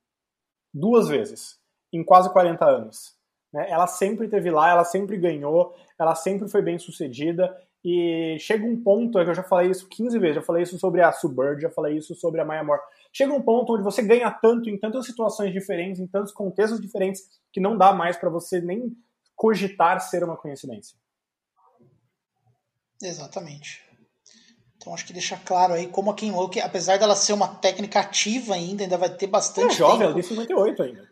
[0.71, 1.59] Duas vezes,
[1.91, 3.15] em quase 40 anos.
[3.51, 3.67] né?
[3.69, 8.81] Ela sempre esteve lá, ela sempre ganhou, ela sempre foi bem sucedida, e chega um
[8.83, 11.61] ponto, é que eu já falei isso 15 vezes, já falei isso sobre a Subird,
[11.61, 12.81] já falei isso sobre a Maya Moore.
[13.17, 17.23] Chega um ponto onde você ganha tanto em tantas situações diferentes, em tantos contextos diferentes,
[17.51, 18.95] que não dá mais para você nem
[19.35, 20.95] cogitar ser uma coincidência.
[23.01, 23.83] Exatamente.
[24.75, 28.01] Então acho que deixa claro aí como a Kim Mulkey, apesar dela ser uma técnica
[28.01, 31.09] ativa ainda, ainda vai ter É bastante jovem, ela tem 58 ainda.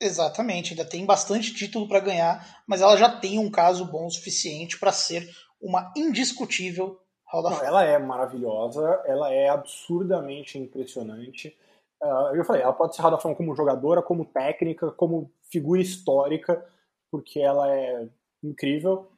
[0.00, 4.10] Exatamente, ainda tem bastante título para ganhar, mas ela já tem um caso bom o
[4.10, 5.24] suficiente para ser
[5.60, 6.98] uma indiscutível
[7.32, 7.68] Hall da Não, Fama.
[7.68, 11.56] ela é maravilhosa, ela é absurdamente impressionante.
[12.02, 15.80] Ah, eu falei, ela pode ser Hall da Fama como jogadora, como técnica, como figura
[15.80, 16.64] histórica,
[17.10, 18.08] porque ela é
[18.42, 19.08] incrível.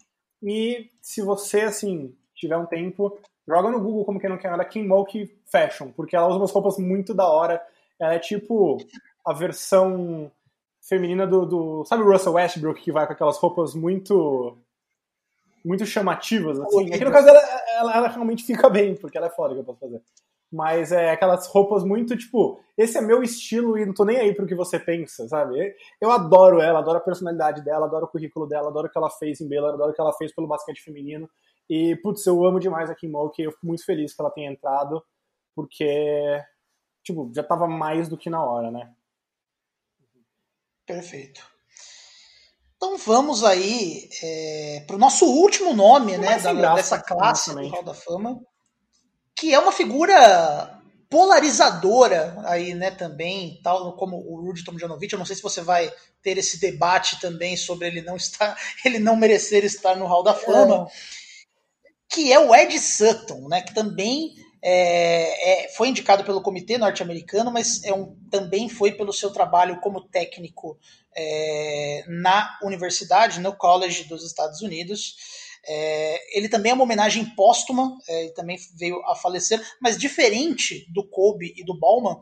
[0.43, 3.19] E se você, assim, tiver um tempo,
[3.49, 6.53] joga no Google como quem não quer nada, Kim Mulkey Fashion, porque ela usa umas
[6.53, 7.61] roupas muito da hora.
[7.99, 8.79] Ela é tipo
[9.27, 10.31] a versão
[10.83, 14.59] feminina do, do sabe o Russell Westbrook que vai com aquelas roupas muito
[15.65, 16.93] muito chamativas assim.
[16.93, 17.41] Aqui no caso dela,
[17.77, 20.03] ela, ela realmente fica bem, porque ela é foda que eu posso fazer.
[20.53, 24.35] Mas é aquelas roupas muito tipo, esse é meu estilo e não tô nem aí
[24.35, 25.75] pro que você pensa, sabe?
[26.01, 29.11] Eu adoro ela, adoro a personalidade dela, adoro o currículo dela, adoro o que ela
[29.11, 31.29] fez em Baylor, adoro o que ela fez pelo basquete feminino.
[31.69, 34.53] E, putz, eu amo demais a Kim Mulkey, eu fico muito feliz que ela tenha
[34.53, 35.03] entrado,
[35.57, 36.41] porque,
[37.03, 38.93] tipo, já tava mais do que na hora, né?
[40.87, 41.54] Perfeito.
[42.85, 47.67] Então vamos aí é, para o nosso último nome né, da- graça, dessa classe do.
[47.67, 48.39] Hall da Fama,
[49.35, 50.79] que é uma figura
[51.09, 55.11] polarizadora aí, né, também, tal como o Rudy Tomjanovic.
[55.11, 55.91] Eu não sei se você vai
[56.23, 58.55] ter esse debate também sobre ele não estar,
[58.85, 60.87] ele não merecer estar no Hall da Fama,
[62.11, 64.35] que é o Ed Sutton, né, que também
[64.67, 69.79] é, é, foi indicado pelo comitê norte-americano, mas é um, também foi pelo seu trabalho
[69.83, 70.79] como técnico
[71.15, 75.17] é, na universidade, no college dos Estados Unidos.
[75.67, 80.91] É, ele também é uma homenagem póstuma, é, ele também veio a falecer, mas diferente
[80.91, 82.17] do Kobe e do Ballman,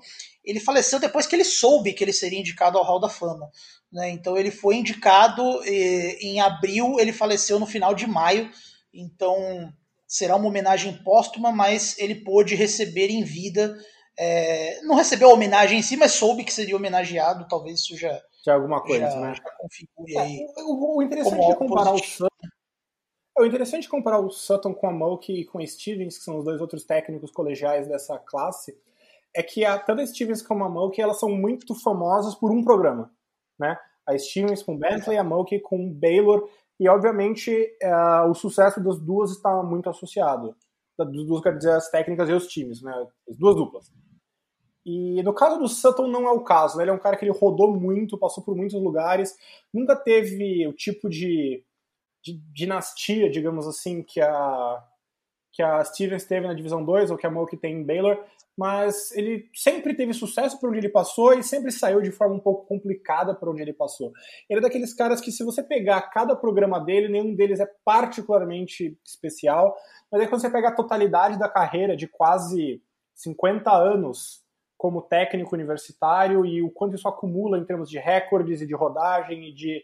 [0.45, 3.49] ele faleceu depois que ele soube que ele seria indicado ao Hall da Fama.
[3.93, 4.11] Né?
[4.11, 8.51] Então ele foi indicado em abril, ele faleceu no final de maio,
[8.93, 9.73] então
[10.13, 13.75] será uma homenagem póstuma, mas ele pôde receber em vida.
[14.19, 18.21] é, não recebeu a homenagem em si, mas soube que seria homenageado, talvez isso já,
[18.45, 19.35] Já é alguma coisa, já, né?
[19.35, 20.47] já configure aí.
[20.59, 22.13] É, o, o interessante é comparar o positivo.
[22.13, 22.49] Sutton
[23.39, 26.37] O interessante de comparar o Sutton com a Mulkey e com a Stevens, que são
[26.37, 28.77] os dois outros técnicos colegiais dessa classe,
[29.35, 32.63] é que a, tanto a Stevens como a Mulkey elas são muito famosas por um
[32.63, 33.11] programa,
[33.59, 33.79] né?
[34.07, 36.51] A Stevens com Bentley, a Mulkey com Baylor,
[36.83, 37.51] e obviamente
[37.81, 40.57] uh, o sucesso das duas está muito associado.
[40.99, 42.93] Das duas, quer dizer, as técnicas e os times, né?
[43.29, 43.93] As duas duplas.
[44.85, 46.83] E no caso do Sutton não é o caso, né?
[46.83, 49.37] Ele é um cara que ele rodou muito, passou por muitos lugares,
[49.73, 51.65] nunca teve o tipo de,
[52.21, 54.85] de dinastia, digamos assim, que a
[55.53, 58.19] que a Stevens teve na divisão 2 ou que a Mulkey tem em Baylor,
[58.63, 62.39] mas ele sempre teve sucesso por onde ele passou e sempre saiu de forma um
[62.39, 64.13] pouco complicada por onde ele passou.
[64.49, 68.97] Ele é daqueles caras que se você pegar cada programa dele, nenhum deles é particularmente
[69.05, 69.75] especial,
[70.13, 72.81] mas aí quando você pega a totalidade da carreira de quase
[73.17, 74.45] 50 anos
[74.79, 79.49] como técnico universitário e o quanto isso acumula em termos de recordes e de rodagem
[79.49, 79.83] e de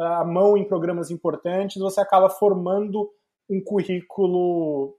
[0.00, 3.08] uh, mão em programas importantes, você acaba formando
[3.48, 4.96] um currículo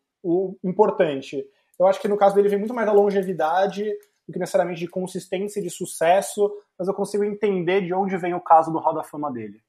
[0.63, 1.45] importante.
[1.79, 3.83] Eu acho que no caso dele vem muito mais da longevidade
[4.27, 8.33] do que necessariamente de consistência e de sucesso, mas eu consigo entender de onde vem
[8.33, 9.61] o caso do Hall da Fama dele.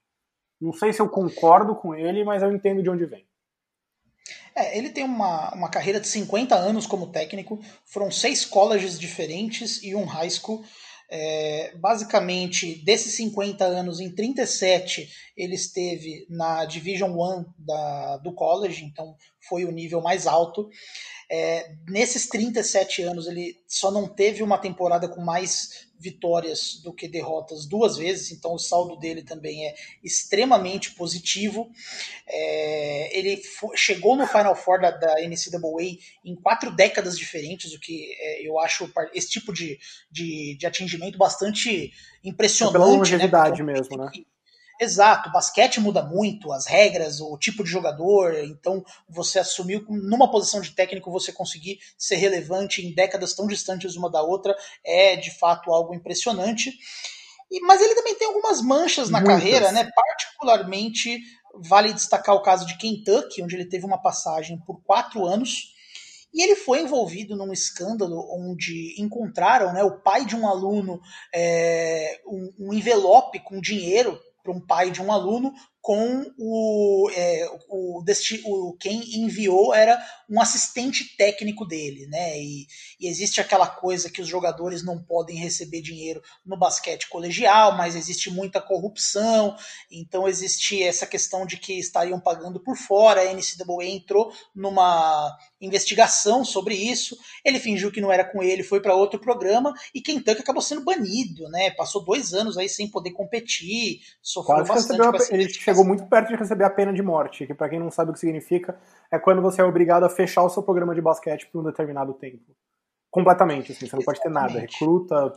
[0.61, 3.29] Não sei se eu concordo com ele, mas eu entendo de onde vem.
[4.55, 9.81] É, ele tem uma, uma carreira de 50 anos como técnico, foram seis colleges diferentes
[9.85, 10.65] e um high school.
[11.11, 18.85] É, basicamente, desses 50 anos, em 37 ele esteve na Division One da, do college,
[18.85, 19.17] então
[19.49, 20.69] foi o nível mais alto.
[21.31, 27.09] É, nesses 37 anos, ele só não teve uma temporada com mais vitórias do que
[27.09, 31.70] derrotas duas vezes, então o saldo dele também é extremamente positivo.
[32.27, 33.43] É, ele
[33.75, 38.59] chegou no Final Four da, da NCAA em quatro décadas diferentes, o que é, eu
[38.59, 39.79] acho esse tipo de,
[40.11, 41.93] de, de atingimento bastante
[42.23, 42.77] impressionante.
[42.77, 43.73] É pela longevidade né?
[43.73, 44.11] mesmo, né?
[44.81, 50.31] Exato, o basquete muda muito, as regras, o tipo de jogador, então você assumiu numa
[50.31, 55.17] posição de técnico você conseguir ser relevante em décadas tão distantes uma da outra é
[55.17, 56.73] de fato algo impressionante.
[57.51, 59.39] E, mas ele também tem algumas manchas na Muitas.
[59.39, 59.91] carreira, né?
[59.93, 61.23] Particularmente
[61.55, 65.75] vale destacar o caso de Kentucky, onde ele teve uma passagem por quatro anos.
[66.33, 71.01] E ele foi envolvido num escândalo onde encontraram né, o pai de um aluno
[71.35, 75.53] é, um, um envelope com dinheiro para um pai de um aluno
[75.89, 79.98] com o, é, o, o, quem enviou era
[80.28, 82.39] um assistente técnico dele, né?
[82.39, 82.66] E,
[83.01, 87.97] e, existe aquela coisa que os jogadores não podem receber dinheiro no basquete colegial, mas
[87.97, 89.56] existe muita corrupção,
[89.90, 93.23] então existe essa questão de que estariam pagando por fora.
[93.23, 97.16] A NCAA entrou numa investigação sobre isso.
[97.43, 100.85] Ele fingiu que não era com ele, foi para outro programa e Kentucky acabou sendo
[100.85, 101.70] banido, né?
[101.70, 104.98] Passou dois anos aí sem poder competir, sofreu Quase bastante.
[105.79, 108.13] Chegou muito perto de receber a pena de morte, que para quem não sabe o
[108.13, 108.77] que significa,
[109.11, 112.13] é quando você é obrigado a fechar o seu programa de basquete por um determinado
[112.15, 112.45] tempo.
[113.11, 115.33] Completamente, assim, você não pode ter nada, recruta,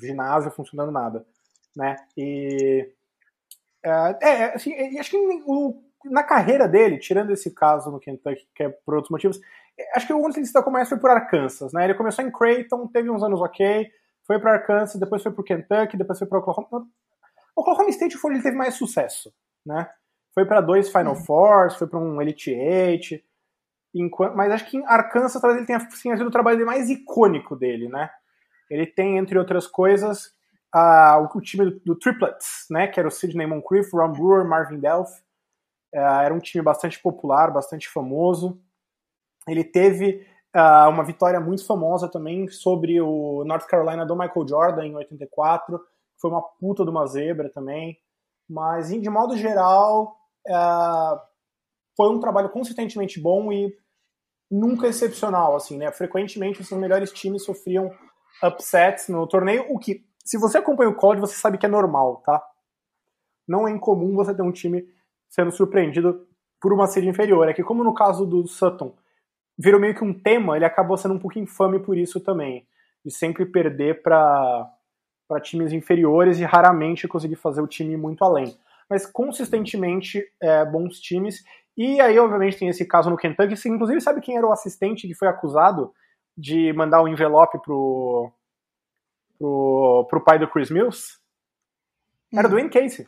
[0.00, 1.24] ginásio funcionando nada,
[1.74, 1.96] né?
[2.16, 2.92] E
[3.82, 5.16] é, é assim, acho que
[5.46, 9.40] o, na carreira dele, tirando esse caso no Kentucky, que é por outros motivos,
[9.94, 11.84] acho que o único que ele destacou mais foi por Arkansas, né?
[11.84, 13.90] Ele começou em Creighton, teve uns anos ok,
[14.26, 16.86] foi para Arkansas, depois foi para Kentucky, depois foi para Oklahoma.
[17.56, 19.32] Oklahoma State foi onde ele teve mais sucesso
[19.68, 19.88] né?
[20.34, 21.24] Foi para dois Final uhum.
[21.24, 23.24] Fours, foi para um Elite Eight,
[23.94, 27.54] enquanto, mas acho que em Arkansas talvez ele tenha assim, sido o trabalho mais icônico
[27.54, 28.10] dele, né?
[28.70, 30.26] Ele tem, entre outras coisas,
[30.74, 32.86] uh, o, o, time do, do, Triplets, né?
[32.86, 35.10] Que era o Sidney Moncrief, Ron Brewer, Marvin Delph.
[35.94, 38.60] Uh, era um time bastante popular, bastante famoso.
[39.48, 44.86] Ele teve uh, uma vitória muito famosa também sobre o North Carolina do Michael Jordan
[44.86, 45.80] em 84.
[46.20, 47.98] Foi uma puta de uma zebra também.
[48.48, 50.16] Mas, de modo geral,
[50.46, 50.52] é,
[51.96, 53.72] foi um trabalho consistentemente bom e
[54.50, 55.92] nunca excepcional, assim, né?
[55.92, 57.90] Frequentemente, os melhores times sofriam
[58.42, 62.22] upsets no torneio, o que, se você acompanha o college, você sabe que é normal,
[62.24, 62.42] tá?
[63.46, 64.86] Não é incomum você ter um time
[65.28, 66.26] sendo surpreendido
[66.60, 67.48] por uma série inferior.
[67.48, 68.94] É que, como no caso do Sutton,
[69.58, 72.66] virou meio que um tema, ele acabou sendo um pouco infame por isso também.
[73.04, 74.70] De sempre perder para
[75.28, 78.56] para times inferiores e raramente conseguir fazer o time muito além.
[78.88, 81.44] Mas consistentemente é, bons times.
[81.76, 83.54] E aí, obviamente, tem esse caso no Kentucky.
[83.54, 85.92] Você, inclusive, sabe quem era o assistente que foi acusado
[86.36, 88.32] de mandar o um envelope pro,
[89.38, 91.18] pro, pro pai do Chris Mills?
[92.32, 92.50] Era hum.
[92.50, 93.06] Dwayne Casey.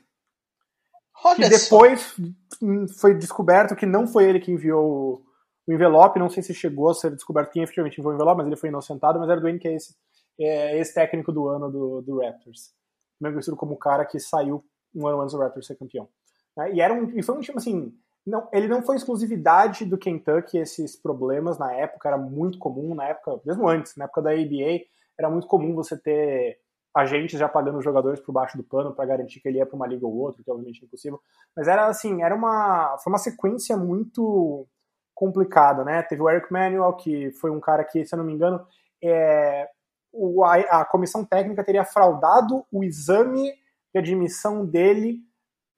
[1.24, 3.01] Olha e depois só.
[3.01, 5.22] foi descoberto que não foi ele que enviou
[5.66, 6.18] o envelope.
[6.18, 8.68] Não sei se chegou a ser descoberto quem efetivamente enviou o envelope, mas ele foi
[8.68, 9.18] inocentado.
[9.18, 9.94] Mas era Dwayne Casey
[10.40, 12.72] é, ex-técnico do ano do, do Raptors.
[13.18, 14.64] Também conhecido como o cara que saiu
[14.94, 16.08] um ano antes do Raptors ser campeão.
[16.56, 16.74] Né?
[16.74, 17.94] E, era um, e foi um time, assim,
[18.26, 23.08] não, ele não foi exclusividade do Kentucky, esses problemas na época, era muito comum, na
[23.08, 24.84] época, mesmo antes, na época da ABA,
[25.18, 26.58] era muito comum você ter
[26.94, 29.76] agentes já pagando os jogadores por baixo do pano para garantir que ele ia para
[29.76, 31.20] uma liga ou outra, que obviamente é impossível.
[31.56, 34.66] Mas era assim, era uma, foi uma sequência muito
[35.14, 36.02] complicada, né?
[36.02, 38.66] Teve o Eric Manuel, que foi um cara que, se eu não me engano,
[39.02, 39.68] é,
[40.12, 43.53] o, a, a comissão técnica teria fraudado o exame
[43.93, 45.19] de admissão dele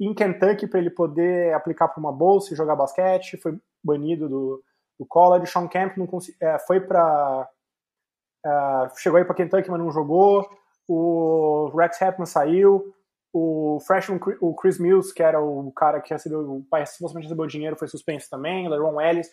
[0.01, 4.63] em Kentucky para ele poder aplicar para uma bolsa e jogar basquete, foi banido do,
[4.99, 5.51] do college.
[5.51, 6.09] Sean Kemp não
[6.41, 7.49] é, foi para
[8.45, 10.49] é, chegou aí para Kentucky, mas não jogou.
[10.89, 12.95] O Rex Hepman saiu.
[13.35, 17.47] O freshman, o Chris Mills, que era o cara que recebeu, o pai supostamente recebeu
[17.47, 18.69] dinheiro, foi suspenso também.
[18.69, 19.31] LeRon Ellis,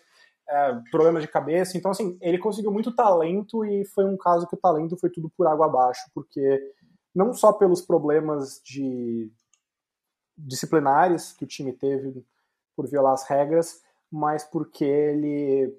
[0.49, 1.77] é, problemas de cabeça.
[1.77, 5.29] Então, assim, ele conseguiu muito talento e foi um caso que o talento foi tudo
[5.29, 6.73] por água abaixo, porque
[7.13, 9.31] não só pelos problemas de
[10.37, 12.25] disciplinares que o time teve
[12.75, 15.77] por violar as regras, mas porque ele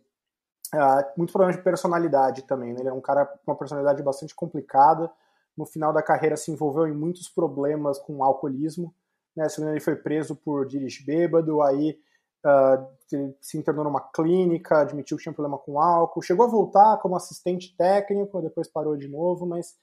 [0.74, 2.72] uh, muito problema de personalidade também.
[2.72, 2.80] Né?
[2.80, 5.10] Ele é um cara com uma personalidade bastante complicada.
[5.56, 8.94] No final da carreira se envolveu em muitos problemas com alcoolismo.
[9.34, 9.48] Né?
[9.48, 11.98] Se ele foi preso por dirigir bêbado, aí
[12.44, 17.16] uh, se internou numa clínica, admitiu que tinha problema com álcool, chegou a voltar como
[17.16, 19.74] assistente técnico, depois parou de novo, mas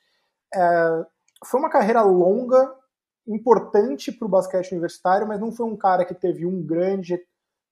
[0.55, 1.05] uh,
[1.45, 2.73] foi uma carreira longa
[3.27, 7.19] importante para o basquete universitário, mas não foi um cara que teve um grande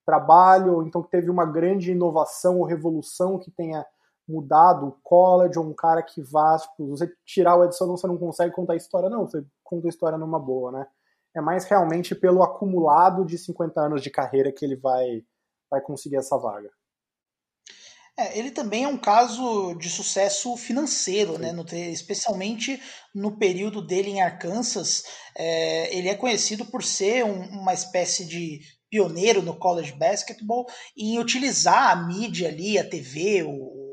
[0.06, 3.86] trabalho, ou então que teve uma grande inovação ou revolução que tenha
[4.28, 8.18] mudado o college, ou um cara que vá, tipo, você tirar o Edson, você não
[8.18, 10.88] consegue contar a história, não, você conta a história numa boa, né?
[11.36, 15.24] É mais realmente pelo acumulado de 50 anos de carreira que ele vai,
[15.70, 16.72] vai conseguir essa vaga.
[18.18, 21.52] É, ele também é um caso de sucesso financeiro, né?
[21.52, 22.82] No, especialmente
[23.14, 25.04] no período dele em Arkansas.
[25.38, 31.20] É, ele é conhecido por ser um, uma espécie de pioneiro no college basketball e
[31.20, 33.85] utilizar a mídia ali, a TV, o,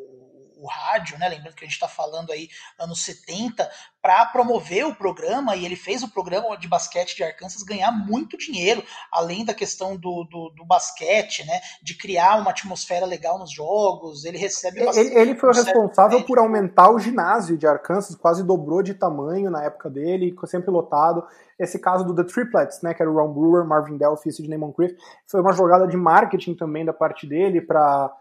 [0.63, 1.29] o rádio, né?
[1.29, 2.49] Lembrando que a gente está falando aí
[2.79, 3.69] anos 70,
[4.01, 8.39] para promover o programa, e ele fez o programa de basquete de Arkansas ganhar muito
[8.39, 11.61] dinheiro, além da questão do, do, do basquete, né?
[11.83, 14.25] De criar uma atmosfera legal nos jogos.
[14.25, 14.81] Ele recebe.
[14.81, 19.51] Ele, ele foi o responsável por aumentar o ginásio de Arkansas, quase dobrou de tamanho
[19.51, 21.27] na época dele, sempre lotado.
[21.59, 22.95] Esse caso do The Triplets, né?
[22.95, 26.55] Que era o Ron Brewer, Marvin Delphi e Sidney Moncrief, foi uma jogada de marketing
[26.55, 28.13] também da parte dele para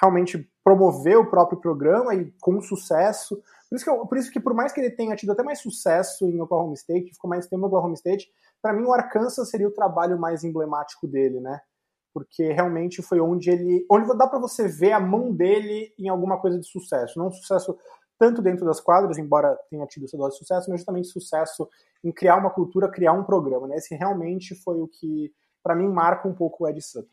[0.00, 3.42] realmente promover o próprio programa e com sucesso.
[3.70, 5.60] Por isso, que eu, por isso que por mais que ele tenha tido até mais
[5.60, 8.30] sucesso em Oklahoma State, ficou mais tempo em Oklahoma State,
[8.60, 11.58] para mim o Arkansas seria o trabalho mais emblemático dele, né?
[12.12, 16.38] Porque realmente foi onde ele, onde dá para você ver a mão dele em alguma
[16.38, 17.78] coisa de sucesso, não sucesso
[18.18, 21.66] tanto dentro das quadras, embora tenha tido essa dose de sucesso, mas justamente sucesso
[22.04, 23.76] em criar uma cultura, criar um programa, né?
[23.76, 25.32] Esse realmente foi o que
[25.62, 27.08] para mim marca um pouco o Ed Sutton.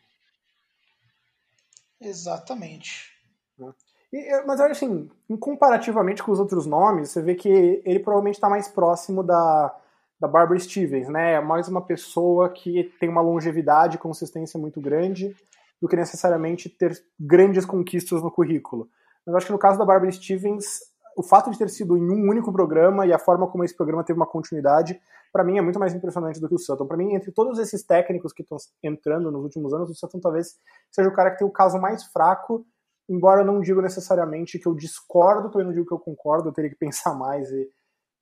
[2.01, 3.14] Exatamente.
[3.57, 3.71] Né?
[4.13, 5.09] E, mas assim,
[5.39, 9.75] comparativamente com os outros nomes, você vê que ele provavelmente está mais próximo da,
[10.19, 11.33] da Barbara Stevens, né?
[11.33, 15.35] É mais uma pessoa que tem uma longevidade e consistência muito grande
[15.81, 18.89] do que necessariamente ter grandes conquistas no currículo.
[19.25, 20.79] Mas acho que no caso da Barbara Stevens,
[21.17, 24.03] o fato de ter sido em um único programa e a forma como esse programa
[24.03, 24.99] teve uma continuidade,
[25.33, 26.85] para mim é muito mais impressionante do que o Sutton.
[26.85, 30.57] Para mim, entre todos esses técnicos que estão entrando nos últimos anos, o Sutton talvez
[30.89, 32.65] seja o cara que tem o caso mais fraco
[33.09, 36.53] embora eu não digo necessariamente que eu discordo, também não digo que eu concordo, eu
[36.53, 37.69] teria que pensar mais e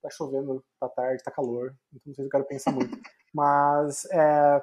[0.02, 2.96] tá chovendo, tá tarde, tá calor, então não sei se eu quero pensar muito.
[3.34, 4.62] Mas, é,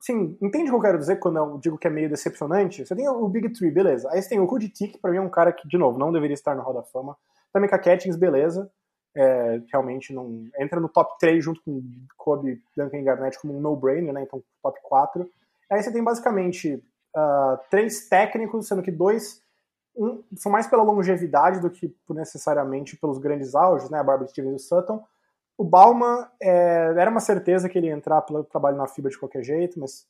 [0.00, 2.86] sim, entende o que eu quero dizer quando eu digo que é meio decepcionante?
[2.86, 4.08] Você tem o Big Three, beleza.
[4.12, 6.12] Aí você tem o Rudy Tick, pra mim é um cara que, de novo, não
[6.12, 7.16] deveria estar na Roda da Fama.
[7.52, 8.70] Também com a beleza.
[9.18, 11.82] É, realmente não entra no top 3 junto com
[12.18, 14.22] Kobe, Duncan e Garnett como um no-brainer, né?
[14.22, 15.26] Então top 4.
[15.70, 16.74] Aí você tem basicamente
[17.16, 19.42] uh, três técnicos, sendo que dois
[19.96, 23.98] um, são mais pela longevidade do que por necessariamente pelos grandes auges, né?
[23.98, 25.04] A Barbara Stevens e o Sutton.
[25.58, 29.18] O Bauman é, era uma certeza que ele ia entrar pelo trabalho na FIBA de
[29.18, 30.06] qualquer jeito, mas.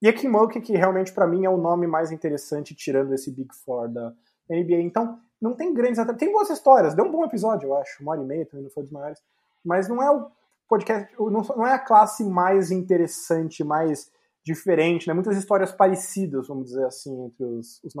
[0.00, 3.32] E a Kim Mulkey, que realmente para mim é o nome mais interessante tirando esse
[3.32, 4.12] Big Four da
[4.48, 4.80] NBA.
[4.82, 6.04] Então, não tem grandes.
[6.16, 8.02] Tem boas histórias, deu um bom episódio, eu acho.
[8.02, 9.20] Uma hora e meia também não foi dos maiores.
[9.64, 10.30] Mas não é o
[10.68, 14.10] podcast, não é a classe mais interessante, mais
[14.44, 15.14] diferente, né?
[15.14, 17.94] Muitas histórias parecidas, vamos dizer assim, entre os, os.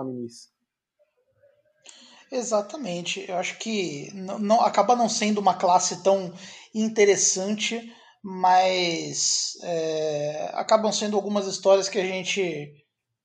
[2.30, 3.24] Exatamente.
[3.28, 6.32] Eu acho que não, não, acaba não sendo uma classe tão
[6.74, 7.92] interessante,
[8.22, 12.74] mas é, acabam sendo algumas histórias que a gente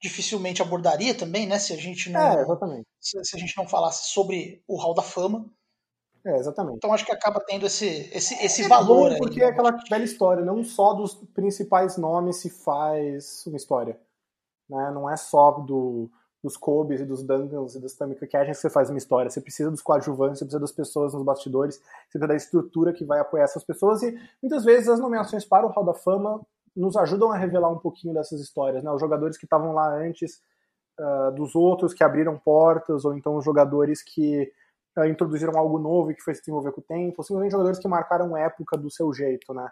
[0.02, 1.60] dificilmente abordaria também, né?
[1.60, 2.88] Se a gente não, é, exatamente.
[3.00, 5.46] Se, se, a gente não falasse sobre o Hall da Fama.
[6.26, 6.78] É, exatamente.
[6.78, 9.12] Então acho que acaba tendo esse, esse, esse é valor.
[9.12, 9.46] Bom porque aí, né?
[9.48, 14.00] é aquela velha história, não só dos principais nomes se faz uma história.
[14.70, 14.92] né?
[14.92, 16.10] Não é só do,
[16.44, 19.30] dos Kobe's e dos Duncans e dos Tamika Catchings que você faz uma história.
[19.30, 23.06] Você precisa dos coadjuvantes, você precisa das pessoas nos bastidores, você precisa da estrutura que
[23.06, 26.42] vai apoiar essas pessoas e muitas vezes as nomeações para o Hall da Fama
[26.76, 28.92] nos ajudam a revelar um pouquinho dessas histórias, né?
[28.92, 30.42] Os jogadores que estavam lá antes
[31.00, 34.52] uh, dos outros, que abriram portas, ou então os jogadores que
[34.98, 37.80] uh, introduziram algo novo e que foi se desenvolver com o tempo, ou simplesmente jogadores
[37.80, 39.70] que marcaram época do seu jeito, né?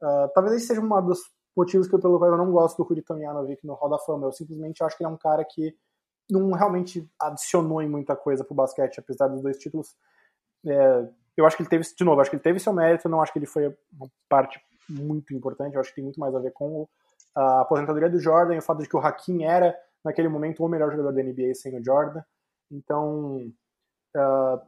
[0.00, 1.20] Uh, talvez esse seja um dos
[1.56, 4.26] motivos que eu, pelo eu não gosto do Rudi Tomjanovic no Hall da Fama.
[4.26, 5.74] Eu simplesmente acho que ele é um cara que
[6.30, 9.96] não realmente adicionou em muita coisa pro basquete, apesar dos dois títulos.
[10.66, 13.22] É, eu acho que ele teve, de novo, acho que ele teve seu mérito, não
[13.22, 16.40] acho que ele foi uma parte muito importante, eu acho que tem muito mais a
[16.40, 16.88] ver com
[17.34, 20.68] a aposentadoria do Jordan e o fato de que o Hakim era, naquele momento, o
[20.68, 22.22] melhor jogador da NBA sem o Jordan.
[22.70, 23.52] Então,
[24.16, 24.60] uh,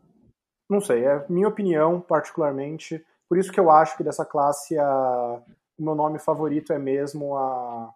[0.68, 3.04] não sei, é minha opinião, particularmente.
[3.28, 5.42] Por isso que eu acho que dessa classe a,
[5.78, 7.92] o meu nome favorito é mesmo a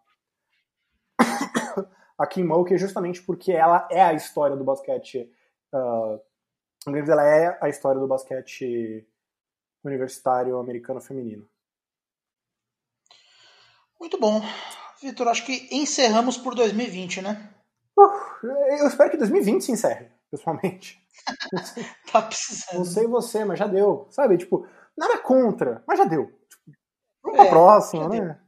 [2.19, 5.31] a Kim Mulkey, justamente porque ela é a história do basquete
[5.73, 6.21] uh,
[6.87, 9.07] ela é a história do basquete
[9.83, 11.49] universitário americano feminino.
[13.99, 14.43] Muito bom.
[15.01, 17.51] Vitor, acho que encerramos por 2020, né?
[17.97, 18.47] Uh,
[18.79, 21.03] eu espero que 2020 se encerre, pessoalmente.
[22.13, 22.79] tá precisando.
[22.79, 24.07] Não sei você, mas já deu.
[24.11, 24.67] Sabe, tipo,
[24.97, 26.27] nada contra, mas já deu.
[26.49, 26.73] Tipo,
[27.23, 28.21] vamos pra é, próxima, né?
[28.21, 28.44] Deu.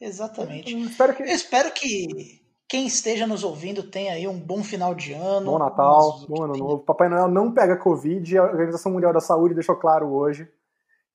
[0.00, 0.72] Exatamente.
[0.72, 1.22] Eu espero que...
[1.22, 5.50] Eu espero que quem esteja nos ouvindo tenha aí um bom final de ano.
[5.50, 6.78] Bom Natal, bom ano novo.
[6.84, 10.48] Papai Noel não pega Covid, a Organização Mundial da Saúde deixou claro hoje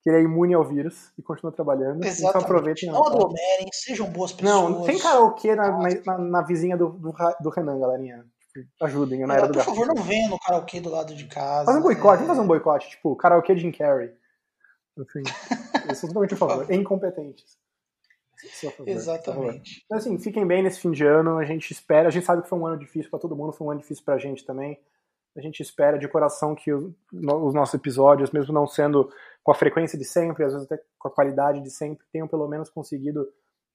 [0.05, 1.97] que ele é imune ao vírus e continua trabalhando.
[1.97, 2.29] Então Exatamente.
[2.29, 2.89] Então aproveitem.
[2.91, 4.69] Não aglomerem, sejam boas pessoas.
[4.69, 8.23] Não, tem karaokê na, na, na vizinha do, do, do, Renan, galerinha.
[8.53, 11.65] Tipo, ajudem, na era do Por favor, não venham no karaokê do lado de casa.
[11.65, 12.17] Faz um boicote, é...
[12.17, 14.11] vamos fazer um boicote, tipo, karaokê Jim Carrey.
[14.95, 15.23] Enfim,
[15.91, 16.71] isso é totalmente a favor.
[16.71, 17.57] Incompetentes.
[18.49, 19.85] Favor, Exatamente.
[19.89, 21.37] Mas assim, fiquem bem nesse fim de ano.
[21.37, 22.07] A gente espera.
[22.07, 24.03] A gente sabe que foi um ano difícil para todo mundo, foi um ano difícil
[24.03, 24.79] para a gente também.
[25.37, 29.11] A gente espera de coração que os, os nossos episódios, mesmo não sendo
[29.43, 32.47] com a frequência de sempre, às vezes até com a qualidade de sempre, tenham pelo
[32.47, 33.27] menos conseguido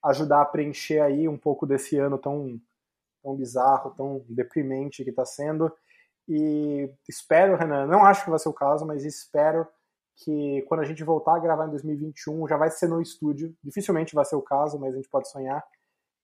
[0.03, 2.59] ajudar a preencher aí um pouco desse ano tão,
[3.23, 5.71] tão bizarro, tão deprimente que está sendo.
[6.27, 9.67] E espero, Renan, não acho que vai ser o caso, mas espero
[10.23, 13.55] que quando a gente voltar a gravar em 2021 já vai ser no estúdio.
[13.63, 15.65] Dificilmente vai ser o caso, mas a gente pode sonhar.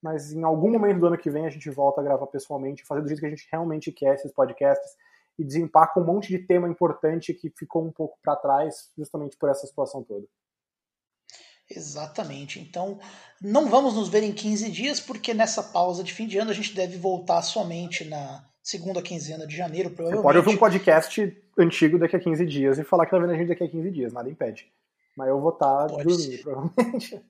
[0.03, 3.03] Mas em algum momento do ano que vem a gente volta a gravar pessoalmente, fazer
[3.03, 4.93] do jeito que a gente realmente quer esses podcasts
[5.39, 9.51] e desempaca um monte de tema importante que ficou um pouco para trás, justamente por
[9.51, 10.27] essa situação toda.
[11.69, 12.61] Exatamente.
[12.61, 12.99] Então,
[13.41, 16.55] não vamos nos ver em 15 dias, porque nessa pausa de fim de ano a
[16.55, 20.19] gente deve voltar somente na segunda quinzena de janeiro, provavelmente.
[20.19, 23.31] Você pode ouvir um podcast antigo daqui a 15 dias e falar que tá vendo
[23.31, 24.67] a gente daqui a 15 dias, nada impede.
[25.17, 27.23] Mas eu vou estar tá dormindo, provavelmente.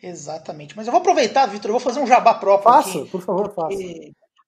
[0.00, 0.76] Exatamente.
[0.76, 3.76] Mas eu vou aproveitar, Vitor, eu vou fazer um jabá próprio faça, por favor, faça.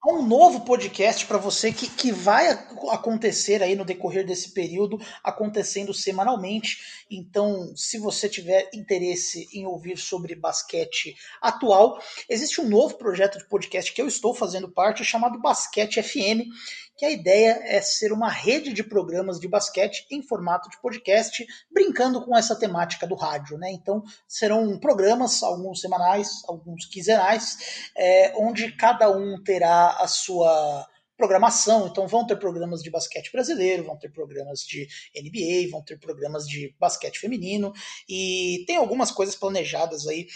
[0.05, 2.49] Há um novo podcast para você que, que vai
[2.91, 7.05] acontecer aí no decorrer desse período, acontecendo semanalmente.
[7.09, 13.47] Então, se você tiver interesse em ouvir sobre basquete atual, existe um novo projeto de
[13.47, 16.51] podcast que eu estou fazendo parte, chamado Basquete FM,
[16.97, 21.45] que a ideia é ser uma rede de programas de basquete em formato de podcast,
[21.71, 23.71] brincando com essa temática do rádio, né?
[23.73, 30.87] Então serão programas, alguns semanais, alguns quinzenais, é, onde cada um terá a sua
[31.17, 31.87] programação.
[31.87, 36.47] Então vão ter programas de basquete brasileiro, vão ter programas de NBA, vão ter programas
[36.47, 37.73] de basquete feminino
[38.09, 40.27] e tem algumas coisas planejadas aí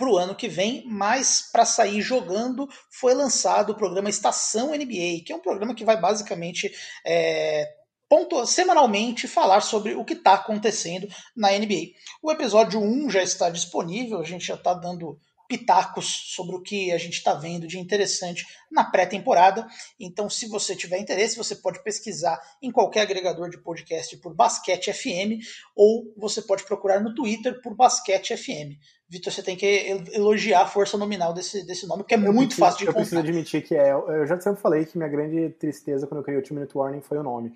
[0.00, 5.22] para o ano que vem, mas para sair jogando foi lançado o programa Estação NBA,
[5.26, 6.72] que é um programa que vai basicamente
[7.04, 7.68] é,
[8.08, 11.06] ponto, semanalmente falar sobre o que está acontecendo
[11.36, 11.92] na NBA.
[12.22, 16.92] O episódio 1 já está disponível, a gente já está dando pitacos sobre o que
[16.92, 19.66] a gente está vendo de interessante na pré-temporada.
[19.98, 24.92] Então, se você tiver interesse, você pode pesquisar em qualquer agregador de podcast por Basquete
[24.92, 25.44] FM
[25.74, 28.78] ou você pode procurar no Twitter por Basquete FM.
[29.10, 32.54] Vitor, você tem que elogiar a força nominal desse, desse nome, porque é eu muito
[32.54, 33.00] preciso, fácil de eu encontrar.
[33.00, 33.90] Eu preciso admitir que é.
[33.90, 37.00] Eu já sempre falei que minha grande tristeza quando eu criei o Two Minute Warning
[37.00, 37.50] foi o nome.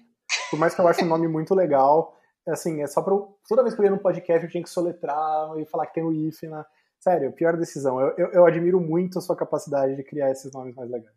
[0.50, 2.18] Por mais que eu ache um nome muito legal,
[2.48, 3.14] assim, é só pra.
[3.48, 6.02] Toda vez que eu ia no podcast eu tinha que soletrar e falar que tem
[6.02, 6.66] o if na.
[6.98, 8.00] Sério, pior decisão.
[8.00, 11.14] Eu, eu, eu admiro muito a sua capacidade de criar esses nomes mais legais.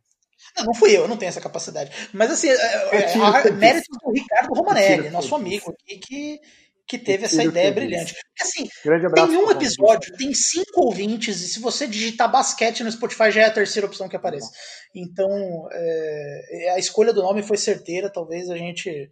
[0.55, 2.09] Não, não fui eu, eu não tenho essa capacidade.
[2.13, 6.41] Mas assim, é, é, mérito do Ricardo Romanelli, nosso amigo aqui, que
[6.87, 8.15] que teve essa ideia brilhante.
[8.41, 8.67] Assim,
[9.13, 13.45] tem um episódio, tem cinco ouvintes, e se você digitar basquete no Spotify já é
[13.45, 14.49] a terceira opção que aparece.
[14.95, 15.29] Então,
[15.71, 19.11] é, a escolha do nome foi certeira, talvez a gente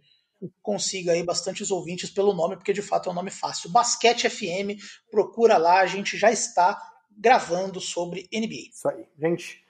[0.62, 3.70] consiga aí bastantes ouvintes pelo nome, porque de fato é um nome fácil.
[3.70, 4.80] Basquete FM,
[5.10, 6.80] procura lá, a gente já está
[7.18, 8.70] gravando sobre NBA.
[8.72, 9.06] Isso aí.
[9.18, 9.62] Gente,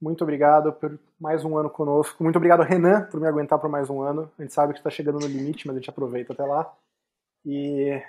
[0.00, 2.22] muito obrigado por mais um ano conosco.
[2.22, 4.30] Muito obrigado, Renan, por me aguentar por mais um ano.
[4.38, 6.70] A gente sabe que está chegando no limite, mas a gente aproveita até lá.
[7.44, 8.02] E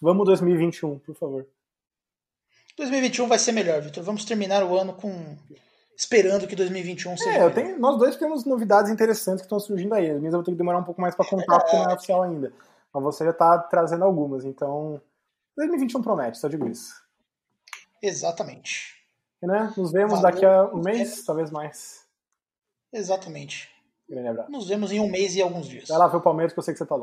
[0.00, 1.46] vamos 2021, por favor.
[2.76, 4.02] 2021 vai ser melhor, Vitor.
[4.02, 5.36] Vamos terminar o ano com
[5.96, 10.10] esperando que 2021 seja É, tenho, nós dois temos novidades interessantes que estão surgindo aí.
[10.10, 11.94] As minhas eu vou ter que demorar um pouco mais para contar porque não é
[11.94, 12.52] oficial ainda.
[12.92, 15.00] Mas você já está trazendo algumas, então
[15.56, 16.94] 2021 promete, só digo isso.
[18.02, 18.98] Exatamente.
[19.42, 20.22] Renan, nos vemos Valeu.
[20.22, 22.06] daqui a um mês, talvez mais.
[22.92, 23.68] Exatamente.
[24.08, 24.50] Grande abraço.
[24.50, 25.88] Nos vemos em um mês e alguns dias.
[25.88, 26.98] Vai lá ver o Palmeiras que eu sei que você tá louco.